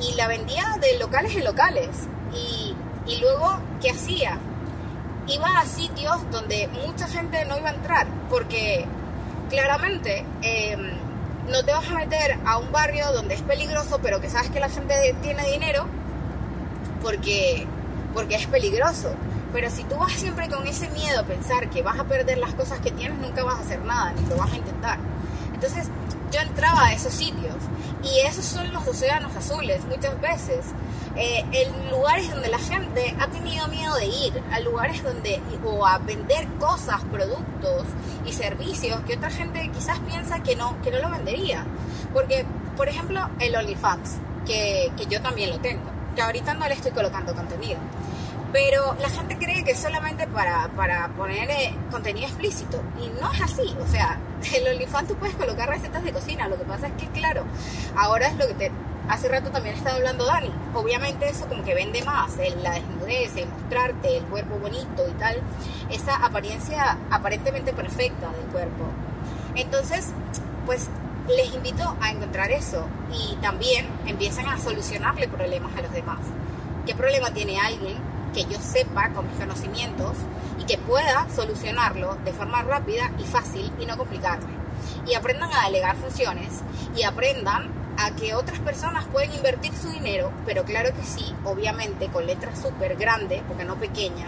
y 0.00 0.14
la 0.14 0.26
vendía 0.26 0.64
de 0.80 0.98
locales 0.98 1.36
en 1.36 1.44
locales. 1.44 1.90
Y, 2.34 2.74
y 3.06 3.20
luego 3.20 3.58
qué 3.80 3.90
hacía 3.90 4.38
iba 5.26 5.58
a 5.58 5.64
sitios 5.66 6.30
donde 6.30 6.68
mucha 6.68 7.06
gente 7.08 7.44
no 7.44 7.56
iba 7.56 7.70
a 7.70 7.74
entrar 7.74 8.06
porque 8.28 8.84
claramente 9.48 10.24
eh, 10.42 10.76
no 11.48 11.64
te 11.64 11.72
vas 11.72 11.88
a 11.88 11.94
meter 11.94 12.38
a 12.44 12.58
un 12.58 12.72
barrio 12.72 13.12
donde 13.12 13.34
es 13.34 13.42
peligroso, 13.42 13.98
pero 14.02 14.20
que 14.20 14.30
sabes 14.30 14.50
que 14.50 14.60
la 14.60 14.68
gente 14.68 15.14
tiene 15.22 15.44
dinero 15.50 15.86
porque, 17.02 17.66
porque 18.14 18.36
es 18.36 18.46
peligroso. 18.46 19.14
Pero 19.52 19.70
si 19.70 19.84
tú 19.84 19.96
vas 19.96 20.12
siempre 20.12 20.48
con 20.48 20.66
ese 20.66 20.88
miedo 20.90 21.20
a 21.20 21.22
pensar 21.24 21.70
que 21.70 21.82
vas 21.82 21.98
a 21.98 22.04
perder 22.04 22.38
las 22.38 22.54
cosas 22.54 22.80
que 22.80 22.90
tienes, 22.90 23.18
nunca 23.18 23.44
vas 23.44 23.56
a 23.56 23.60
hacer 23.60 23.80
nada, 23.82 24.12
ni 24.12 24.26
lo 24.26 24.36
vas 24.36 24.52
a 24.52 24.56
intentar. 24.56 24.98
Entonces, 25.52 25.88
yo 26.34 26.40
entraba 26.40 26.86
a 26.86 26.92
esos 26.92 27.14
sitios 27.14 27.54
y 28.02 28.18
esos 28.26 28.44
son 28.44 28.72
los 28.72 28.86
océanos 28.88 29.34
azules 29.36 29.84
muchas 29.84 30.20
veces. 30.20 30.66
Eh, 31.16 31.44
en 31.52 31.90
lugares 31.90 32.28
donde 32.28 32.48
la 32.48 32.58
gente 32.58 33.14
ha 33.20 33.28
tenido 33.28 33.68
miedo 33.68 33.94
de 33.94 34.06
ir, 34.06 34.42
a 34.50 34.58
lugares 34.58 35.00
donde, 35.04 35.40
o 35.64 35.86
a 35.86 35.98
vender 35.98 36.48
cosas, 36.58 37.02
productos 37.12 37.84
y 38.26 38.32
servicios 38.32 38.98
que 39.06 39.16
otra 39.16 39.30
gente 39.30 39.70
quizás 39.72 40.00
piensa 40.00 40.42
que 40.42 40.56
no, 40.56 40.76
que 40.82 40.90
no 40.90 40.98
lo 40.98 41.08
vendería. 41.10 41.64
Porque, 42.12 42.44
por 42.76 42.88
ejemplo, 42.88 43.30
el 43.38 43.54
OnlyFans, 43.54 44.16
que, 44.44 44.90
que 44.96 45.06
yo 45.06 45.22
también 45.22 45.50
lo 45.50 45.60
tengo, 45.60 45.84
que 46.16 46.22
ahorita 46.22 46.54
no 46.54 46.66
le 46.66 46.74
estoy 46.74 46.90
colocando 46.90 47.32
contenido. 47.32 47.78
Pero 48.54 48.94
la 49.00 49.08
gente 49.08 49.36
cree 49.36 49.64
que 49.64 49.72
es 49.72 49.80
solamente 49.80 50.28
para, 50.28 50.68
para 50.76 51.08
poner 51.08 51.50
eh, 51.50 51.74
contenido 51.90 52.28
explícito. 52.28 52.80
Y 53.02 53.08
no 53.20 53.32
es 53.32 53.40
así. 53.42 53.76
O 53.82 53.90
sea, 53.90 54.20
el 54.54 54.68
OnlyFans 54.68 55.08
tú 55.08 55.16
puedes 55.16 55.34
colocar 55.34 55.68
recetas 55.68 56.04
de 56.04 56.12
cocina. 56.12 56.46
Lo 56.46 56.56
que 56.56 56.64
pasa 56.64 56.86
es 56.86 56.92
que, 56.92 57.08
claro, 57.08 57.42
ahora 57.96 58.28
es 58.28 58.36
lo 58.36 58.46
que 58.46 58.54
te... 58.54 58.72
Hace 59.08 59.28
rato 59.28 59.50
también 59.50 59.74
estaba 59.74 59.96
hablando 59.96 60.24
Dani. 60.24 60.52
Obviamente 60.72 61.28
eso 61.28 61.46
como 61.48 61.64
que 61.64 61.74
vende 61.74 62.04
más. 62.04 62.36
La 62.62 62.74
desnudez, 62.74 63.36
el 63.36 63.48
mostrarte 63.48 64.18
el 64.18 64.24
cuerpo 64.26 64.56
bonito 64.60 65.04
y 65.08 65.12
tal. 65.14 65.42
Esa 65.90 66.24
apariencia 66.24 66.96
aparentemente 67.10 67.72
perfecta 67.72 68.30
del 68.30 68.46
cuerpo. 68.52 68.84
Entonces, 69.56 70.10
pues 70.64 70.90
les 71.26 71.52
invito 71.52 71.96
a 72.00 72.12
encontrar 72.12 72.52
eso. 72.52 72.86
Y 73.12 73.34
también 73.42 73.88
empiezan 74.06 74.48
a 74.48 74.60
solucionarle 74.60 75.26
problemas 75.26 75.76
a 75.76 75.82
los 75.82 75.92
demás. 75.92 76.20
¿Qué 76.86 76.94
problema 76.94 77.32
tiene 77.32 77.58
alguien 77.58 78.13
que 78.34 78.44
yo 78.44 78.60
sepa 78.60 79.10
con 79.10 79.28
mis 79.28 79.38
conocimientos 79.38 80.16
y 80.58 80.64
que 80.64 80.76
pueda 80.76 81.26
solucionarlo 81.34 82.16
de 82.24 82.32
forma 82.32 82.62
rápida 82.62 83.12
y 83.18 83.24
fácil 83.24 83.72
y 83.78 83.86
no 83.86 83.96
complicarme. 83.96 84.52
Y 85.06 85.14
aprendan 85.14 85.50
a 85.52 85.66
delegar 85.66 85.96
funciones 85.96 86.62
y 86.96 87.04
aprendan 87.04 87.70
a 87.96 88.10
que 88.10 88.34
otras 88.34 88.58
personas 88.58 89.06
pueden 89.06 89.32
invertir 89.32 89.72
su 89.74 89.88
dinero, 89.88 90.32
pero 90.44 90.64
claro 90.64 90.92
que 90.94 91.04
sí, 91.04 91.34
obviamente 91.44 92.08
con 92.08 92.26
letras 92.26 92.60
súper 92.60 92.96
grandes, 92.96 93.42
porque 93.46 93.64
no 93.64 93.76
pequeña. 93.76 94.26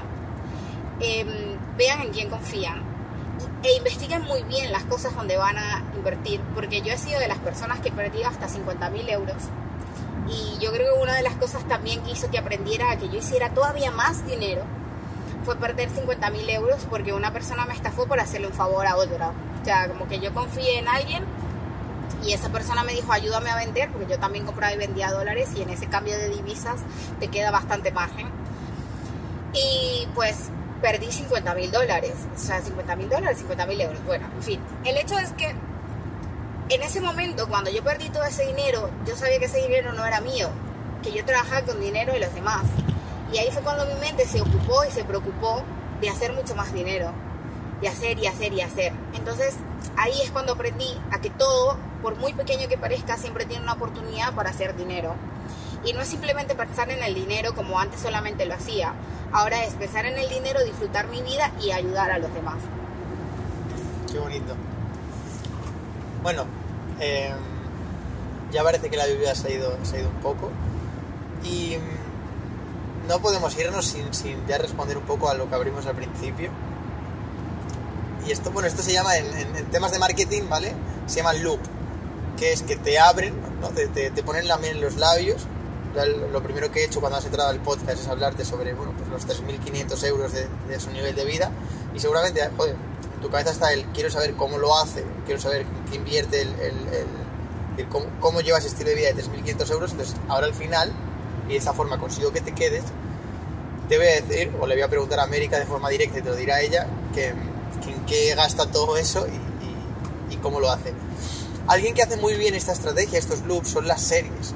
Em, 1.00 1.58
vean 1.76 2.00
en 2.00 2.10
quién 2.10 2.30
confían 2.30 2.82
e 3.62 3.76
investiguen 3.76 4.22
muy 4.22 4.42
bien 4.44 4.72
las 4.72 4.84
cosas 4.84 5.14
donde 5.14 5.36
van 5.36 5.58
a 5.58 5.82
invertir, 5.94 6.40
porque 6.54 6.80
yo 6.80 6.92
he 6.92 6.98
sido 6.98 7.18
de 7.18 7.28
las 7.28 7.38
personas 7.38 7.80
que 7.80 7.90
perdí 7.90 8.22
hasta 8.22 8.48
50 8.48 8.88
mil 8.90 9.08
euros 9.08 9.36
y 10.28 10.58
yo 10.58 10.72
creo 10.72 10.94
que 10.94 11.02
una 11.02 11.14
de 11.14 11.22
las 11.22 11.34
cosas 11.36 11.66
también 11.68 12.02
que 12.02 12.12
hizo 12.12 12.30
que 12.30 12.38
aprendiera 12.38 12.90
a 12.90 12.96
que 12.96 13.08
yo 13.08 13.18
hiciera 13.18 13.50
todavía 13.50 13.90
más 13.90 14.26
dinero 14.26 14.62
fue 15.44 15.56
perder 15.56 15.88
50 15.90 16.30
mil 16.30 16.48
euros 16.50 16.86
porque 16.90 17.12
una 17.12 17.32
persona 17.32 17.64
me 17.66 17.74
estafó 17.74 18.06
por 18.06 18.18
hacerle 18.18 18.48
un 18.48 18.52
favor 18.52 18.86
a 18.86 18.96
otra. 18.96 19.28
O 19.62 19.64
sea, 19.64 19.88
como 19.88 20.08
que 20.08 20.18
yo 20.18 20.34
confié 20.34 20.78
en 20.78 20.88
alguien 20.88 21.24
y 22.24 22.32
esa 22.32 22.48
persona 22.48 22.82
me 22.82 22.92
dijo 22.92 23.12
ayúdame 23.12 23.50
a 23.50 23.56
vender 23.56 23.90
porque 23.90 24.06
yo 24.10 24.18
también 24.18 24.44
compraba 24.44 24.72
y 24.72 24.78
vendía 24.78 25.12
dólares 25.12 25.50
y 25.54 25.62
en 25.62 25.70
ese 25.70 25.86
cambio 25.86 26.16
de 26.16 26.30
divisas 26.30 26.80
te 27.20 27.28
queda 27.28 27.50
bastante 27.52 27.92
margen. 27.92 28.26
Y 29.52 30.08
pues 30.14 30.50
perdí 30.82 31.10
50 31.12 31.54
mil 31.54 31.70
dólares. 31.70 32.14
O 32.34 32.38
sea, 32.38 32.60
50 32.60 32.96
mil 32.96 33.08
dólares, 33.08 33.38
50 33.38 33.66
mil 33.66 33.80
euros. 33.80 34.04
Bueno, 34.04 34.26
en 34.34 34.42
fin. 34.42 34.60
El 34.84 34.96
hecho 34.96 35.16
es 35.18 35.32
que 35.32 35.54
en 36.68 36.82
ese 36.82 37.00
momento, 37.00 37.48
cuando 37.48 37.70
yo 37.70 37.82
perdí 37.84 38.08
todo 38.10 38.24
ese 38.24 38.46
dinero, 38.46 38.90
yo 39.06 39.16
sabía 39.16 39.38
que 39.38 39.44
ese 39.44 39.62
dinero 39.62 39.92
no 39.92 40.04
era 40.04 40.20
mío, 40.20 40.48
que 41.02 41.12
yo 41.12 41.24
trabajaba 41.24 41.62
con 41.62 41.80
dinero 41.80 42.12
de 42.12 42.20
los 42.20 42.34
demás. 42.34 42.64
Y 43.32 43.38
ahí 43.38 43.50
fue 43.52 43.62
cuando 43.62 43.86
mi 43.86 43.94
mente 43.94 44.26
se 44.26 44.40
ocupó 44.40 44.84
y 44.84 44.90
se 44.90 45.04
preocupó 45.04 45.62
de 46.00 46.08
hacer 46.08 46.32
mucho 46.32 46.56
más 46.56 46.72
dinero, 46.72 47.12
de 47.80 47.88
hacer 47.88 48.18
y 48.18 48.26
hacer 48.26 48.52
y 48.52 48.62
hacer. 48.62 48.92
Entonces 49.14 49.54
ahí 49.96 50.20
es 50.22 50.30
cuando 50.30 50.52
aprendí 50.54 50.98
a 51.12 51.20
que 51.20 51.30
todo, 51.30 51.76
por 52.02 52.16
muy 52.16 52.32
pequeño 52.32 52.68
que 52.68 52.78
parezca, 52.78 53.16
siempre 53.16 53.44
tiene 53.44 53.62
una 53.62 53.74
oportunidad 53.74 54.34
para 54.34 54.50
hacer 54.50 54.76
dinero. 54.76 55.14
Y 55.84 55.92
no 55.92 56.00
es 56.00 56.08
simplemente 56.08 56.56
pensar 56.56 56.90
en 56.90 57.02
el 57.02 57.14
dinero 57.14 57.54
como 57.54 57.78
antes 57.78 58.00
solamente 58.00 58.44
lo 58.44 58.54
hacía. 58.54 58.92
Ahora 59.32 59.62
es 59.64 59.74
pensar 59.74 60.04
en 60.06 60.18
el 60.18 60.28
dinero, 60.28 60.64
disfrutar 60.64 61.06
mi 61.08 61.22
vida 61.22 61.52
y 61.60 61.70
ayudar 61.70 62.10
a 62.10 62.18
los 62.18 62.32
demás. 62.34 62.56
Qué 64.10 64.18
bonito. 64.18 64.56
Bueno, 66.26 66.44
em, 66.98 67.36
ya 68.50 68.64
parece 68.64 68.90
que 68.90 68.96
la 68.96 69.06
lluvia 69.06 69.32
se 69.36 69.46
ha 69.46 69.50
ido, 69.52 69.78
se 69.84 69.94
ha 69.94 70.00
ido 70.00 70.08
un 70.08 70.16
poco 70.16 70.50
y 71.44 71.76
mm, 71.76 73.06
no 73.06 73.20
podemos 73.20 73.56
irnos 73.56 73.86
sin, 73.86 74.44
ya 74.48 74.58
responder 74.58 74.98
un 74.98 75.04
poco 75.04 75.28
a 75.28 75.34
lo 75.34 75.48
que 75.48 75.54
abrimos 75.54 75.86
al 75.86 75.94
principio. 75.94 76.50
Y 78.26 78.32
esto, 78.32 78.50
bueno, 78.50 78.66
esto 78.66 78.82
se 78.82 78.92
llama 78.92 79.16
en, 79.16 79.66
temas 79.70 79.92
de 79.92 80.00
marketing, 80.00 80.48
¿vale? 80.48 80.74
Se 81.06 81.18
llama 81.18 81.32
loop, 81.32 81.60
que 82.36 82.52
es 82.52 82.64
que 82.64 82.74
te 82.74 82.98
abren, 82.98 83.32
¿no? 83.60 83.68
te, 83.68 84.10
ponen 84.24 84.48
la 84.48 84.58
en 84.64 84.80
los 84.80 84.96
labios. 84.96 85.46
Lo 86.32 86.42
primero 86.42 86.72
que 86.72 86.80
he 86.80 86.86
hecho 86.86 86.98
cuando 86.98 87.18
has 87.18 87.24
entrado 87.24 87.50
al 87.50 87.60
podcast 87.60 88.00
es 88.00 88.08
hablarte 88.08 88.44
sobre 88.44 88.74
bueno, 88.74 88.94
pues 88.98 89.08
los 89.10 89.28
3.500 89.28 90.04
euros 90.08 90.32
de, 90.32 90.48
de, 90.68 90.80
su 90.80 90.90
nivel 90.90 91.14
de 91.14 91.24
vida. 91.24 91.52
Y 91.94 92.00
seguramente, 92.00 92.40
joder, 92.56 92.74
tu 93.26 93.32
cabeza 93.32 93.50
está 93.50 93.72
el 93.72 93.84
quiero 93.86 94.08
saber 94.08 94.34
cómo 94.34 94.56
lo 94.56 94.76
hace, 94.78 95.04
quiero 95.24 95.40
saber 95.40 95.66
qué 95.90 95.96
invierte, 95.96 96.42
el, 96.42 96.48
el, 97.76 97.88
cómo, 97.88 98.06
cómo, 98.20 98.40
lleva 98.40 98.58
ese 98.58 98.68
estilo 98.68 98.90
de 98.90 98.94
vida 98.94 99.12
de 99.12 99.24
3.500 99.24 99.70
euros. 99.72 99.90
Entonces, 99.90 100.14
ahora 100.28 100.46
al 100.46 100.54
final, 100.54 100.92
y 101.48 101.52
de 101.52 101.56
esta 101.56 101.72
forma 101.72 101.98
consigo 101.98 102.32
que 102.32 102.40
te 102.40 102.52
quedes, 102.52 102.84
te 103.88 103.98
voy 103.98 104.06
a 104.06 104.20
decir, 104.22 104.52
o 104.60 104.66
le 104.66 104.76
voy 104.76 104.82
a 104.82 104.88
preguntar 104.88 105.18
a 105.18 105.24
América 105.24 105.58
de 105.58 105.66
forma 105.66 105.88
directa 105.90 106.20
y 106.20 106.22
te 106.22 106.28
lo 106.28 106.36
dirá 106.36 106.60
ella, 106.60 106.86
que, 107.12 107.30
en 107.30 108.06
qué 108.06 108.32
gasta 108.36 108.70
todo 108.70 108.96
eso 108.96 109.26
y, 109.26 110.34
y, 110.34 110.36
cómo 110.36 110.60
lo 110.60 110.70
hace. 110.70 110.92
Alguien 111.66 111.94
que 111.94 112.02
hace 112.02 112.16
muy 112.16 112.34
bien 112.34 112.54
esta 112.54 112.72
estrategia, 112.72 113.18
estos 113.18 113.42
loops, 113.42 113.70
son 113.70 113.88
las 113.88 114.02
series. 114.02 114.54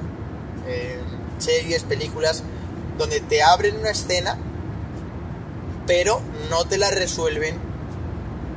Eh, 0.65 0.97
series, 1.39 1.83
películas, 1.83 2.43
donde 2.97 3.19
te 3.19 3.43
abren 3.43 3.77
una 3.77 3.89
escena, 3.89 4.37
pero 5.85 6.21
no 6.49 6.63
te 6.65 6.77
la 6.77 6.89
resuelven 6.89 7.70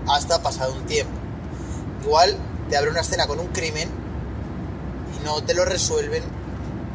hasta 0.08 0.42
pasado 0.42 0.74
un 0.74 0.84
tiempo. 0.86 1.12
Igual 2.02 2.36
te 2.68 2.76
abre 2.76 2.90
una 2.90 3.00
escena 3.00 3.26
con 3.26 3.40
un 3.40 3.48
crimen 3.48 3.88
y 5.16 5.24
no 5.24 5.42
te 5.42 5.54
lo 5.54 5.64
resuelven 5.64 6.22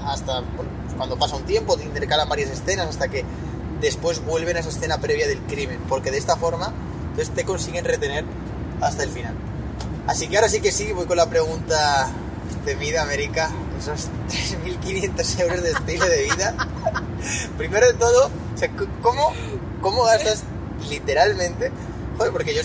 hasta 0.06 0.44
cuando 0.98 1.18
pasa 1.18 1.38
un 1.38 1.44
tiempo, 1.44 1.78
te 1.78 1.86
intercalan 1.86 2.28
varias 2.28 2.50
escenas 2.50 2.88
hasta 2.88 3.08
que 3.08 3.24
después 3.80 4.24
vuelven 4.26 4.58
a 4.58 4.60
esa 4.60 4.70
escena 4.70 5.00
previa 5.00 5.28
del 5.28 5.40
crimen, 5.44 5.80
porque 5.88 6.12
de 6.12 6.18
esta 6.18 6.36
forma 6.36 6.74
entonces 7.10 7.34
te 7.34 7.46
consiguen 7.46 7.86
retener 7.86 8.26
hasta 8.82 9.04
el 9.04 9.10
final. 9.10 9.34
Así 10.08 10.28
que 10.28 10.38
ahora 10.38 10.50
sí 10.50 10.60
que 10.60 10.72
sí, 10.72 10.92
voy 10.92 11.06
con 11.06 11.18
la 11.18 11.30
pregunta 11.30 12.10
temida, 12.66 13.04
América, 13.04 13.50
esos 13.80 14.10
3.500 14.84 15.40
euros 15.40 15.64
de 15.64 15.72
estilo 15.72 16.06
de 16.06 16.24
vida. 16.24 16.56
Primero 17.58 17.88
de 17.88 17.94
todo, 17.94 18.30
¿cómo, 19.02 19.32
¿cómo 19.82 20.04
gastas 20.04 20.44
literalmente? 20.90 21.72
Joder, 22.18 22.34
porque 22.34 22.54
yo 22.54 22.62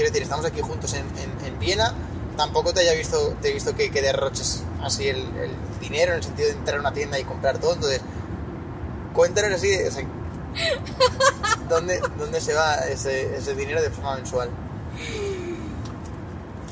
quiero 0.00 0.12
decir, 0.12 0.22
estamos 0.22 0.46
aquí 0.46 0.62
juntos 0.62 0.94
en, 0.94 1.04
en, 1.44 1.58
Viena, 1.58 1.92
tampoco 2.34 2.72
te 2.72 2.80
haya 2.80 2.94
visto, 2.94 3.36
te 3.42 3.50
he 3.50 3.52
visto 3.52 3.76
que, 3.76 3.90
que 3.90 4.00
derroches 4.00 4.62
así 4.82 5.06
el, 5.06 5.18
el, 5.18 5.50
dinero 5.78 6.12
en 6.12 6.18
el 6.18 6.24
sentido 6.24 6.48
de 6.48 6.54
entrar 6.54 6.78
a 6.78 6.80
una 6.80 6.94
tienda 6.94 7.18
y 7.18 7.24
comprar 7.24 7.58
todo, 7.58 7.74
entonces 7.74 8.00
cuéntanos 9.12 9.58
así, 9.58 9.68
¿dónde, 11.68 12.00
¿dónde 12.18 12.40
se 12.40 12.54
va 12.54 12.76
ese, 12.76 13.36
ese 13.36 13.54
dinero 13.54 13.82
de 13.82 13.90
forma 13.90 14.16
mensual? 14.16 14.48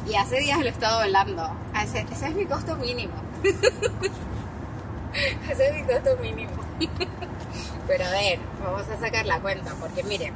Y 0.09 0.15
hace 0.15 0.41
días 0.41 0.59
lo 0.61 0.65
he 0.65 0.71
estado 0.71 1.01
hablando. 1.01 1.51
Ese, 1.85 2.07
ese 2.11 2.29
es 2.29 2.35
mi 2.35 2.47
costo 2.47 2.77
mínimo. 2.77 3.13
ese 5.51 5.69
es 5.69 5.75
mi 5.75 5.83
costo 5.83 6.17
mínimo. 6.17 6.53
Pero 7.87 8.07
a 8.07 8.11
ver, 8.11 8.39
vamos 8.65 8.89
a 8.89 8.99
sacar 8.99 9.27
la 9.27 9.39
cuenta, 9.41 9.75
porque 9.79 10.03
miren, 10.03 10.33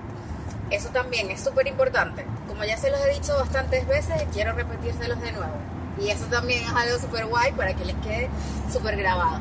eso 0.71 0.91
también 0.91 1.31
es 1.31 1.43
súper 1.43 1.67
importante. 1.67 2.27
Ya 2.65 2.77
se 2.77 2.91
los 2.91 3.01
he 3.01 3.15
dicho 3.15 3.35
bastantes 3.37 3.87
veces, 3.87 4.23
quiero 4.33 4.53
repetírselos 4.53 5.21
de 5.21 5.33
nuevo. 5.33 5.55
Y 6.01 6.09
eso 6.09 6.27
también 6.27 6.63
es 6.65 6.71
algo 6.71 6.99
súper 6.99 7.27
guay 7.27 7.53
para 7.53 7.75
que 7.75 7.85
les 7.85 7.97
quede 7.97 8.29
súper 8.73 8.97
grabado. 8.97 9.41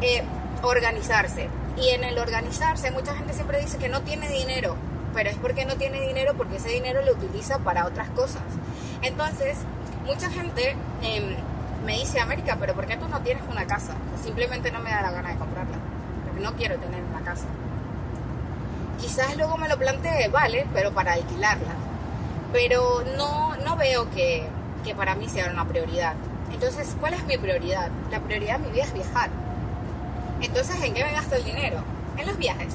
Eh, 0.00 0.22
organizarse. 0.62 1.48
Y 1.76 1.90
en 1.90 2.04
el 2.04 2.18
organizarse, 2.18 2.90
mucha 2.90 3.14
gente 3.14 3.32
siempre 3.32 3.60
dice 3.60 3.78
que 3.78 3.88
no 3.88 4.02
tiene 4.02 4.28
dinero, 4.28 4.76
pero 5.14 5.30
es 5.30 5.36
porque 5.36 5.64
no 5.64 5.76
tiene 5.76 6.00
dinero 6.00 6.34
porque 6.36 6.56
ese 6.56 6.68
dinero 6.70 7.02
lo 7.02 7.12
utiliza 7.12 7.58
para 7.58 7.86
otras 7.86 8.10
cosas. 8.10 8.42
Entonces, 9.02 9.58
mucha 10.04 10.30
gente 10.30 10.76
em, 11.02 11.36
me 11.84 11.98
dice, 11.98 12.20
América, 12.20 12.56
pero 12.60 12.74
¿por 12.74 12.86
qué 12.86 12.96
tú 12.96 13.08
no 13.08 13.20
tienes 13.20 13.42
una 13.50 13.66
casa? 13.66 13.94
Simplemente 14.22 14.70
no 14.70 14.80
me 14.80 14.90
da 14.90 15.02
la 15.02 15.10
gana 15.10 15.30
de 15.30 15.36
comprarla, 15.36 15.78
porque 16.24 16.40
no 16.40 16.54
quiero 16.56 16.78
tener 16.78 17.02
una 17.02 17.20
casa 17.22 17.46
quizás 19.02 19.36
luego 19.36 19.58
me 19.58 19.68
lo 19.68 19.76
plantee, 19.76 20.28
vale, 20.28 20.64
pero 20.72 20.92
para 20.92 21.14
alquilarla. 21.14 21.74
Pero 22.52 23.02
no, 23.16 23.56
no 23.56 23.76
veo 23.76 24.10
que, 24.10 24.46
que 24.84 24.94
para 24.94 25.14
mí 25.14 25.28
sea 25.28 25.50
una 25.50 25.66
prioridad. 25.66 26.14
Entonces, 26.52 26.94
¿cuál 27.00 27.14
es 27.14 27.24
mi 27.24 27.38
prioridad? 27.38 27.90
La 28.10 28.20
prioridad 28.20 28.58
de 28.58 28.66
mi 28.66 28.72
vida 28.72 28.84
es 28.84 28.92
viajar. 28.92 29.30
Entonces, 30.40 30.82
¿en 30.82 30.94
qué 30.94 31.04
me 31.04 31.12
gasto 31.12 31.36
el 31.36 31.44
dinero? 31.44 31.82
En 32.18 32.26
los 32.26 32.36
viajes. 32.36 32.74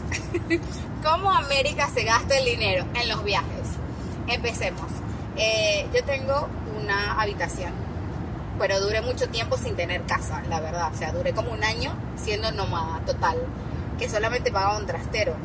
¿Cómo 1.04 1.32
América 1.32 1.90
se 1.94 2.04
gasta 2.04 2.38
el 2.38 2.46
dinero? 2.46 2.86
En 2.96 3.08
los 3.08 3.24
viajes. 3.24 3.68
Empecemos. 4.28 4.88
Eh, 5.36 5.88
yo 5.94 6.04
tengo 6.04 6.50
una 6.82 7.22
habitación 7.22 7.88
pero 8.60 8.80
duré 8.80 9.02
mucho 9.02 9.30
tiempo 9.30 9.58
sin 9.58 9.76
tener 9.76 10.04
casa, 10.04 10.42
la 10.50 10.60
verdad. 10.60 10.92
O 10.94 10.98
sea, 10.98 11.12
duré 11.12 11.34
como 11.34 11.52
un 11.52 11.64
año 11.64 11.94
siendo 12.16 12.52
nómada 12.52 13.02
total, 13.06 13.38
que 14.00 14.10
solamente 14.10 14.52
pagaba 14.52 14.78
un 14.78 14.86
trastero. 14.86 15.36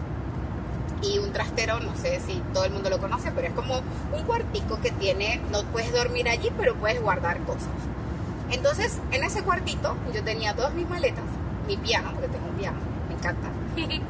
Y 1.02 1.18
un 1.18 1.32
trastero, 1.32 1.80
no 1.80 1.96
sé 1.96 2.20
si 2.20 2.40
todo 2.54 2.64
el 2.64 2.72
mundo 2.72 2.88
lo 2.88 2.98
conoce, 2.98 3.32
pero 3.32 3.48
es 3.48 3.54
como 3.54 3.80
un 4.12 4.22
cuartico 4.24 4.80
que 4.80 4.92
tiene, 4.92 5.40
no 5.50 5.64
puedes 5.64 5.92
dormir 5.92 6.28
allí, 6.28 6.50
pero 6.56 6.74
puedes 6.76 7.00
guardar 7.02 7.38
cosas. 7.40 7.68
Entonces, 8.50 8.98
en 9.10 9.24
ese 9.24 9.42
cuartito 9.42 9.96
yo 10.14 10.22
tenía 10.22 10.54
todas 10.54 10.74
mis 10.74 10.88
maletas, 10.88 11.24
mi 11.66 11.76
piano, 11.76 12.12
porque 12.12 12.28
tengo 12.28 12.46
un 12.48 12.54
piano, 12.54 12.78
me 13.08 13.14
encanta. 13.14 13.48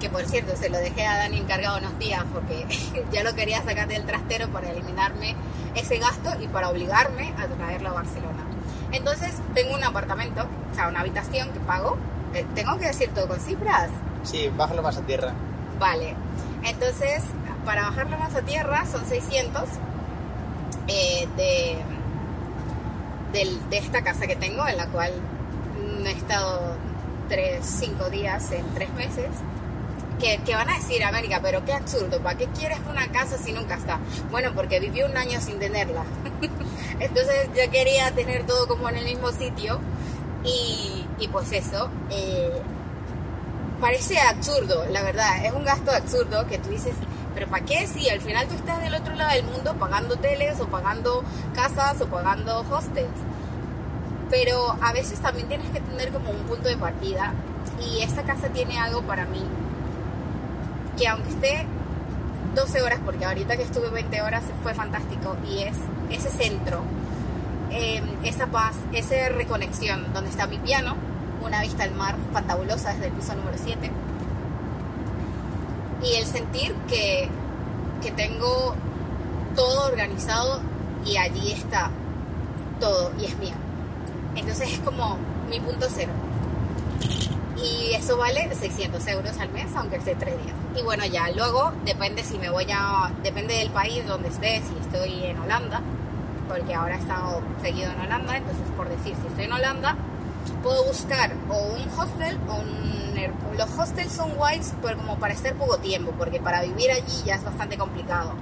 que 0.00 0.10
por 0.10 0.24
cierto, 0.26 0.56
se 0.56 0.68
lo 0.68 0.78
dejé 0.78 1.06
a 1.06 1.16
Dani 1.16 1.38
encargado 1.38 1.78
unos 1.78 1.98
días 1.98 2.24
porque 2.32 2.66
ya 3.12 3.22
lo 3.22 3.34
quería 3.34 3.62
sacar 3.62 3.88
del 3.88 4.04
trastero 4.04 4.48
para 4.48 4.70
eliminarme 4.70 5.36
ese 5.74 5.98
gasto 5.98 6.30
y 6.40 6.48
para 6.48 6.70
obligarme 6.70 7.32
a 7.38 7.46
traerlo 7.46 7.90
a 7.90 7.92
Barcelona. 7.92 8.44
Entonces, 8.92 9.32
tengo 9.54 9.74
un 9.74 9.84
apartamento, 9.84 10.46
o 10.72 10.74
sea, 10.74 10.88
una 10.88 11.00
habitación 11.00 11.50
que 11.50 11.60
pago. 11.60 11.96
Eh, 12.32 12.44
¿Tengo 12.54 12.78
que 12.78 12.86
decir 12.86 13.10
todo 13.14 13.28
con 13.28 13.40
cifras? 13.40 13.90
Sí, 14.24 14.50
bájalo 14.56 14.82
más 14.82 14.96
a 14.96 15.02
tierra. 15.02 15.32
Vale. 15.84 16.14
Entonces, 16.64 17.22
para 17.66 17.82
bajarlo 17.82 18.16
más 18.18 18.34
a 18.34 18.40
tierra 18.40 18.86
son 18.90 19.04
600 19.04 19.64
eh, 20.88 21.28
de, 21.36 21.76
del- 23.38 23.68
de 23.68 23.76
esta 23.76 24.02
casa 24.02 24.26
que 24.26 24.34
tengo, 24.34 24.66
en 24.66 24.78
la 24.78 24.86
cual 24.86 25.12
mm, 25.12 26.06
he 26.06 26.10
estado 26.12 26.76
3, 27.28 27.58
5 27.62 28.08
días 28.08 28.50
en 28.52 28.64
3 28.72 28.94
meses. 28.94 29.26
Que, 30.18 30.38
que 30.38 30.54
van 30.54 30.70
a 30.70 30.76
decir, 30.78 31.04
América, 31.04 31.40
pero 31.42 31.62
qué 31.66 31.74
absurdo, 31.74 32.18
¿para 32.20 32.38
qué 32.38 32.46
quieres 32.46 32.78
una 32.88 33.08
casa 33.08 33.36
si 33.36 33.52
nunca 33.52 33.74
está? 33.74 33.98
Bueno, 34.30 34.52
porque 34.54 34.80
viví 34.80 35.02
un 35.02 35.14
año 35.18 35.38
sin 35.38 35.58
tenerla. 35.58 36.04
Entonces 36.98 37.50
yo 37.54 37.70
quería 37.70 38.10
tener 38.12 38.46
todo 38.46 38.66
como 38.68 38.88
en 38.88 38.96
el 38.96 39.04
mismo 39.04 39.32
sitio. 39.32 39.80
Y, 40.44 41.04
y 41.18 41.28
pues 41.28 41.52
eso, 41.52 41.90
eh, 42.10 42.52
parece 43.84 44.18
absurdo, 44.18 44.86
la 44.90 45.02
verdad, 45.02 45.44
es 45.44 45.52
un 45.52 45.62
gasto 45.62 45.90
absurdo 45.90 46.46
que 46.46 46.56
tú 46.56 46.70
dices, 46.70 46.94
pero 47.34 47.46
¿para 47.48 47.66
qué? 47.66 47.86
Si 47.86 48.08
al 48.08 48.22
final 48.22 48.48
tú 48.48 48.54
estás 48.54 48.80
del 48.80 48.94
otro 48.94 49.14
lado 49.14 49.32
del 49.32 49.44
mundo 49.44 49.74
pagando 49.78 50.14
hoteles 50.14 50.58
o 50.58 50.68
pagando 50.68 51.22
casas 51.54 52.00
o 52.00 52.06
pagando 52.06 52.60
hostels. 52.60 53.10
Pero 54.30 54.74
a 54.80 54.90
veces 54.94 55.20
también 55.20 55.48
tienes 55.48 55.68
que 55.68 55.80
tener 55.80 56.10
como 56.12 56.30
un 56.30 56.38
punto 56.44 56.66
de 56.66 56.78
partida 56.78 57.34
y 57.78 58.00
esta 58.00 58.22
casa 58.22 58.48
tiene 58.48 58.78
algo 58.78 59.02
para 59.02 59.26
mí 59.26 59.44
que 60.96 61.06
aunque 61.06 61.28
esté 61.28 61.66
12 62.54 62.80
horas, 62.80 63.00
porque 63.04 63.26
ahorita 63.26 63.58
que 63.58 63.64
estuve 63.64 63.90
20 63.90 64.22
horas 64.22 64.44
fue 64.62 64.72
fantástico 64.72 65.36
y 65.46 65.64
es 65.64 65.76
ese 66.08 66.30
centro, 66.30 66.80
eh, 67.70 68.02
esa 68.22 68.46
paz, 68.46 68.76
esa 68.94 69.28
reconexión 69.28 70.10
donde 70.14 70.30
está 70.30 70.46
mi 70.46 70.56
piano, 70.58 70.96
una 71.44 71.60
vista 71.62 71.84
al 71.84 71.94
mar 71.94 72.16
fantabulosa 72.32 72.92
desde 72.92 73.06
el 73.06 73.12
piso 73.12 73.34
número 73.34 73.56
7 73.62 73.90
y 76.02 76.14
el 76.16 76.26
sentir 76.26 76.74
que, 76.88 77.28
que 78.02 78.10
tengo 78.10 78.74
todo 79.54 79.86
organizado 79.86 80.60
y 81.04 81.16
allí 81.16 81.52
está 81.52 81.90
todo 82.80 83.12
y 83.18 83.26
es 83.26 83.36
mío. 83.38 83.54
Entonces 84.36 84.72
es 84.72 84.78
como 84.80 85.16
mi 85.48 85.60
punto 85.60 85.86
cero. 85.88 86.12
Y 87.56 87.94
eso 87.94 88.16
vale 88.16 88.52
600 88.52 89.06
euros 89.08 89.38
al 89.38 89.48
mes, 89.50 89.66
aunque 89.76 89.96
esté 89.96 90.14
tres 90.16 90.34
días. 90.42 90.56
Y 90.76 90.82
bueno, 90.82 91.04
ya 91.06 91.30
luego 91.30 91.72
depende 91.84 92.24
si 92.24 92.36
me 92.38 92.50
voy 92.50 92.66
a. 92.72 93.10
Depende 93.22 93.54
del 93.54 93.70
país 93.70 94.04
donde 94.06 94.28
esté, 94.28 94.60
si 94.62 94.76
estoy 94.80 95.24
en 95.24 95.38
Holanda, 95.38 95.80
porque 96.48 96.74
ahora 96.74 96.96
he 96.96 96.98
estado 96.98 97.40
seguido 97.62 97.90
en 97.92 98.00
Holanda, 98.00 98.36
entonces 98.36 98.64
por 98.76 98.88
decir, 98.88 99.14
si 99.20 99.26
estoy 99.28 99.44
en 99.44 99.52
Holanda, 99.52 99.96
puedo 100.62 100.84
buscar 100.84 101.32
o 101.48 101.56
un 101.56 101.98
hostel 101.98 102.38
o 102.48 102.54
un. 102.54 102.94
Los 103.56 103.70
hostels 103.78 104.12
son 104.12 104.34
guays, 104.34 104.74
pero 104.82 104.96
como 104.96 105.16
para 105.18 105.34
estar 105.34 105.54
poco 105.54 105.78
tiempo, 105.78 106.12
porque 106.18 106.40
para 106.40 106.62
vivir 106.62 106.90
allí 106.90 107.22
ya 107.24 107.36
es 107.36 107.44
bastante 107.44 107.78
complicado. 107.78 108.32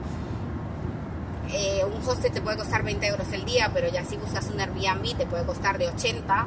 Eh, 1.50 1.84
un 1.84 2.08
hostel 2.08 2.32
te 2.32 2.40
puede 2.40 2.56
costar 2.56 2.82
20 2.82 3.06
euros 3.06 3.26
el 3.32 3.44
día, 3.44 3.70
pero 3.74 3.88
ya 3.88 4.04
si 4.04 4.16
buscas 4.16 4.46
un 4.46 4.58
Airbnb 4.58 5.16
te 5.16 5.26
puede 5.26 5.44
costar 5.44 5.76
de 5.76 5.88
80 5.88 6.46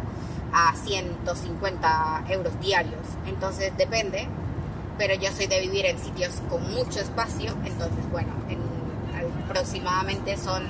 a 0.51 0.75
150 0.75 2.23
euros 2.29 2.59
diarios. 2.59 3.01
Entonces 3.27 3.71
depende, 3.77 4.27
pero 4.97 5.13
yo 5.13 5.31
soy 5.31 5.45
de 5.45 5.59
vivir 5.61 5.85
en 5.85 5.99
sitios 5.99 6.41
con 6.49 6.63
mucho 6.73 6.99
espacio, 6.99 7.55
entonces 7.65 8.09
bueno, 8.11 8.33
en, 8.49 8.59
aproximadamente 9.43 10.37
son 10.37 10.63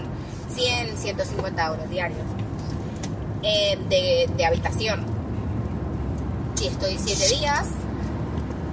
100, 0.50 0.98
150 0.98 1.66
euros 1.68 1.90
diarios 1.90 2.35
eh, 3.46 3.78
de, 3.90 4.30
de 4.36 4.46
habitación. 4.46 5.06
Si 6.56 6.68
estoy 6.68 6.98
7 6.98 7.36
días, 7.40 7.68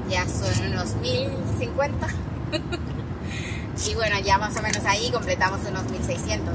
ya 0.09 0.27
son 0.29 0.73
unos 0.73 0.95
1050. 0.97 2.07
y 3.91 3.95
bueno, 3.95 4.19
ya 4.25 4.39
más 4.39 4.57
o 4.57 4.63
menos 4.63 4.85
ahí 4.85 5.11
completamos 5.11 5.61
unos 5.69 5.85
1600. 5.91 6.55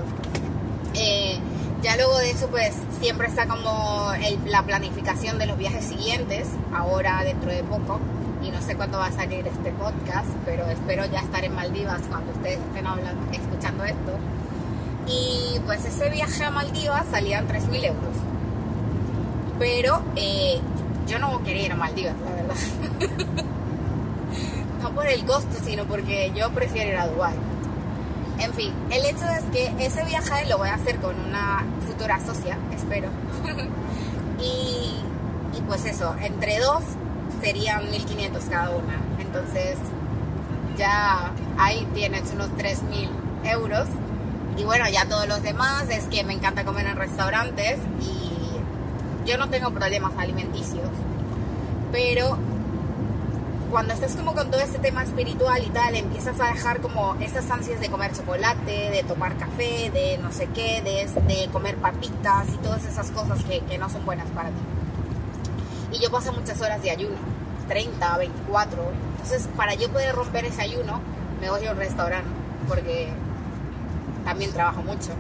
Eh, 0.95 1.38
ya 1.84 1.95
luego 1.95 2.18
de 2.18 2.32
eso, 2.32 2.47
pues 2.47 2.74
siempre 3.01 3.28
está 3.28 3.45
como 3.47 4.11
el- 4.13 4.39
la 4.51 4.63
planificación 4.63 5.38
de 5.38 5.45
los 5.45 5.57
viajes 5.57 5.86
siguientes, 5.86 6.47
ahora 6.74 7.24
dentro 7.24 7.51
de 7.51 7.63
poco. 7.63 7.99
Y 8.41 8.49
no 8.51 8.61
sé 8.61 8.76
cuándo 8.76 8.99
va 8.99 9.07
a 9.07 9.11
salir 9.11 9.45
este 9.47 9.72
podcast, 9.72 10.28
pero 10.45 10.65
espero 10.68 11.05
ya 11.05 11.20
estar 11.20 11.43
en 11.43 11.53
Maldivas 11.55 12.01
cuando 12.09 12.32
ustedes 12.32 12.59
estén 12.59 12.86
hablando, 12.88 13.32
escuchando 13.32 13.84
esto. 13.84 14.11
Y 15.08 15.60
pues 15.66 15.86
ese 15.86 16.10
viaje 16.10 16.43
a 16.43 16.51
Maldivas 16.51 17.05
salían 17.10 17.47
3.000 17.47 17.86
euros. 17.86 18.16
Pero 19.60 20.01
eh, 20.16 20.60
yo 21.08 21.20
no 21.20 21.43
quería 21.43 21.66
ir 21.66 21.72
a 21.72 21.76
Maldivas, 21.76 22.16
la 22.26 22.32
verdad. 22.32 22.55
no 24.82 24.91
por 24.91 25.08
el 25.08 25.26
costo, 25.26 25.58
sino 25.64 25.86
porque 25.86 26.32
yo 26.36 26.51
prefiero 26.51 26.89
ir 26.89 26.97
a 26.97 27.08
Dubái. 27.08 27.36
En 28.39 28.53
fin, 28.53 28.72
el 28.91 29.05
hecho 29.05 29.26
es 29.26 29.43
que 29.51 29.74
ese 29.84 30.03
viaje 30.05 30.45
lo 30.47 30.60
voy 30.60 30.70
a 30.70 30.76
hacer 30.76 30.97
con 30.97 31.16
una 31.20 31.66
futura 31.88 32.20
socia, 32.20 32.58
espero. 32.76 33.10
y, 34.39 35.01
y 35.58 35.62
pues 35.68 35.86
eso, 35.86 36.16
entre 36.22 36.60
dos 36.60 36.84
serían 37.41 37.89
1500 37.89 38.43
cada 38.45 38.70
una. 38.70 38.99
Entonces 39.20 39.78
ya 40.78 41.32
ahí 41.58 41.88
tienes 41.93 42.32
unos 42.34 42.55
3000 42.58 43.10
euros. 43.45 43.88
Y 44.58 44.64
bueno, 44.64 44.86
ya 44.89 45.05
todos 45.05 45.28
los 45.28 45.43
demás 45.43 45.86
es 45.89 46.05
que 46.05 46.24
me 46.24 46.34
encanta 46.34 46.66
comer 46.66 46.88
en 46.88 46.97
restaurantes 46.97 47.78
y 48.01 49.30
yo 49.30 49.38
no 49.38 49.49
tengo 49.49 49.72
problemas 49.72 50.14
alimenticios. 50.18 50.89
Pero 51.91 52.38
cuando 53.70 53.93
estás 53.93 54.16
como 54.16 54.34
con 54.34 54.49
todo 54.49 54.62
este 54.62 54.80
tema 54.80 55.03
espiritual 55.03 55.62
y 55.64 55.70
tal, 55.70 55.95
empiezas 55.95 56.39
a 56.39 56.47
dejar 56.47 56.82
como 56.82 57.16
esas 57.16 57.49
ansias 57.51 57.80
de 57.80 57.89
comer 57.89 58.14
chocolate, 58.14 58.89
de 58.89 59.03
tomar 59.03 59.38
café, 59.38 59.91
de 59.91 60.18
no 60.18 60.32
sé 60.32 60.47
qué, 60.55 60.82
de, 60.82 61.08
de 61.34 61.49
comer 61.49 61.76
papitas 61.76 62.47
y 62.53 62.58
todas 62.58 62.84
esas 62.86 63.12
cosas 63.12 63.43
que, 63.43 63.60
que 63.60 63.78
no 63.78 63.89
son 63.89 64.05
buenas 64.05 64.30
para 64.32 64.49
ti. 64.49 64.55
Y 65.91 65.99
yo 66.01 66.10
paso 66.10 66.34
muchas 66.34 66.60
horas 66.62 66.82
de 66.82 66.91
ayuno, 66.91 67.18
30, 67.68 68.18
24. 68.18 68.91
Entonces, 69.12 69.47
para 69.55 69.76
yo 69.76 69.91
poder 69.91 70.16
romper 70.16 70.45
ese 70.45 70.62
ayuno, 70.62 70.99
me 71.39 71.49
voy 71.49 71.66
a 71.66 71.72
un 71.72 71.78
restaurante, 71.78 72.30
porque 72.68 73.14
también 74.28 74.51
trabajo 74.51 74.84
mucho. 74.84 75.11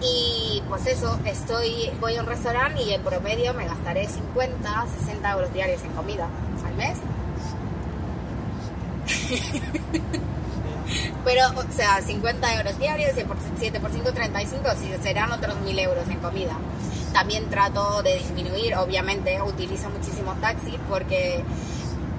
Y 0.00 0.62
pues 0.68 0.86
eso, 0.86 1.18
estoy, 1.24 1.90
voy 2.00 2.16
a 2.16 2.20
un 2.20 2.28
restaurante 2.28 2.80
y 2.82 2.92
en 2.92 3.02
promedio 3.02 3.52
me 3.54 3.66
gastaré 3.66 4.06
50, 4.06 4.86
60 5.00 5.32
euros 5.32 5.52
diarios 5.52 5.82
en 5.82 5.90
comida 5.90 6.28
al 6.64 6.74
mes. 6.76 6.98
Pero, 11.24 11.42
o 11.56 11.72
sea, 11.72 12.00
50 12.00 12.54
euros 12.54 12.78
diarios, 12.78 13.10
7 13.58 13.80
por 13.80 13.90
5, 13.90 14.12
35, 14.12 14.68
sí, 14.78 14.92
serán 15.02 15.32
otros 15.32 15.58
1000 15.62 15.78
euros 15.80 16.08
en 16.08 16.20
comida. 16.20 16.56
También 17.12 17.50
trato 17.50 18.00
de 18.04 18.18
disminuir, 18.18 18.76
obviamente, 18.76 19.42
utilizo 19.42 19.90
muchísimo 19.90 20.34
taxi 20.34 20.78
porque 20.88 21.42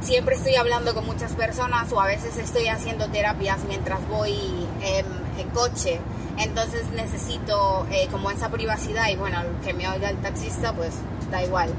siempre 0.02 0.36
estoy 0.36 0.56
hablando 0.56 0.93
con 0.93 1.06
muchas 1.06 1.32
personas 1.34 1.91
o 1.91 2.02
a 2.02 2.08
veces 2.08 2.38
estoy 2.38 2.68
haciendo 2.68 3.08
terapias 3.10 3.60
mientras 3.68 4.06
voy 4.08 4.36
en, 4.82 5.06
en 5.38 5.50
coche. 5.50 6.00
Entonces 6.38 6.90
necesito 6.92 7.88
eh, 7.92 8.08
como 8.12 8.30
esa 8.30 8.50
privacidad 8.50 9.10
y 9.10 9.16
bueno, 9.16 9.40
que 9.64 9.74
me 9.74 9.88
oiga 9.88 10.10
el 10.10 10.18
taxista 10.18 10.74
pues 10.74 10.94
da 11.32 11.44
igual. 11.44 11.70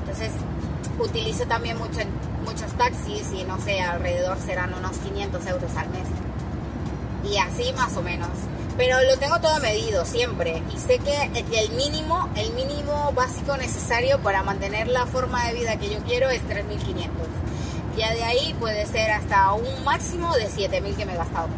Entonces 0.00 0.30
utilizo 0.98 1.46
también 1.46 1.76
mucho, 1.78 2.00
muchos 2.44 2.72
taxis 2.72 3.32
y 3.32 3.44
no 3.44 3.60
sé, 3.60 3.80
alrededor 3.80 4.38
serán 4.38 4.72
unos 4.74 4.96
500 4.98 5.46
euros 5.46 5.76
al 5.76 5.88
mes. 5.90 6.08
Y 7.30 7.38
así 7.38 7.72
más 7.74 7.96
o 7.96 8.02
menos. 8.02 8.30
Pero 8.76 9.02
lo 9.02 9.16
tengo 9.18 9.40
todo 9.40 9.58
medido 9.60 10.04
siempre 10.04 10.62
y 10.74 10.78
sé 10.78 10.98
que 10.98 11.30
el 11.34 11.70
mínimo, 11.72 12.28
el 12.36 12.52
mínimo 12.52 13.10
básico 13.14 13.56
necesario 13.56 14.18
para 14.20 14.42
mantener 14.42 14.86
la 14.88 15.06
forma 15.06 15.46
de 15.46 15.54
vida 15.54 15.76
que 15.78 15.88
yo 15.88 15.98
quiero 16.00 16.28
es 16.28 16.42
3.500. 16.42 17.08
Ya 17.96 18.12
de 18.12 18.22
ahí 18.22 18.54
puede 18.60 18.84
ser 18.86 19.10
hasta 19.10 19.52
un 19.54 19.82
máximo 19.84 20.34
de 20.34 20.48
7.000 20.48 20.96
que 20.96 21.06
me 21.06 21.14
he 21.14 21.16
gastado 21.16 21.48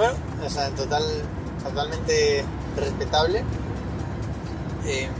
Bueno, 0.00 0.14
o 0.46 0.48
sea, 0.48 0.70
total, 0.70 1.04
totalmente 1.62 2.42
respetable. 2.74 3.44
Eh, 4.86 5.10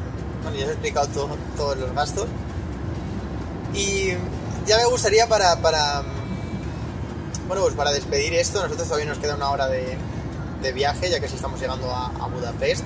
bueno, 0.43 0.57
ya 0.57 0.65
os 0.65 0.71
he 0.71 0.73
explicado 0.73 1.07
todo- 1.09 1.37
todos 1.55 1.77
los 1.77 1.93
gastos. 1.93 2.27
Y 3.75 4.13
ya 4.65 4.79
me 4.79 4.87
gustaría 4.87 5.27
para, 5.29 5.57
para, 5.61 6.01
bueno, 7.47 7.61
pues 7.65 7.75
para 7.75 7.91
despedir 7.93 8.33
esto, 8.33 8.63
nosotros 8.63 8.89
todavía 8.89 9.07
nos 9.11 9.19
queda 9.19 9.35
una 9.35 9.51
hora 9.51 9.69
de, 9.69 9.99
de 10.63 10.73
viaje, 10.73 11.11
ya 11.11 11.21
que 11.21 11.29
si 11.29 11.35
estamos 11.35 11.61
llegando 11.61 11.95
a, 11.95 12.27
Budapest. 12.29 12.83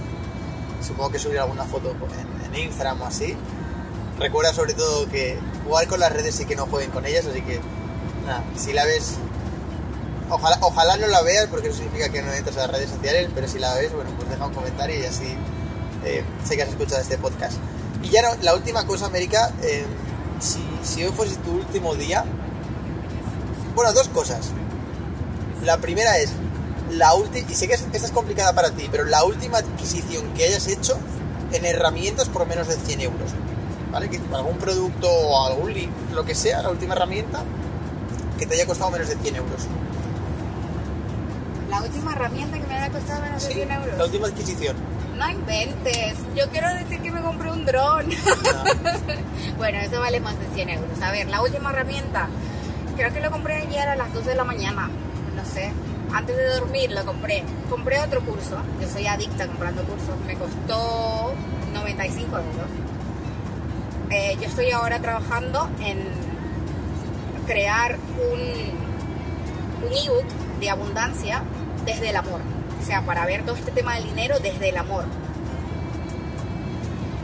Supongo 0.84 1.12
que 1.12 1.20
subiré 1.20 1.38
alguna 1.38 1.62
foto 1.62 1.90
en, 1.92 2.53
en 2.55 2.61
Instagram 2.61 3.03
o 3.03 3.07
así. 3.07 3.36
Recuerda 4.18 4.53
sobre 4.53 4.74
todo 4.74 5.09
que 5.09 5.38
jugar 5.64 5.86
con 5.86 6.01
las 6.01 6.11
redes 6.11 6.40
y 6.40 6.45
que 6.45 6.57
no 6.57 6.66
jueguen 6.66 6.90
con 6.90 7.07
ellas, 7.07 7.24
así 7.24 7.40
que 7.40 7.61
nada, 8.26 8.42
si 8.57 8.72
la 8.72 8.84
ves 8.84 9.14
Ojalá, 10.31 10.59
ojalá 10.62 10.97
no 10.97 11.07
la 11.07 11.22
veas 11.22 11.47
porque 11.49 11.68
eso 11.68 11.77
significa 11.79 12.09
que 12.09 12.22
no 12.22 12.33
entras 12.33 12.57
a 12.57 12.61
las 12.61 12.70
redes 12.72 12.91
sociales, 12.91 13.29
pero 13.35 13.47
si 13.47 13.59
la 13.59 13.75
ves, 13.75 13.93
bueno, 13.93 14.11
pues 14.16 14.29
deja 14.29 14.47
un 14.47 14.55
comentario 14.55 14.99
y 15.01 15.05
así 15.05 15.37
eh, 16.05 16.25
sé 16.45 16.57
que 16.57 16.62
has 16.62 16.70
escuchado 16.70 17.01
este 17.03 17.18
podcast. 17.18 17.55
Y 18.03 18.09
ya 18.09 18.22
no, 18.22 18.29
la 18.43 18.55
última 18.55 18.87
cosa, 18.87 19.07
América, 19.07 19.53
eh, 19.62 19.85
si, 20.41 20.62
si 20.83 21.05
hoy 21.05 21.12
fuese 21.12 21.37
tu 21.37 21.53
último 21.53 21.95
día, 21.95 22.25
bueno, 23.75 23.93
dos 23.93 24.09
cosas. 24.09 24.51
La 25.62 25.79
primera 25.79 26.18
es, 26.18 26.31
la 26.91 27.14
última, 27.14 27.51
y 27.51 27.55
sé 27.55 27.66
que 27.68 27.75
es- 27.75 27.85
esta 27.93 28.07
es 28.07 28.12
complicada 28.12 28.53
para 28.55 28.70
ti, 28.70 28.89
pero 28.91 29.05
la 29.05 29.25
última 29.25 29.59
adquisición 29.59 30.33
que 30.35 30.45
hayas 30.45 30.66
hecho 30.68 30.99
en 31.53 31.64
herramientas 31.64 32.29
por 32.29 32.47
menos 32.47 32.66
de 32.68 32.77
100 32.77 33.01
euros. 33.03 33.31
¿Vale? 33.93 34.11
Que 34.11 34.20
algún 34.35 34.57
producto 34.59 35.09
o 35.09 35.47
algún 35.47 35.72
link, 35.72 35.91
lo 36.12 36.25
que 36.25 36.35
sea, 36.35 36.62
la 36.62 36.70
última 36.70 36.95
herramienta 36.95 37.43
que 38.39 38.47
te 38.47 38.55
haya 38.55 38.66
costado 38.66 38.91
menos 38.91 39.09
de 39.09 39.14
100 39.16 39.37
euros. 39.37 39.61
La 41.75 41.83
última 41.83 42.12
herramienta 42.12 42.57
que 42.59 42.66
me 42.68 42.75
haya 42.77 42.91
costado 42.91 43.20
menos 43.22 43.43
de 43.43 43.49
Sí, 43.49 43.55
100 43.55 43.72
euros. 43.72 43.99
la 43.99 44.05
última 44.05 44.27
adquisición. 44.29 44.77
No 45.18 45.29
inventes. 45.31 46.14
Yo 46.37 46.49
quiero 46.51 46.68
decir 46.72 47.01
que 47.01 47.11
me 47.11 47.20
compré 47.20 47.51
un 47.51 47.64
dron. 47.66 48.07
Ah, 48.55 48.64
bueno, 49.59 49.79
eso 49.79 49.99
vale 50.01 50.20
más 50.20 50.39
de 50.39 50.47
100 50.55 50.68
euros. 50.70 51.03
A 51.03 51.11
ver, 51.11 51.29
la 51.29 51.43
última 51.43 51.70
herramienta. 51.70 52.29
Creo 52.97 53.12
que 53.12 53.20
lo 53.20 53.31
compré 53.33 53.57
ayer 53.62 53.89
a 53.89 53.97
las 53.97 54.12
2 54.14 54.25
de 54.25 54.35
la 54.37 54.45
mañana. 54.45 54.89
No 55.35 55.45
sé. 55.45 55.72
Antes 56.12 56.37
de 56.37 56.47
dormir 56.61 56.93
lo 56.93 57.05
compré. 57.05 57.43
Compré 57.68 57.99
otro 58.01 58.20
curso. 58.20 58.57
Yo 58.81 58.89
soy 58.89 59.07
adicta 59.09 59.47
comprando 59.49 59.83
cursos. 59.83 60.14
Me 60.29 60.37
costó 60.37 61.33
95 61.72 62.37
euros. 62.37 62.70
Eh, 64.11 64.37
yo 64.41 64.47
estoy 64.47 64.70
ahora 64.70 65.01
trabajando 65.01 65.68
en 65.81 65.99
crear 67.49 67.97
un, 68.33 68.41
un 69.89 69.93
ebook 69.93 70.27
de 70.61 70.70
abundancia 70.70 71.43
desde 71.85 72.11
el 72.11 72.16
amor. 72.16 72.41
O 72.80 72.87
sea, 72.87 73.03
para 73.03 73.24
ver 73.26 73.45
todo 73.45 73.57
este 73.57 73.70
tema 73.70 73.95
del 73.95 74.05
dinero 74.05 74.39
desde 74.41 74.68
el 74.68 74.76
amor. 74.76 75.05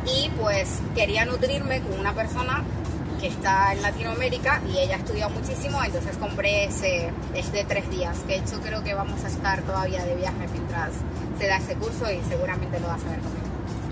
Y 0.06 0.30
pues 0.30 0.80
quería 0.94 1.24
nutrirme 1.24 1.80
con 1.82 2.00
una 2.00 2.14
persona 2.14 2.64
que 3.20 3.26
está 3.26 3.72
en 3.72 3.82
Latinoamérica 3.82 4.62
y 4.72 4.78
ella 4.78 4.96
estudia 4.96 5.28
muchísimo, 5.28 5.84
entonces 5.84 6.16
compré 6.16 6.64
ese, 6.64 7.10
es 7.34 7.52
de 7.52 7.64
tres 7.64 7.90
días, 7.90 8.18
que 8.20 8.28
de 8.28 8.36
hecho 8.36 8.60
creo 8.62 8.82
que 8.82 8.94
vamos 8.94 9.22
a 9.24 9.28
estar 9.28 9.60
todavía 9.62 10.02
de 10.06 10.16
viaje 10.16 10.48
mientras 10.50 10.92
se 11.38 11.46
da 11.46 11.58
ese 11.58 11.74
curso 11.74 12.10
y 12.10 12.22
seguramente 12.30 12.80
lo 12.80 12.88
vas 12.88 13.04
a 13.04 13.10
ver 13.10 13.18
conmigo. 13.18 13.46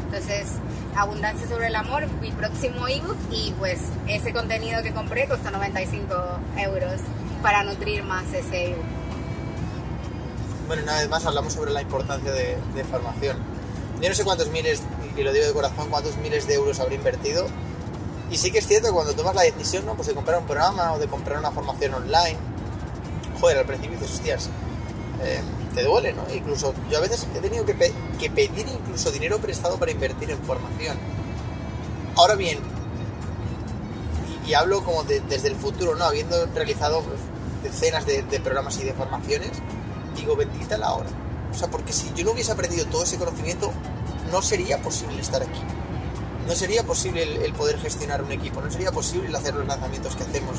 Entonces, 0.07 0.55
Abundancia 0.97 1.47
sobre 1.47 1.67
el 1.67 1.77
Amor, 1.77 2.07
mi 2.21 2.33
próximo 2.33 2.89
ebook 2.89 3.17
y 3.31 3.53
pues 3.59 3.79
ese 4.09 4.33
contenido 4.33 4.83
que 4.83 4.93
compré 4.93 5.29
costó 5.29 5.51
95 5.51 6.15
euros 6.57 6.95
para 7.43 7.63
nutrir 7.63 8.03
más 8.03 8.25
ese 8.33 8.71
ebook. 8.71 8.98
Bueno, 10.69 10.83
una 10.85 10.97
vez 10.99 11.09
más 11.09 11.25
hablamos 11.27 11.53
sobre 11.55 11.73
la 11.73 11.83
importancia 11.83 12.31
de, 12.31 12.57
de 12.75 12.85
formación. 12.85 13.37
Yo 14.01 14.09
no 14.09 14.15
sé 14.15 14.23
cuántos 14.23 14.49
miles, 14.51 14.83
y 15.17 15.23
lo 15.23 15.33
digo 15.33 15.47
de 15.47 15.53
corazón, 15.53 15.89
cuántos 15.91 16.17
miles 16.19 16.47
de 16.47 16.55
euros 16.55 16.79
habré 16.79 16.95
invertido. 16.97 17.47
Y 18.31 18.37
sí 18.37 18.51
que 18.53 18.59
es 18.59 18.67
cierto 18.67 18.93
cuando 18.93 19.15
tomas 19.15 19.35
la 19.35 19.43
decisión 19.43 19.87
¿no? 19.87 19.95
pues 19.95 20.07
de 20.09 20.15
comprar 20.15 20.39
un 20.39 20.45
programa 20.47 20.93
o 20.93 20.99
de 20.99 21.07
comprar 21.09 21.39
una 21.39 21.51
formación 21.51 21.95
online, 21.95 22.37
joder, 23.41 23.59
al 23.59 23.65
principio 23.65 23.99
dices, 23.99 24.15
hostias, 24.17 24.51
eh, 25.25 25.41
te 25.75 25.83
duele, 25.83 26.13
¿no? 26.13 26.23
Incluso 26.35 26.75
yo 26.91 26.99
a 26.99 27.01
veces 27.01 27.27
he 27.35 27.39
tenido 27.41 27.65
que, 27.65 27.75
pe- 27.75 27.93
que 28.21 28.29
pedir 28.31 28.67
incluso 28.69 29.11
dinero 29.11 29.39
prestado 29.39 29.79
para 29.79 29.91
invertir 29.91 30.31
en 30.31 30.39
formación. 30.43 30.99
Ahora 32.17 32.35
bien, 32.35 32.59
y, 34.45 34.51
y 34.51 34.55
hablo 34.55 34.85
como 34.85 35.03
de- 35.05 35.21
desde 35.21 35.49
el 35.49 35.57
futuro, 35.57 35.95
¿no? 35.97 36.05
Habiendo 36.05 36.45
realizado 36.55 37.01
pues, 37.03 37.19
decenas 37.63 38.05
de, 38.05 38.23
de 38.25 38.41
programas 38.41 38.77
y 38.79 38.85
de 38.85 38.93
formaciones, 38.93 39.53
bendita 40.37 40.79
la 40.79 40.93
hora. 40.93 41.09
O 41.51 41.55
sea, 41.55 41.69
porque 41.69 41.93
si 41.93 42.13
yo 42.15 42.25
no 42.25 42.33
hubiese 42.33 42.53
aprendido 42.53 42.87
todo 42.87 43.03
ese 43.03 43.17
conocimiento, 43.17 43.73
no 44.31 44.43
sería 44.43 44.81
posible 44.83 45.21
estar 45.21 45.43
aquí. 45.43 45.61
No 46.47 46.55
sería 46.55 46.83
posible 46.83 47.23
el, 47.23 47.53
poder 47.53 47.79
gestionar 47.79 48.23
un 48.23 48.33
equipo, 48.33 48.61
no 48.61 48.71
sería 48.71 48.91
posible 48.91 49.37
hacer 49.37 49.55
los 49.55 49.67
lanzamientos 49.67 50.17
que 50.17 50.23
hacemos, 50.23 50.57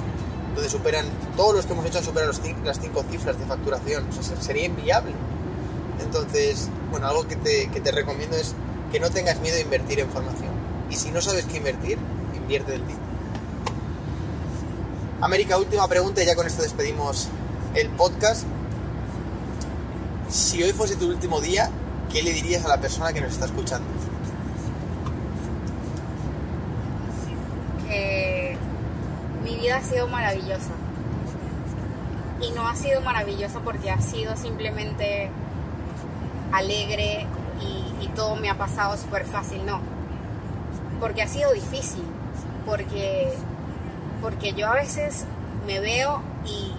donde 0.53 0.69
superan, 0.69 1.05
todos 1.35 1.55
los 1.55 1.65
que 1.65 1.73
hemos 1.73 1.85
hecho 1.85 1.97
han 1.97 2.03
superado 2.03 2.31
los 2.31 2.41
las 2.63 2.79
cinco 2.79 3.03
cifras 3.09 3.39
de 3.39 3.45
facturación, 3.45 4.05
sería 4.39 4.65
inviable. 4.65 5.13
Entonces, 5.99 6.69
bueno, 6.91 7.07
algo 7.07 7.27
que 7.27 7.35
te, 7.35 7.69
que 7.69 7.81
te 7.81 7.91
recomiendo 7.91 8.35
es 8.37 8.53
que 8.91 8.99
no 8.99 9.09
tengas 9.09 9.39
miedo 9.39 9.57
a 9.57 9.61
invertir 9.61 9.99
en 9.99 10.09
formación. 10.09 10.49
Y 10.89 10.95
si 10.95 11.11
no 11.11 11.21
sabes 11.21 11.45
qué 11.45 11.57
invertir, 11.57 11.97
invierte 12.35 12.71
del 12.71 12.83
tiempo. 12.83 13.03
América, 15.21 15.57
última 15.57 15.87
pregunta 15.87 16.23
y 16.23 16.25
ya 16.25 16.35
con 16.35 16.47
esto 16.47 16.61
despedimos 16.61 17.27
el 17.75 17.89
podcast. 17.89 18.43
Si 20.29 20.61
hoy 20.61 20.71
fuese 20.73 20.95
tu 20.95 21.07
último 21.07 21.41
día, 21.41 21.69
¿qué 22.11 22.21
le 22.21 22.31
dirías 22.33 22.63
a 22.63 22.67
la 22.67 22.79
persona 22.79 23.11
que 23.11 23.21
nos 23.21 23.31
está 23.31 23.45
escuchando? 23.45 23.87
que 27.89 28.55
mi 29.43 29.55
vida 29.55 29.77
ha 29.77 29.83
sido 29.83 30.07
maravillosa. 30.07 30.71
Y 32.41 32.51
no 32.51 32.67
ha 32.67 32.75
sido 32.75 33.01
maravillosa 33.01 33.59
porque 33.59 33.91
ha 33.91 33.99
sido 33.99 34.37
simplemente 34.37 35.29
alegre 36.53 37.27
y, 37.59 37.89
todo 38.15 38.35
me 38.35 38.49
ha 38.49 38.57
pasado 38.57 38.97
súper 38.97 39.23
fácil, 39.25 39.65
no. 39.65 39.79
Porque 40.99 41.21
ha 41.21 41.27
sido 41.27 41.53
difícil. 41.53 42.03
Porque, 42.65 43.33
porque 44.21 44.53
yo 44.53 44.67
a 44.67 44.73
veces 44.73 45.25
me 45.65 45.79
veo 45.79 46.21
y, 46.45 46.73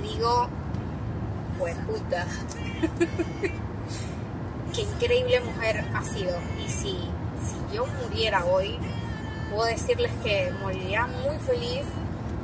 digo, 0.00 0.48
puta, 1.86 2.26
qué 4.74 4.82
increíble 4.82 5.40
mujer 5.40 5.84
ha 5.94 6.04
sido. 6.04 6.36
Y 6.58 6.68
si, 6.68 6.98
si 7.44 7.74
yo 7.74 7.86
muriera 7.86 8.44
hoy, 8.44 8.78
puedo 9.50 9.66
decirles 9.66 10.12
que 10.22 10.52
moriría 10.60 11.06
muy 11.06 11.38
feliz 11.38 11.82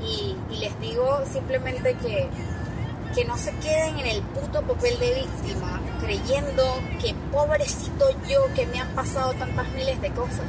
y, 0.00 0.36
y 0.50 0.58
les 0.58 0.78
digo 0.80 1.22
simplemente 1.30 1.94
que, 1.94 2.28
que 3.14 3.24
no 3.24 3.36
se 3.36 3.52
queden 3.56 3.98
en 3.98 4.06
el 4.06 4.22
puto 4.22 4.62
papel 4.62 4.98
de 4.98 5.14
víctima 5.14 5.80
creyendo 6.00 6.62
que 7.00 7.14
pobrecito 7.32 8.04
yo 8.28 8.52
que 8.54 8.66
me 8.66 8.80
han 8.80 8.94
pasado 8.94 9.32
tantas 9.34 9.68
miles 9.70 10.00
de 10.00 10.10
cosas. 10.10 10.46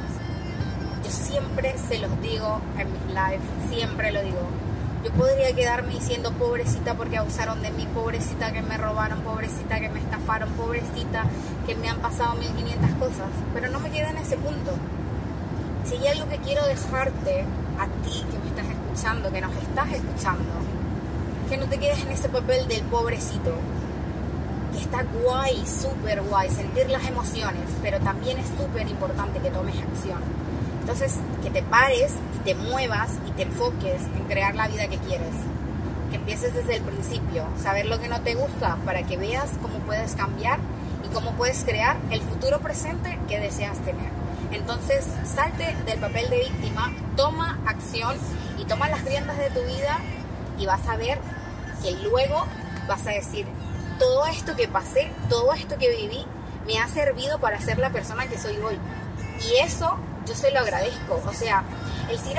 Yo 1.04 1.10
siempre 1.10 1.74
se 1.78 1.98
los 1.98 2.20
digo 2.20 2.60
en 2.78 2.92
mis 2.92 3.06
lives, 3.06 3.40
siempre 3.70 4.12
lo 4.12 4.22
digo. 4.22 4.57
Yo 5.08 5.14
podría 5.14 5.54
quedarme 5.54 5.94
diciendo 5.94 6.32
pobrecita 6.32 6.92
porque 6.92 7.16
abusaron 7.16 7.62
de 7.62 7.70
mí, 7.70 7.88
pobrecita 7.94 8.52
que 8.52 8.60
me 8.60 8.76
robaron, 8.76 9.22
pobrecita 9.22 9.80
que 9.80 9.88
me 9.88 10.00
estafaron, 10.00 10.50
pobrecita 10.50 11.24
que 11.66 11.74
me 11.76 11.88
han 11.88 11.98
pasado 12.00 12.34
1500 12.34 12.90
cosas, 12.98 13.28
pero 13.54 13.70
no 13.70 13.80
me 13.80 13.90
quedo 13.90 14.08
en 14.10 14.18
ese 14.18 14.36
punto 14.36 14.72
si 15.84 15.96
hay 15.96 16.08
algo 16.08 16.28
que 16.28 16.36
quiero 16.36 16.62
dejarte 16.66 17.46
a 17.78 17.86
ti 18.04 18.22
que 18.30 18.38
me 18.38 18.48
estás 18.48 18.66
escuchando, 18.66 19.32
que 19.32 19.40
nos 19.40 19.56
estás 19.56 19.92
escuchando, 19.92 20.52
que 21.48 21.56
no 21.56 21.64
te 21.64 21.78
quedes 21.78 22.02
en 22.02 22.12
ese 22.12 22.28
papel 22.28 22.68
del 22.68 22.82
pobrecito, 22.82 23.54
que 24.74 24.78
está 24.78 25.04
guay, 25.04 25.64
súper 25.66 26.20
guay, 26.20 26.50
sentir 26.50 26.90
las 26.90 27.06
emociones, 27.08 27.62
pero 27.80 27.98
también 28.00 28.36
es 28.36 28.48
súper 28.48 28.86
importante 28.86 29.40
que 29.40 29.48
tomes 29.48 29.74
acción. 29.74 30.47
Entonces, 30.88 31.18
que 31.42 31.50
te 31.50 31.62
pares 31.62 32.14
y 32.34 32.38
te 32.46 32.54
muevas 32.54 33.10
y 33.28 33.32
te 33.32 33.42
enfoques 33.42 34.00
en 34.16 34.24
crear 34.24 34.54
la 34.54 34.68
vida 34.68 34.88
que 34.88 34.96
quieres. 34.96 35.34
Que 36.08 36.16
empieces 36.16 36.54
desde 36.54 36.76
el 36.76 36.82
principio, 36.82 37.44
saber 37.62 37.84
lo 37.84 38.00
que 38.00 38.08
no 38.08 38.22
te 38.22 38.34
gusta 38.34 38.78
para 38.86 39.02
que 39.02 39.18
veas 39.18 39.50
cómo 39.60 39.80
puedes 39.80 40.14
cambiar 40.14 40.58
y 41.04 41.12
cómo 41.12 41.32
puedes 41.32 41.62
crear 41.64 41.98
el 42.10 42.22
futuro 42.22 42.60
presente 42.60 43.18
que 43.28 43.38
deseas 43.38 43.76
tener. 43.80 44.08
Entonces, 44.50 45.06
salte 45.26 45.76
del 45.84 45.98
papel 45.98 46.30
de 46.30 46.38
víctima, 46.38 46.90
toma 47.16 47.58
acción 47.66 48.16
y 48.56 48.64
toma 48.64 48.88
las 48.88 49.04
riendas 49.04 49.36
de 49.36 49.50
tu 49.50 49.60
vida 49.60 49.98
y 50.58 50.64
vas 50.64 50.88
a 50.88 50.96
ver 50.96 51.18
que 51.82 51.92
luego 51.98 52.46
vas 52.88 53.06
a 53.06 53.10
decir, 53.10 53.46
todo 53.98 54.24
esto 54.24 54.56
que 54.56 54.68
pasé, 54.68 55.10
todo 55.28 55.52
esto 55.52 55.76
que 55.76 55.90
viví, 55.90 56.24
me 56.66 56.78
ha 56.78 56.88
servido 56.88 57.38
para 57.40 57.60
ser 57.60 57.76
la 57.76 57.90
persona 57.90 58.26
que 58.26 58.38
soy 58.38 58.56
hoy. 58.56 58.78
Y 59.50 59.62
eso 59.62 59.98
yo 60.28 60.34
se 60.34 60.50
lo 60.50 60.60
agradezco. 60.60 61.20
O 61.26 61.32
sea, 61.32 61.64
el 62.10 62.18
ser, 62.18 62.36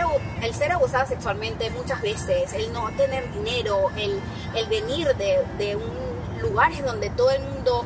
el 0.65 0.71
abusada 0.71 1.05
sexualmente 1.05 1.69
muchas 1.71 2.01
veces, 2.01 2.53
el 2.53 2.71
no 2.71 2.89
tener 2.91 3.31
dinero, 3.33 3.89
el, 3.97 4.21
venir 4.69 5.15
de, 5.15 5.43
de 5.57 5.75
un 5.75 6.09
lugares 6.41 6.83
donde 6.85 7.09
todo 7.09 7.31
el 7.31 7.41
mundo 7.43 7.85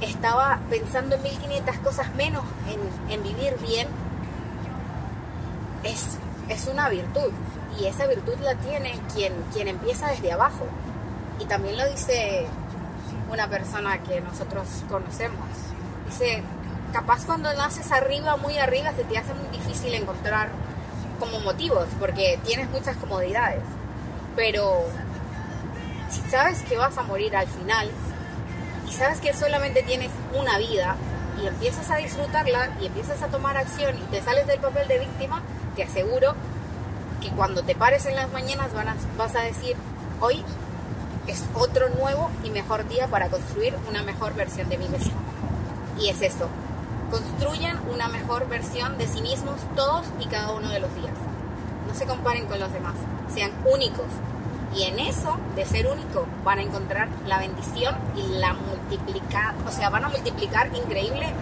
estaba 0.00 0.60
pensando 0.68 1.16
en 1.16 1.22
1500 1.22 1.78
cosas 1.78 2.14
menos 2.14 2.44
en, 2.68 3.12
en 3.12 3.22
vivir 3.22 3.56
bien, 3.60 3.88
es, 5.82 6.18
es 6.48 6.66
una 6.66 6.88
virtud. 6.88 7.32
Y 7.80 7.86
esa 7.86 8.06
virtud 8.06 8.34
la 8.40 8.54
tiene 8.56 8.98
quien, 9.12 9.32
quien 9.52 9.68
empieza 9.68 10.08
desde 10.08 10.32
abajo. 10.32 10.66
Y 11.40 11.46
también 11.46 11.76
lo 11.76 11.88
dice 11.88 12.46
una 13.30 13.48
persona 13.48 14.02
que 14.02 14.20
nosotros 14.20 14.66
conocemos. 14.88 15.48
Dice, 16.06 16.42
capaz 16.94 17.26
cuando 17.26 17.52
naces 17.54 17.90
arriba, 17.90 18.36
muy 18.36 18.56
arriba, 18.56 18.92
se 18.92 19.02
te 19.02 19.18
hace 19.18 19.34
muy 19.34 19.48
difícil 19.48 19.92
encontrar 19.94 20.50
como 21.18 21.40
motivos, 21.40 21.88
porque 21.98 22.38
tienes 22.44 22.70
muchas 22.70 22.96
comodidades. 22.98 23.62
Pero 24.36 24.84
si 26.08 26.20
sabes 26.30 26.62
que 26.62 26.76
vas 26.76 26.96
a 26.96 27.02
morir 27.02 27.34
al 27.34 27.48
final 27.48 27.90
y 28.88 28.92
sabes 28.92 29.18
que 29.18 29.34
solamente 29.34 29.82
tienes 29.82 30.10
una 30.38 30.56
vida 30.58 30.94
y 31.42 31.48
empiezas 31.48 31.90
a 31.90 31.96
disfrutarla 31.96 32.70
y 32.80 32.86
empiezas 32.86 33.20
a 33.22 33.26
tomar 33.26 33.56
acción 33.56 33.98
y 33.98 34.02
te 34.12 34.22
sales 34.22 34.46
del 34.46 34.60
papel 34.60 34.86
de 34.86 35.00
víctima, 35.00 35.42
te 35.74 35.82
aseguro 35.82 36.36
que 37.20 37.28
cuando 37.30 37.64
te 37.64 37.74
pares 37.74 38.06
en 38.06 38.14
las 38.14 38.32
mañanas 38.32 38.68
vas 39.18 39.34
a 39.34 39.40
decir, 39.40 39.74
hoy 40.20 40.44
es 41.26 41.42
otro 41.54 41.88
nuevo 41.88 42.30
y 42.44 42.50
mejor 42.50 42.86
día 42.86 43.08
para 43.08 43.30
construir 43.30 43.74
una 43.88 44.04
mejor 44.04 44.34
versión 44.34 44.68
de 44.68 44.78
mí 44.78 44.88
mismo. 44.88 45.14
Y 45.98 46.08
es 46.08 46.22
eso, 46.22 46.48
construyan 47.14 47.80
una 47.92 48.08
mejor 48.08 48.48
versión 48.48 48.98
de 48.98 49.06
sí 49.06 49.22
mismos 49.22 49.60
todos 49.76 50.04
y 50.18 50.26
cada 50.26 50.50
uno 50.50 50.68
de 50.68 50.80
los 50.80 50.92
días. 50.96 51.14
No 51.86 51.94
se 51.94 52.06
comparen 52.06 52.46
con 52.46 52.58
los 52.58 52.72
demás, 52.72 52.94
sean 53.32 53.52
únicos. 53.64 54.06
Y 54.74 54.82
en 54.82 54.98
eso, 54.98 55.36
de 55.54 55.64
ser 55.64 55.86
único, 55.86 56.26
van 56.42 56.58
a 56.58 56.62
encontrar 56.62 57.08
la 57.28 57.38
bendición 57.38 57.94
y 58.16 58.38
la 58.38 58.54
multiplicar, 58.54 59.54
o 59.64 59.70
sea, 59.70 59.90
van 59.90 60.06
a 60.06 60.08
multiplicar 60.08 60.74
increíble 60.74 61.32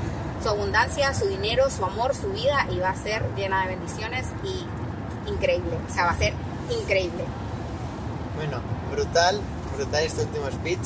su 0.42 0.50
abundancia, 0.50 1.14
su 1.14 1.26
dinero, 1.26 1.70
su 1.70 1.82
amor, 1.86 2.14
su 2.14 2.28
vida 2.32 2.66
y 2.70 2.78
va 2.78 2.90
a 2.90 2.96
ser 2.96 3.24
llena 3.34 3.62
de 3.62 3.68
bendiciones 3.68 4.26
y 4.44 5.30
increíble. 5.30 5.78
O 5.88 5.94
sea, 5.94 6.04
va 6.04 6.10
a 6.10 6.18
ser 6.18 6.34
increíble. 6.68 7.24
Bueno, 8.36 8.58
brutal, 8.90 9.40
brutal 9.78 10.02
este 10.04 10.22
último 10.24 10.50
speech. 10.50 10.82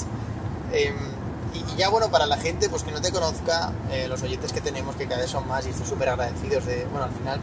Em, 0.73 1.16
y, 1.57 1.77
ya 1.77 1.89
bueno, 1.89 2.11
para 2.11 2.27
la 2.27 2.37
gente 2.37 2.69
pues 2.69 2.83
que 2.83 2.91
no 2.91 3.01
te 3.01 3.13
conozca, 3.13 3.73
eh, 3.91 4.07
los 4.09 4.23
oyentes 4.23 4.53
que 4.53 4.61
tenemos, 4.61 4.97
que 4.97 5.07
cada 5.07 5.21
vez 5.21 5.31
son 5.31 5.47
más 5.47 5.67
y 5.67 5.71
estoy 5.71 5.87
súper 5.87 6.09
agradecidos 6.09 6.67
de, 6.67 6.85
bueno, 6.87 7.05
al 7.05 7.13
final, 7.13 7.41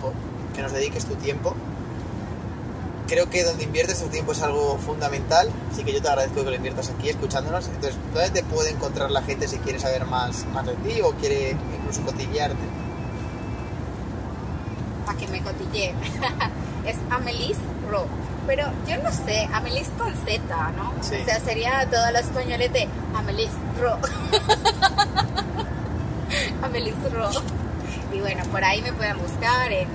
que 0.55 0.61
nos 0.61 0.72
dediques 0.72 1.05
tu 1.05 1.16
tiempo. 1.16 1.55
Creo 3.07 3.30
que 3.30 3.43
donde 3.43 3.66
inviertes 3.66 4.01
tu 4.01 4.07
tiempo 4.07 4.32
es 4.32 4.41
algo 4.41 4.78
fundamental, 4.78 5.49
así 5.72 5.84
que 5.84 5.93
yo 5.93 6.01
te 6.01 6.07
agradezco 6.07 6.43
que 6.43 6.49
lo 6.49 6.55
inviertas 6.55 6.89
aquí 6.89 7.09
escuchándonos. 7.09 7.68
Entonces, 7.68 7.95
¿dónde 8.14 8.30
te 8.30 8.43
puede 8.43 8.72
encontrar 8.72 9.11
la 9.11 9.22
gente 9.22 9.47
si 9.47 9.57
quiere 9.57 9.80
saber 9.80 10.05
más, 10.05 10.45
más 10.47 10.66
de 10.66 10.74
ti 10.76 11.01
o 11.01 11.11
quiere 11.14 11.55
incluso 11.78 12.01
cotillearte? 12.03 12.64
Para 15.05 15.18
que 15.18 15.28
me 15.28 15.41
cotille. 15.41 15.93
es 16.86 16.95
Amelis 17.09 17.57
Ro. 17.89 18.05
Pero 18.45 18.65
yo 18.87 18.97
no 19.01 19.11
sé, 19.11 19.47
Amelis 19.53 19.89
con 19.97 20.13
Z, 20.15 20.41
¿no? 20.75 20.93
Sí. 21.01 21.15
O 21.21 21.25
sea, 21.25 21.39
sería 21.39 21.87
todo 21.89 22.11
lo 22.11 22.19
españolete 22.19 22.87
Amelis 23.15 23.51
Ro. 23.79 23.97
Amelis 26.63 26.95
Ro. 27.11 27.29
Y 28.11 28.19
bueno, 28.19 28.43
por 28.51 28.63
ahí 28.63 28.81
me 28.81 28.91
pueden 28.93 29.17
buscar. 29.17 29.71
En, 29.71 29.87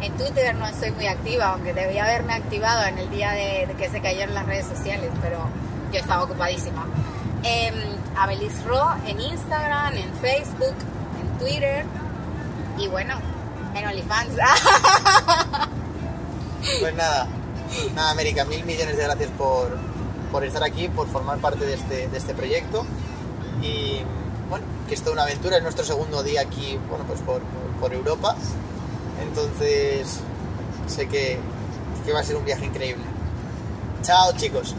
en 0.00 0.12
Twitter 0.16 0.54
no 0.54 0.66
estoy 0.66 0.92
muy 0.92 1.06
activa, 1.06 1.52
aunque 1.52 1.74
debía 1.74 2.04
haberme 2.04 2.32
activado 2.34 2.84
en 2.86 2.98
el 2.98 3.10
día 3.10 3.32
de, 3.32 3.66
de 3.66 3.74
que 3.74 3.90
se 3.90 4.00
cayeron 4.00 4.34
las 4.34 4.46
redes 4.46 4.66
sociales, 4.66 5.10
pero 5.20 5.46
yo 5.92 6.00
estaba 6.00 6.24
ocupadísima. 6.24 6.86
Eh, 7.42 7.72
Amelis 8.16 8.64
Ro 8.64 8.94
en 9.06 9.20
Instagram, 9.20 9.94
en 9.94 10.12
Facebook, 10.16 10.74
en 11.20 11.38
Twitter 11.38 11.84
y 12.78 12.86
bueno, 12.88 13.14
en 13.74 13.86
OnlyFans. 13.86 14.32
Pues 16.78 16.94
nada, 16.94 17.26
nada, 17.94 18.10
América, 18.10 18.44
mil 18.44 18.64
millones 18.64 18.96
de 18.96 19.02
gracias 19.04 19.30
por, 19.38 19.76
por 20.32 20.44
estar 20.44 20.62
aquí, 20.64 20.88
por 20.88 21.08
formar 21.08 21.38
parte 21.38 21.64
de 21.66 21.74
este, 21.74 22.08
de 22.08 22.18
este 22.18 22.34
proyecto. 22.34 22.84
Y 23.62 24.00
bueno, 24.48 24.64
que 24.88 24.94
es 24.94 25.00
toda 25.00 25.12
una 25.14 25.22
aventura, 25.22 25.56
es 25.56 25.62
nuestro 25.62 25.84
segundo 25.84 26.22
día 26.22 26.40
aquí, 26.42 26.78
bueno, 26.88 27.04
pues 27.06 27.20
por, 27.20 27.40
por- 27.40 27.70
por 27.80 27.92
Europa. 27.94 28.36
Entonces, 29.22 30.20
sé 30.86 31.06
que, 31.08 31.38
que 32.04 32.12
va 32.12 32.20
a 32.20 32.24
ser 32.24 32.36
un 32.36 32.44
viaje 32.44 32.64
increíble. 32.66 33.04
Chao, 34.02 34.32
chicos. 34.36 34.74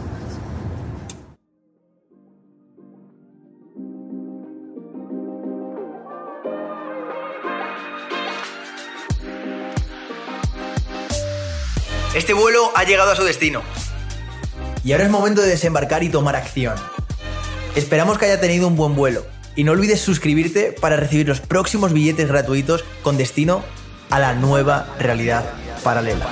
Este 12.14 12.34
vuelo 12.34 12.70
ha 12.74 12.84
llegado 12.84 13.10
a 13.10 13.16
su 13.16 13.24
destino. 13.24 13.62
Y 14.84 14.92
ahora 14.92 15.04
es 15.04 15.10
momento 15.10 15.40
de 15.40 15.48
desembarcar 15.48 16.02
y 16.02 16.10
tomar 16.10 16.36
acción. 16.36 16.74
Esperamos 17.74 18.18
que 18.18 18.26
haya 18.26 18.38
tenido 18.38 18.68
un 18.68 18.76
buen 18.76 18.94
vuelo. 18.94 19.24
Y 19.56 19.64
no 19.64 19.72
olvides 19.72 20.02
suscribirte 20.02 20.72
para 20.72 20.96
recibir 20.96 21.26
los 21.26 21.40
próximos 21.40 21.92
billetes 21.94 22.28
gratuitos 22.28 22.84
con 23.02 23.16
destino 23.16 23.64
a 24.10 24.18
la 24.18 24.34
nueva 24.34 24.94
realidad 24.98 25.44
paralela. 25.82 26.28